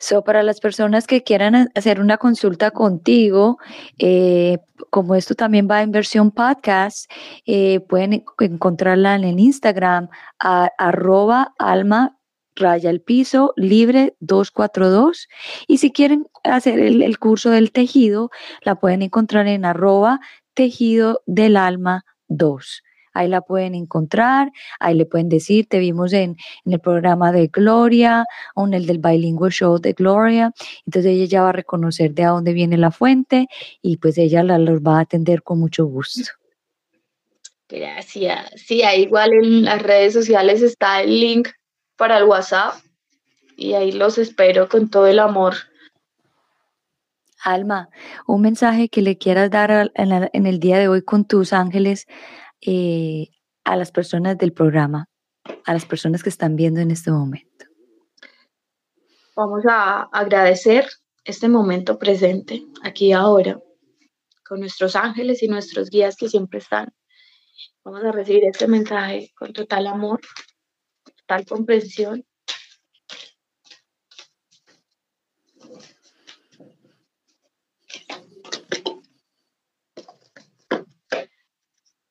So, 0.00 0.24
para 0.24 0.42
las 0.42 0.58
personas 0.58 1.06
que 1.06 1.22
quieran 1.22 1.70
hacer 1.76 2.00
una 2.00 2.18
consulta 2.18 2.72
contigo, 2.72 3.58
eh, 3.98 4.58
como 4.90 5.14
esto 5.14 5.36
también 5.36 5.68
va 5.70 5.82
en 5.82 5.92
versión 5.92 6.32
podcast, 6.32 7.08
eh, 7.46 7.80
pueden 7.80 8.24
encontrarla 8.40 9.14
en 9.14 9.24
el 9.24 9.38
Instagram, 9.38 10.08
arroba 10.38 11.54
alma 11.58 12.18
raya 12.56 12.90
el 12.90 13.00
piso 13.00 13.52
libre 13.56 14.16
242. 14.18 15.28
Y 15.68 15.78
si 15.78 15.92
quieren 15.92 16.26
hacer 16.42 16.80
el, 16.80 17.02
el 17.02 17.18
curso 17.20 17.50
del 17.50 17.70
tejido, 17.70 18.30
la 18.62 18.74
pueden 18.76 19.02
encontrar 19.02 19.46
en 19.46 19.64
arroba 19.64 20.20
tejido 20.54 21.22
del 21.26 21.56
alma 21.56 22.04
2 22.26 22.83
ahí 23.14 23.28
la 23.28 23.40
pueden 23.40 23.74
encontrar, 23.74 24.52
ahí 24.80 24.94
le 24.94 25.06
pueden 25.06 25.28
decir, 25.28 25.66
te 25.66 25.78
vimos 25.78 26.12
en, 26.12 26.36
el 26.66 26.80
programa 26.80 27.32
de 27.32 27.46
Gloria 27.46 28.24
o 28.54 28.66
en 28.66 28.74
el 28.74 28.86
del 28.86 28.98
Bilingual 28.98 29.52
Show 29.52 29.78
de 29.78 29.92
Gloria, 29.92 30.52
entonces 30.84 31.12
ella 31.12 31.24
ya 31.24 31.42
va 31.42 31.50
a 31.50 31.52
reconocer 31.52 32.12
de 32.12 32.24
a 32.24 32.30
dónde 32.30 32.52
viene 32.52 32.76
la 32.76 32.90
fuente 32.90 33.46
y 33.80 33.96
pues 33.96 34.18
ella 34.18 34.42
la, 34.42 34.58
los 34.58 34.80
va 34.80 34.98
a 34.98 35.02
atender 35.02 35.42
con 35.42 35.60
mucho 35.60 35.86
gusto. 35.86 36.32
Gracias. 37.68 38.50
Sí, 38.56 38.82
ahí 38.82 39.02
igual 39.02 39.32
en 39.32 39.64
las 39.64 39.82
redes 39.82 40.12
sociales 40.12 40.60
está 40.62 41.00
el 41.00 41.18
link 41.20 41.48
para 41.96 42.18
el 42.18 42.24
WhatsApp 42.24 42.74
y 43.56 43.72
ahí 43.74 43.92
los 43.92 44.18
espero 44.18 44.68
con 44.68 44.90
todo 44.90 45.06
el 45.06 45.18
amor. 45.18 45.54
Alma, 47.42 47.90
un 48.26 48.40
mensaje 48.40 48.88
que 48.88 49.02
le 49.02 49.18
quieras 49.18 49.50
dar 49.50 49.92
en 49.94 50.46
el 50.46 50.60
día 50.60 50.78
de 50.78 50.88
hoy 50.88 51.02
con 51.02 51.26
tus 51.26 51.52
ángeles 51.52 52.06
eh, 52.64 53.28
a 53.64 53.76
las 53.76 53.92
personas 53.92 54.38
del 54.38 54.52
programa, 54.52 55.06
a 55.64 55.72
las 55.72 55.86
personas 55.86 56.22
que 56.22 56.28
están 56.28 56.56
viendo 56.56 56.80
en 56.80 56.90
este 56.90 57.10
momento? 57.10 57.66
Vamos 59.36 59.64
a 59.68 60.02
agradecer 60.12 60.86
este 61.24 61.48
momento 61.48 61.98
presente, 61.98 62.62
aquí 62.82 63.12
ahora, 63.12 63.58
con 64.46 64.60
nuestros 64.60 64.94
ángeles 64.94 65.42
y 65.42 65.48
nuestros 65.48 65.90
guías 65.90 66.16
que 66.16 66.28
siempre 66.28 66.58
están. 66.58 66.92
Vamos 67.84 68.04
a 68.04 68.12
recibir 68.12 68.44
este 68.44 68.68
mensaje 68.68 69.32
con 69.36 69.52
total 69.52 69.86
amor, 69.86 70.20
total 71.16 71.46
comprensión 71.46 72.24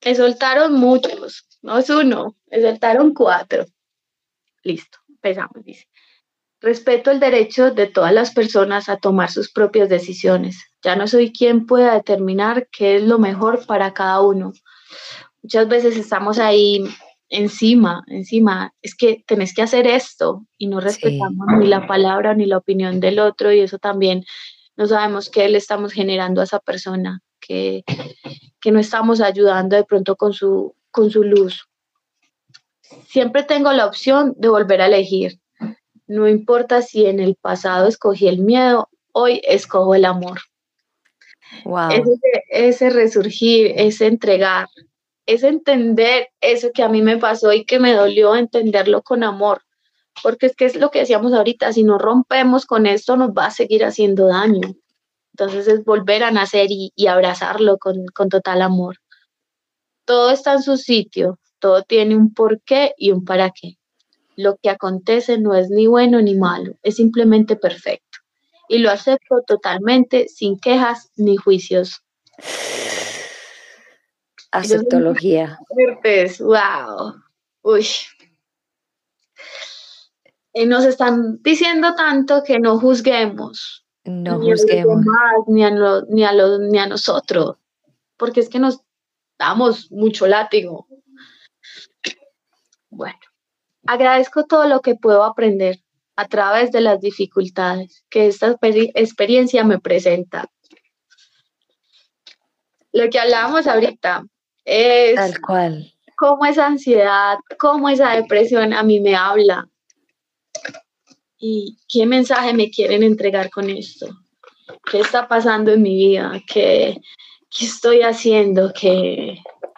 Me 0.04 0.14
soltaron 0.14 0.74
muchos, 0.74 1.46
no 1.62 1.78
es 1.78 1.88
uno, 1.88 2.36
me 2.50 2.60
soltaron 2.60 3.14
cuatro. 3.14 3.64
Listo, 4.62 4.98
empezamos, 5.08 5.64
dice. 5.64 5.88
Respeto 6.60 7.10
el 7.10 7.20
derecho 7.20 7.70
de 7.70 7.86
todas 7.86 8.12
las 8.12 8.32
personas 8.32 8.88
a 8.88 8.96
tomar 8.96 9.30
sus 9.30 9.50
propias 9.50 9.88
decisiones. 9.88 10.62
Ya 10.82 10.96
no 10.96 11.06
soy 11.06 11.32
quien 11.32 11.66
pueda 11.66 11.94
determinar 11.94 12.68
qué 12.70 12.96
es 12.96 13.02
lo 13.02 13.18
mejor 13.18 13.66
para 13.66 13.92
cada 13.94 14.20
uno. 14.20 14.52
Muchas 15.42 15.68
veces 15.68 15.96
estamos 15.96 16.38
ahí 16.38 16.84
encima, 17.28 18.02
encima, 18.06 18.72
es 18.80 18.94
que 18.94 19.24
tenés 19.26 19.54
que 19.54 19.62
hacer 19.62 19.86
esto 19.86 20.46
y 20.56 20.66
no 20.66 20.80
respetamos 20.80 21.46
ni 21.58 21.66
la 21.66 21.86
palabra 21.86 22.34
ni 22.34 22.46
la 22.46 22.58
opinión 22.58 23.00
del 23.00 23.18
otro 23.18 23.52
y 23.52 23.60
eso 23.60 23.78
también 23.78 24.24
no 24.76 24.86
sabemos 24.86 25.30
qué 25.30 25.48
le 25.48 25.58
estamos 25.58 25.92
generando 25.92 26.40
a 26.40 26.44
esa 26.44 26.60
persona 26.60 27.20
que, 27.46 27.84
no 28.70 28.78
estamos 28.78 29.20
ayudando 29.20 29.76
de 29.76 29.84
pronto 29.84 30.16
con 30.16 30.32
su, 30.32 30.74
con 30.90 31.10
su 31.10 31.22
luz. 31.22 31.68
Siempre 33.08 33.42
tengo 33.42 33.72
la 33.72 33.86
opción 33.86 34.34
de 34.36 34.48
volver 34.48 34.80
a 34.80 34.86
elegir. 34.86 35.38
No 36.06 36.28
importa 36.28 36.82
si 36.82 37.06
en 37.06 37.20
el 37.20 37.34
pasado 37.34 37.88
escogí 37.88 38.28
el 38.28 38.38
miedo, 38.38 38.88
hoy 39.12 39.40
escojo 39.44 39.94
el 39.94 40.04
amor. 40.04 40.40
Wow. 41.64 41.90
Ese, 42.48 42.90
resurgir, 42.90 43.72
ese 43.76 44.06
entregar, 44.06 44.68
es 45.26 45.42
entender 45.42 46.28
eso 46.40 46.70
que 46.74 46.82
a 46.82 46.88
mí 46.88 47.00
me 47.02 47.16
pasó 47.16 47.52
y 47.52 47.64
que 47.64 47.78
me 47.78 47.92
dolió 47.92 48.34
entenderlo 48.34 49.02
con 49.02 49.22
amor. 49.22 49.62
Porque 50.22 50.46
es 50.46 50.56
que 50.56 50.64
es 50.66 50.76
lo 50.76 50.90
que 50.90 51.00
decíamos 51.00 51.32
ahorita, 51.32 51.72
si 51.72 51.82
no 51.82 51.98
rompemos 51.98 52.66
con 52.66 52.86
esto 52.86 53.16
nos 53.16 53.30
va 53.30 53.46
a 53.46 53.50
seguir 53.50 53.84
haciendo 53.84 54.28
daño. 54.28 54.74
Entonces 55.36 55.66
es 55.66 55.84
volver 55.84 56.22
a 56.22 56.30
nacer 56.30 56.68
y, 56.70 56.92
abrazarlo 57.08 57.76
con, 57.78 58.06
total 58.30 58.62
amor. 58.62 58.98
Todo 60.04 60.30
está 60.30 60.52
en 60.52 60.62
su 60.62 60.76
sitio, 60.76 61.40
todo 61.58 61.82
tiene 61.82 62.14
un 62.14 62.32
porqué 62.32 62.94
y 62.96 63.10
un 63.10 63.24
para 63.24 63.50
qué. 63.50 63.76
Lo 64.36 64.56
que 64.62 64.70
acontece 64.70 65.38
no 65.38 65.56
es 65.56 65.70
ni 65.70 65.88
bueno 65.88 66.22
ni 66.22 66.36
malo, 66.36 66.74
es 66.84 66.96
simplemente 66.96 67.56
perfecto. 67.56 68.18
Y 68.68 68.78
lo 68.78 68.90
acepto 68.92 69.42
totalmente, 69.44 70.28
sin 70.28 70.56
quejas 70.56 71.10
ni 71.16 71.36
juicios. 71.36 72.00
Aceptología. 74.52 75.58
wow. 76.38 77.14
Uy. 77.62 77.86
Y 80.52 80.66
nos 80.66 80.84
están 80.84 81.42
diciendo 81.42 81.96
tanto 81.96 82.44
que 82.44 82.60
no 82.60 82.78
juzguemos, 82.78 83.83
no 84.04 84.38
ni 84.38 84.50
juzguemos. 84.50 84.96
A 84.96 85.50
ni, 85.50 85.64
a 85.64 85.70
ni, 86.08 86.24
a 86.24 86.32
los, 86.32 86.60
ni 86.60 86.78
a 86.78 86.86
nosotros, 86.86 87.56
porque 88.16 88.40
es 88.40 88.48
que 88.48 88.58
nos 88.58 88.80
damos 89.38 89.90
mucho 89.90 90.26
látigo. 90.26 90.86
Bueno, 92.90 93.18
agradezco 93.86 94.44
todo 94.44 94.68
lo 94.68 94.80
que 94.80 94.94
puedo 94.94 95.24
aprender 95.24 95.80
a 96.16 96.28
través 96.28 96.70
de 96.70 96.80
las 96.80 97.00
dificultades 97.00 98.04
que 98.08 98.26
esta 98.28 98.56
experiencia 98.94 99.64
me 99.64 99.80
presenta. 99.80 100.48
Lo 102.92 103.10
que 103.10 103.18
hablábamos 103.18 103.66
ahorita 103.66 104.24
es 104.64 105.16
Tal 105.16 105.40
cual. 105.40 105.92
cómo 106.16 106.46
esa 106.46 106.66
ansiedad, 106.66 107.38
cómo 107.58 107.88
esa 107.88 108.10
depresión 108.12 108.72
a 108.72 108.84
mí 108.84 109.00
me 109.00 109.16
habla, 109.16 109.68
y 111.46 111.76
qué 111.90 112.06
mensaje 112.06 112.54
me 112.54 112.70
quieren 112.70 113.02
entregar 113.02 113.50
con 113.50 113.68
esto. 113.68 114.06
¿Qué 114.90 115.00
está 115.00 115.28
pasando 115.28 115.72
en 115.72 115.82
mi 115.82 115.94
vida? 115.94 116.40
¿Qué, 116.50 116.96
qué 117.50 117.64
estoy 117.66 118.00
haciendo 118.00 118.72
que, 118.72 119.36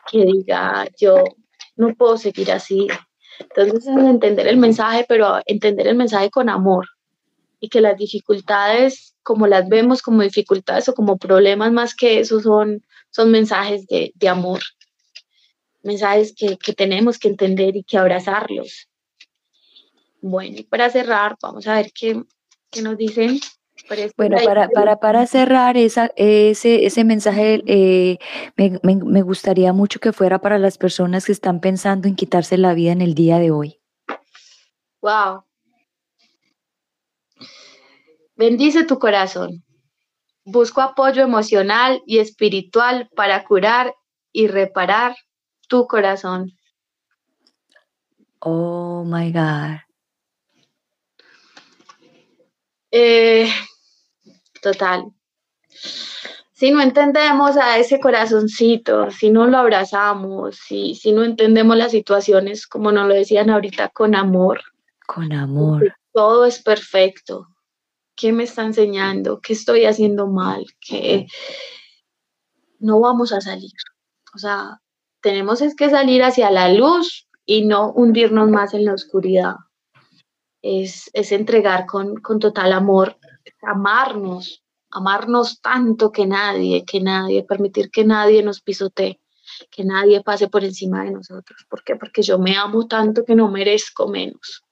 que 0.09 0.25
diga 0.25 0.87
yo 0.97 1.25
no 1.75 1.93
puedo 1.97 2.19
seguir 2.19 2.53
así? 2.53 2.87
Entonces 3.41 3.85
es 3.85 3.97
entender 3.97 4.47
el 4.47 4.59
mensaje, 4.59 5.07
pero 5.09 5.41
entender 5.45 5.89
el 5.89 5.97
mensaje 5.97 6.31
con 6.31 6.49
amor 6.49 6.87
y 7.59 7.69
que 7.69 7.81
las 7.81 7.97
dificultades, 7.97 9.17
como 9.25 9.49
las 9.49 9.69
vemos 9.69 10.03
como 10.03 10.23
dificultades 10.23 10.89
o 10.89 10.95
como 10.95 11.17
problemas 11.17 11.73
más 11.73 11.97
que 11.97 12.21
eso, 12.21 12.39
son, 12.39 12.85
son 13.11 13.33
mensajes 13.33 13.89
de, 13.89 14.13
de 14.15 14.29
amor, 14.29 14.61
mensajes 15.83 16.33
que, 16.33 16.59
que, 16.59 16.75
tenemos 16.75 17.19
que 17.19 17.27
entender 17.27 17.75
y 17.75 17.83
que 17.83 17.99
abrazarlos. 17.99 18.89
Bueno, 20.29 20.57
y 20.59 20.65
para 20.65 20.91
cerrar, 20.91 21.37
vamos 21.41 21.69
a 21.69 21.77
ver 21.77 21.93
qué, 21.93 22.21
qué 22.71 22.83
nos 22.83 22.97
dicen 22.97 23.39
bueno, 24.17 24.39
para, 24.45 24.69
para, 24.69 24.99
para 24.99 25.27
cerrar 25.27 25.77
esa, 25.77 26.11
ese, 26.17 26.87
ese 26.87 27.05
mensaje, 27.05 27.63
eh, 27.67 28.19
me, 28.57 28.81
me, 28.83 28.97
me, 28.97 29.23
gustaría 29.23 29.73
mucho 29.73 30.01
que 30.01 30.13
fuera 30.13 30.41
para 30.41 30.59
las 30.59 30.79
personas 30.79 31.27
que 31.27 31.33
están 31.33 31.61
pensando 31.61 32.09
en 32.09 32.17
quitarse 32.17 32.59
la 32.59 32.75
vida 32.75 32.93
en 32.93 33.03
el 33.03 33.15
día 33.15 33.39
de 33.39 33.51
hoy. 33.51 33.79
Wow. 35.01 35.45
Bendice 38.35 38.85
tu 38.85 38.99
corazón. 38.99 39.63
Busco 40.45 40.81
apoyo 40.81 41.23
emocional 41.23 42.03
y 42.07 42.19
espiritual 42.19 43.09
para 43.15 43.45
curar 43.45 43.95
y 44.33 44.49
reparar 44.49 45.15
tu 45.69 45.87
corazón. 45.87 46.51
Oh 48.41 49.05
my 49.05 49.31
God. 49.31 49.86
Eh, 52.99 53.47
total. 54.63 55.13
Si 56.55 56.71
no 56.71 56.81
entendemos 56.81 57.59
a 57.59 57.77
ese 57.79 58.01
corazoncito, 58.01 59.11
si 59.11 59.29
no 59.29 59.47
lo 59.49 59.59
abrazamos, 59.59 60.57
si, 60.57 60.95
si 60.95 61.13
no 61.13 61.23
entendemos 61.23 61.77
las 61.77 61.91
situaciones, 61.91 62.67
como 62.67 62.93
nos 62.93 63.07
lo 63.07 63.13
decían 63.13 63.51
ahorita, 63.51 63.91
con 63.91 64.15
amor. 64.15 64.63
Con 65.07 65.31
amor. 65.35 65.95
Todo 66.15 66.47
es 66.47 66.63
perfecto. 66.63 67.49
¿Qué 68.15 68.33
me 68.33 68.45
está 68.45 68.63
enseñando? 68.63 69.41
¿Qué 69.43 69.53
estoy 69.53 69.85
haciendo 69.85 70.27
mal? 70.27 70.65
¿Qué 70.81 71.27
no 72.79 72.99
vamos 73.01 73.31
a 73.33 73.43
salir? 73.43 73.73
O 74.35 74.39
sea, 74.39 74.81
tenemos 75.21 75.61
es 75.61 75.77
que 75.77 75.91
salir 75.91 76.23
hacia 76.23 76.51
la 76.51 76.73
luz 76.73 77.29
y 77.45 77.67
no 77.67 77.93
hundirnos 77.93 78.49
más 78.49 78.73
en 78.73 78.87
la 78.87 78.95
oscuridad. 78.95 79.57
Es, 80.63 81.11
es 81.13 81.33
entregar 81.33 81.87
con, 81.87 82.17
con 82.17 82.39
total 82.39 82.73
amor 82.73 83.17
amarnos, 83.63 84.63
amarnos 84.91 85.61
tanto 85.61 86.11
que 86.11 86.27
nadie, 86.27 86.85
que 86.85 87.01
nadie, 87.01 87.45
permitir 87.45 87.91
que 87.91 88.05
nadie 88.05 88.43
nos 88.43 88.61
pisotee, 88.61 89.21
que 89.71 89.85
nadie 89.85 90.23
pase 90.23 90.49
por 90.49 90.65
encima 90.65 91.05
de 91.05 91.13
nosotros. 91.13 91.67
¿Por 91.69 91.83
qué? 91.85 91.97
Porque 91.97 92.23
yo 92.23 92.39
me 92.39 92.57
amo 92.57 92.87
tanto 92.87 93.25
que 93.25 93.35
no 93.35 93.51
merezco 93.51 94.09
menos. 94.09 94.63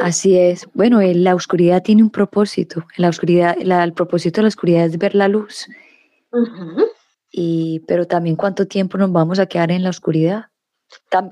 Así 0.00 0.38
es. 0.38 0.66
Bueno, 0.74 1.00
la 1.02 1.34
oscuridad 1.34 1.82
tiene 1.82 2.02
un 2.02 2.10
propósito. 2.10 2.86
La 2.96 3.08
oscuridad, 3.08 3.56
el 3.58 3.92
propósito 3.92 4.38
de 4.38 4.42
la 4.42 4.48
oscuridad 4.48 4.84
es 4.84 4.96
ver 4.96 5.14
la 5.14 5.28
luz. 5.28 5.66
Y, 7.32 7.80
pero 7.86 8.06
también 8.06 8.36
cuánto 8.36 8.66
tiempo 8.66 8.96
nos 8.96 9.10
vamos 9.10 9.38
a 9.38 9.46
quedar 9.46 9.72
en 9.72 9.82
la 9.82 9.90
oscuridad 9.90 10.49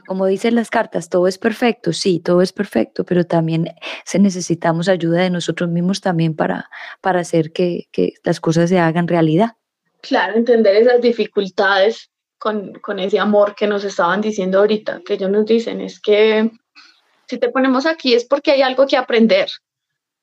como 0.07 0.27
dicen 0.27 0.55
las 0.55 0.71
cartas, 0.71 1.09
todo 1.09 1.27
es 1.27 1.39
perfecto, 1.39 1.93
sí, 1.93 2.21
todo 2.21 2.43
es 2.43 2.53
perfecto, 2.53 3.05
pero 3.05 3.25
también 3.25 3.69
se 4.05 4.19
necesitamos 4.19 4.89
ayuda 4.89 5.23
de 5.23 5.31
nosotros 5.31 5.69
mismos 5.69 6.01
también 6.01 6.35
para, 6.35 6.71
para 7.01 7.21
hacer 7.21 7.53
que, 7.53 7.89
que 7.93 8.15
las 8.25 8.41
cosas 8.41 8.71
se 8.71 8.79
hagan 8.79 9.09
realidad. 9.09 9.53
Claro, 10.01 10.37
entender 10.37 10.77
esas 10.77 11.01
dificultades 11.01 12.11
con, 12.39 12.75
con, 12.75 12.99
ese 12.99 13.19
amor 13.19 13.55
que 13.55 13.67
nos 13.67 13.85
estaban 13.85 14.21
diciendo 14.21 14.61
ahorita, 14.61 15.01
que 15.05 15.15
ellos 15.15 15.31
nos 15.31 15.45
dicen, 15.45 15.81
es 15.81 16.01
que 16.01 16.51
si 17.27 17.39
te 17.39 17.51
ponemos 17.51 17.85
aquí 17.85 18.15
es 18.15 18.25
porque 18.25 18.53
hay 18.53 18.63
algo 18.63 18.87
que 18.87 18.97
aprender, 18.97 19.49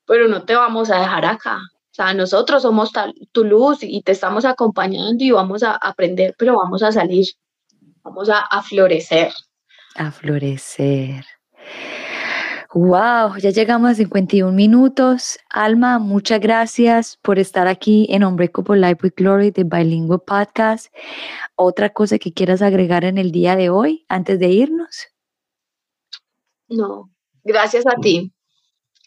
pero 0.05 0.27
no 0.27 0.43
te 0.43 0.55
vamos 0.55 0.89
a 0.89 0.99
dejar 0.99 1.25
acá. 1.25 1.57
O 1.57 1.95
sea, 1.95 2.13
nosotros 2.13 2.63
somos 2.63 2.91
tu 3.31 3.45
luz 3.45 3.77
y 3.81 4.01
te 4.01 4.11
estamos 4.11 4.43
acompañando 4.43 5.23
y 5.23 5.31
vamos 5.31 5.63
a 5.63 5.75
aprender, 5.75 6.35
pero 6.37 6.57
vamos 6.57 6.83
a 6.83 6.91
salir 6.91 7.25
vamos 8.05 8.29
a, 8.29 8.61
florecer. 8.61 9.33
A 9.95 10.11
florecer. 10.11 11.25
Wow, 12.73 13.37
ya 13.37 13.49
llegamos 13.49 13.91
a 13.91 13.95
51 13.95 14.51
minutos. 14.51 15.39
Alma, 15.49 15.97
muchas 15.97 16.39
gracias 16.39 17.17
por 17.21 17.39
estar 17.39 17.67
aquí 17.67 18.05
en 18.11 18.23
Unbreakable 18.23 18.79
Life 18.79 18.99
with 19.01 19.13
Glory 19.17 19.51
de 19.51 19.63
Bilingual 19.63 20.21
Podcast. 20.21 20.93
¿Otra 21.55 21.89
cosa 21.89 22.19
que 22.19 22.31
quieras 22.31 22.61
agregar 22.61 23.05
en 23.05 23.17
el 23.17 23.31
día 23.31 23.55
de 23.55 23.69
hoy 23.69 24.05
antes 24.07 24.39
de 24.39 24.49
irnos? 24.49 25.07
No, 26.67 27.09
gracias 27.43 27.85
a 27.87 27.95
ti. 27.99 28.31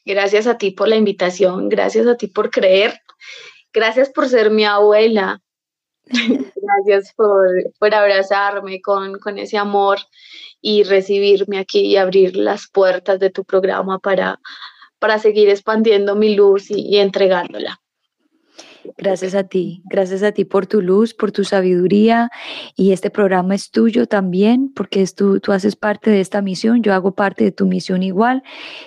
Gracias 0.04 0.46
a 0.46 0.58
ti 0.58 0.70
por 0.70 0.88
la 0.88 0.96
invitación, 0.96 1.68
gracias 1.68 2.06
a 2.06 2.16
ti 2.16 2.26
por 2.28 2.50
creer, 2.50 2.98
gracias 3.74 4.08
por 4.08 4.26
ser 4.26 4.50
mi 4.50 4.64
abuela, 4.64 5.42
Gracias 6.56 7.12
por, 7.14 7.48
por 7.78 7.94
abrazarme 7.94 8.80
con, 8.80 9.18
con, 9.18 9.38
ese 9.38 9.58
amor 9.58 9.98
y 10.60 10.82
recibirme 10.82 11.58
aquí 11.58 11.80
y 11.80 11.96
abrir 11.96 12.36
las 12.36 12.68
puertas 12.68 13.18
de 13.20 13.30
tu 13.30 13.44
programa 13.44 13.98
para, 13.98 14.40
para 14.98 15.18
seguir 15.18 15.48
expandiendo 15.48 16.16
mi 16.16 16.34
luz 16.34 16.70
y, 16.70 16.80
y 16.80 16.98
entregándola. 16.98 17.80
Gracias 18.96 19.34
a 19.34 19.44
ti, 19.44 19.82
gracias 19.90 20.22
a 20.22 20.32
ti 20.32 20.44
por 20.44 20.66
tu 20.66 20.80
luz, 20.80 21.14
por 21.14 21.32
tu 21.32 21.44
sabiduría 21.44 22.30
y 22.76 22.92
este 22.92 23.10
programa 23.10 23.54
es 23.54 23.70
tuyo 23.70 24.06
también 24.06 24.72
porque 24.74 25.02
es 25.02 25.14
tú, 25.14 25.40
tú 25.40 25.52
haces 25.52 25.76
parte 25.76 26.10
de 26.10 26.20
esta 26.20 26.42
misión, 26.42 26.82
yo 26.82 26.94
hago 26.94 27.14
parte 27.14 27.44
de 27.44 27.52
tu 27.52 27.66
misión 27.66 28.02
igual, 28.02 28.42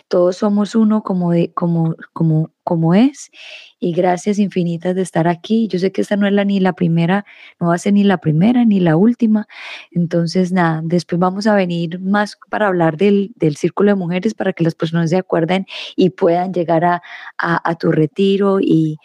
todos 0.08 0.38
somos 0.38 0.76
uno 0.76 1.04
como, 1.04 1.32
de, 1.32 1.52
como, 1.54 1.96
como, 2.14 2.52
como 2.64 2.96
es 2.96 3.32
y 3.80 3.94
gracias 3.94 4.38
infinitas 4.38 4.96
de 4.96 5.02
estar 5.02 5.28
aquí. 5.28 5.68
Yo 5.68 5.80
sé 5.80 5.92
que 5.92 6.02
esta 6.02 6.16
no 6.16 6.28
es 6.28 6.34
la, 6.34 6.46
ni 6.46 6.60
la 6.60 6.74
primera, 6.74 7.26
no 7.60 7.68
va 7.68 7.76
a 7.76 7.80
ser 7.80 7.94
ni 7.94 8.04
la 8.04 8.20
primera 8.20 8.64
ni 8.64 8.80
la 8.80 8.96
última. 8.96 9.48
Entonces, 9.92 10.52
nada, 10.52 10.82
después 10.84 11.20
vamos 11.20 11.48
a 11.48 11.56
venir 11.56 12.00
más 12.00 12.38
para 12.50 12.68
hablar 12.68 12.96
del, 12.98 13.34
del 13.36 13.58
círculo 13.58 13.92
de 13.92 13.96
mujeres 13.96 14.36
para 14.36 14.54
que 14.54 14.64
las 14.64 14.76
personas 14.76 15.10
se 15.10 15.18
acuerden 15.18 15.66
y 15.96 16.12
puedan 16.12 16.54
llegar 16.54 16.86
a, 16.86 17.02
a, 17.38 17.70
a 17.70 17.76
tu 17.76 17.92
retiro 17.92 18.60
y 18.62 18.98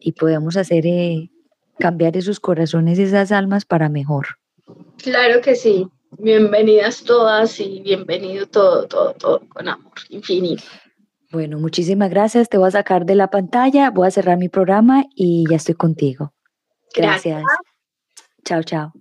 y 0.00 0.12
podemos 0.12 0.56
hacer 0.56 0.86
eh, 0.86 1.30
cambiar 1.78 2.16
esos 2.16 2.40
corazones 2.40 2.98
y 2.98 3.02
esas 3.02 3.32
almas 3.32 3.64
para 3.64 3.88
mejor. 3.88 4.26
Claro 5.02 5.40
que 5.40 5.54
sí. 5.54 5.88
Bienvenidas 6.18 7.04
todas 7.04 7.60
y 7.60 7.80
bienvenido 7.80 8.46
todo, 8.46 8.86
todo, 8.86 9.14
todo 9.14 9.42
con 9.48 9.68
amor 9.68 9.92
infinito. 10.08 10.64
Bueno, 11.30 11.58
muchísimas 11.58 12.10
gracias. 12.10 12.48
Te 12.48 12.58
voy 12.58 12.68
a 12.68 12.72
sacar 12.72 13.06
de 13.06 13.14
la 13.14 13.28
pantalla, 13.30 13.90
voy 13.90 14.08
a 14.08 14.10
cerrar 14.10 14.36
mi 14.36 14.48
programa 14.48 15.04
y 15.14 15.44
ya 15.48 15.56
estoy 15.56 15.76
contigo. 15.76 16.32
Gracias. 16.94 17.42
gracias. 17.42 17.44
Chao, 18.44 18.62
chao. 18.64 18.92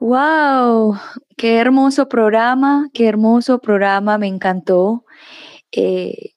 Wow, 0.00 0.98
qué 1.36 1.58
hermoso 1.58 2.08
programa, 2.08 2.90
qué 2.92 3.06
hermoso 3.06 3.60
programa, 3.60 4.18
me 4.18 4.26
encantó. 4.26 5.04
Eh, 5.70 6.33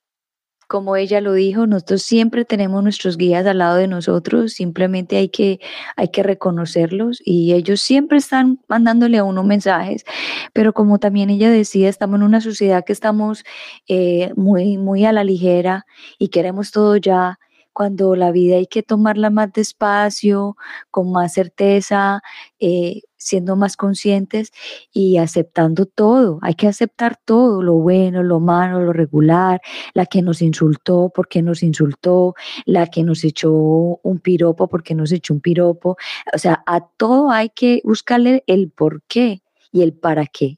como 0.67 0.95
ella 0.97 1.21
lo 1.21 1.33
dijo, 1.33 1.65
nosotros 1.65 2.03
siempre 2.03 2.45
tenemos 2.45 2.83
nuestros 2.83 3.17
guías 3.17 3.45
al 3.45 3.59
lado 3.59 3.77
de 3.77 3.87
nosotros, 3.87 4.53
simplemente 4.53 5.17
hay 5.17 5.29
que, 5.29 5.59
hay 5.95 6.09
que 6.09 6.23
reconocerlos 6.23 7.21
y 7.23 7.53
ellos 7.53 7.81
siempre 7.81 8.17
están 8.17 8.59
mandándole 8.67 9.17
a 9.17 9.23
uno 9.23 9.43
mensajes, 9.43 10.05
pero 10.53 10.73
como 10.73 10.99
también 10.99 11.29
ella 11.29 11.49
decía, 11.49 11.89
estamos 11.89 12.17
en 12.17 12.23
una 12.23 12.41
sociedad 12.41 12.83
que 12.85 12.93
estamos 12.93 13.43
eh, 13.87 14.31
muy, 14.35 14.77
muy 14.77 15.05
a 15.05 15.13
la 15.13 15.23
ligera 15.23 15.85
y 16.19 16.29
queremos 16.29 16.71
todo 16.71 16.97
ya 16.97 17.39
cuando 17.77 18.15
la 18.15 18.31
vida 18.31 18.55
hay 18.55 18.65
que 18.65 18.81
tomarla 18.81 19.29
más 19.29 19.53
despacio, 19.53 20.57
con 20.89 21.11
más 21.11 21.33
certeza, 21.33 22.21
eh, 22.59 23.01
siendo 23.17 23.55
más 23.55 23.77
conscientes 23.77 24.51
y 24.91 25.17
aceptando 25.17 25.85
todo. 25.85 26.39
Hay 26.41 26.55
que 26.55 26.65
aceptar 26.65 27.19
todo, 27.23 27.61
lo 27.61 27.73
bueno, 27.75 28.23
lo 28.23 28.39
malo, 28.39 28.81
lo 28.81 28.93
regular, 28.93 29.61
la 29.93 30.07
que 30.07 30.23
nos 30.23 30.41
insultó, 30.41 31.11
porque 31.13 31.43
nos 31.43 31.61
insultó, 31.61 32.33
la 32.65 32.87
que 32.87 33.03
nos 33.03 33.23
echó 33.23 33.51
un 33.51 34.19
piropo, 34.23 34.67
porque 34.67 34.95
nos 34.95 35.11
echó 35.11 35.35
un 35.35 35.41
piropo. 35.41 35.97
O 36.33 36.39
sea, 36.39 36.63
a 36.65 36.81
todo 36.97 37.29
hay 37.29 37.49
que 37.49 37.81
buscarle 37.83 38.43
el 38.47 38.71
por 38.71 39.03
qué 39.03 39.43
y 39.71 39.83
el 39.83 39.93
para 39.93 40.25
qué. 40.25 40.57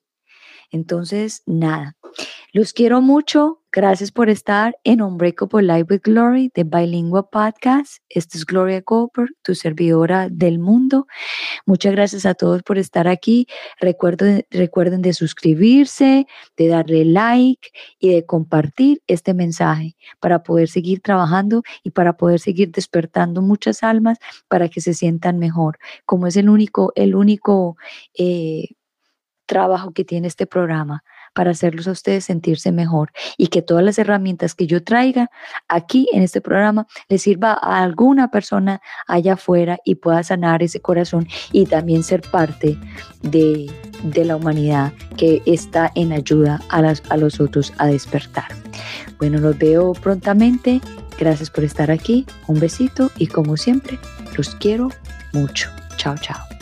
Entonces, 0.72 1.43
nada, 1.45 1.97
los 2.51 2.74
quiero 2.74 3.01
mucho. 3.01 3.61
Gracias 3.72 4.11
por 4.11 4.30
estar 4.30 4.76
en 4.84 4.99
Unbreakable 4.99 5.61
Life 5.61 5.86
with 5.91 6.01
Glory 6.03 6.51
de 6.55 6.63
Bilingual 6.63 7.28
Podcast. 7.32 7.97
Esta 8.09 8.36
es 8.36 8.43
Gloria 8.43 8.82
Cooper, 8.82 9.30
tu 9.43 9.53
servidora 9.53 10.28
del 10.28 10.57
mundo. 10.57 11.05
Muchas 11.67 11.91
gracias 11.91 12.26
a 12.26 12.34
todos 12.34 12.63
por 12.63 12.80
estar 12.80 13.07
aquí. 13.07 13.45
Recuerden, 13.80 14.43
recuerden 14.49 15.03
de 15.03 15.13
suscribirse, 15.13 16.26
de 16.57 16.67
darle 16.67 17.05
like 17.05 17.70
y 17.99 18.11
de 18.11 18.26
compartir 18.26 19.03
este 19.05 19.36
mensaje 19.36 19.95
para 20.20 20.41
poder 20.41 20.67
seguir 20.67 21.01
trabajando 21.01 21.61
y 21.84 21.91
para 21.91 22.17
poder 22.17 22.39
seguir 22.39 22.72
despertando 22.72 23.43
muchas 23.43 23.84
almas 23.84 24.17
para 24.47 24.67
que 24.70 24.82
se 24.82 24.95
sientan 24.95 25.38
mejor. 25.38 25.78
Como 26.07 26.26
es 26.26 26.36
el 26.38 26.49
único, 26.49 26.91
el 26.95 27.13
único 27.13 27.78
eh, 28.17 28.70
trabajo 29.50 29.91
que 29.91 30.06
tiene 30.06 30.28
este 30.28 30.45
programa 30.45 31.04
para 31.34 31.52
hacerlos 31.52 31.88
a 31.88 31.91
ustedes 31.91 32.26
sentirse 32.26 32.72
mejor 32.72 33.12
y 33.36 33.47
que 33.47 33.62
todas 33.62 33.84
las 33.84 33.97
herramientas 33.97 34.54
que 34.54 34.68
yo 34.68 34.84
traiga 34.84 35.32
aquí 35.68 36.08
en 36.14 36.22
este 36.22 36.39
programa 36.39 36.88
les 37.10 37.24
sirva 37.24 37.54
a 37.54 37.84
alguna 37.84 38.30
persona 38.30 38.80
allá 39.08 39.34
afuera 39.34 39.80
y 39.84 39.95
pueda 39.95 40.22
sanar 40.24 40.62
ese 40.62 40.80
corazón 40.80 41.28
y 41.52 41.66
también 41.66 42.04
ser 42.04 42.22
parte 42.22 42.78
de, 43.22 43.70
la 44.24 44.36
humanidad 44.36 44.93
que 45.18 45.41
está 45.45 45.91
en 45.95 46.14
ayuda 46.14 46.62
a, 46.70 46.82
las, 46.82 47.02
a 47.10 47.18
los 47.18 47.39
otros 47.39 47.74
a 47.80 47.88
despertar. 47.88 48.47
Bueno, 49.18 49.39
los 49.39 49.58
veo 49.58 49.93
prontamente. 49.93 50.80
Gracias 51.18 51.50
por 51.50 51.64
estar 51.64 51.89
aquí. 51.89 52.26
Un 52.47 52.60
besito 52.60 53.12
y 53.18 53.28
como 53.28 53.58
siempre, 53.58 53.97
los 54.38 54.56
quiero 54.56 54.89
mucho. 55.34 55.70
Chao, 55.97 56.16
chao. 56.18 56.59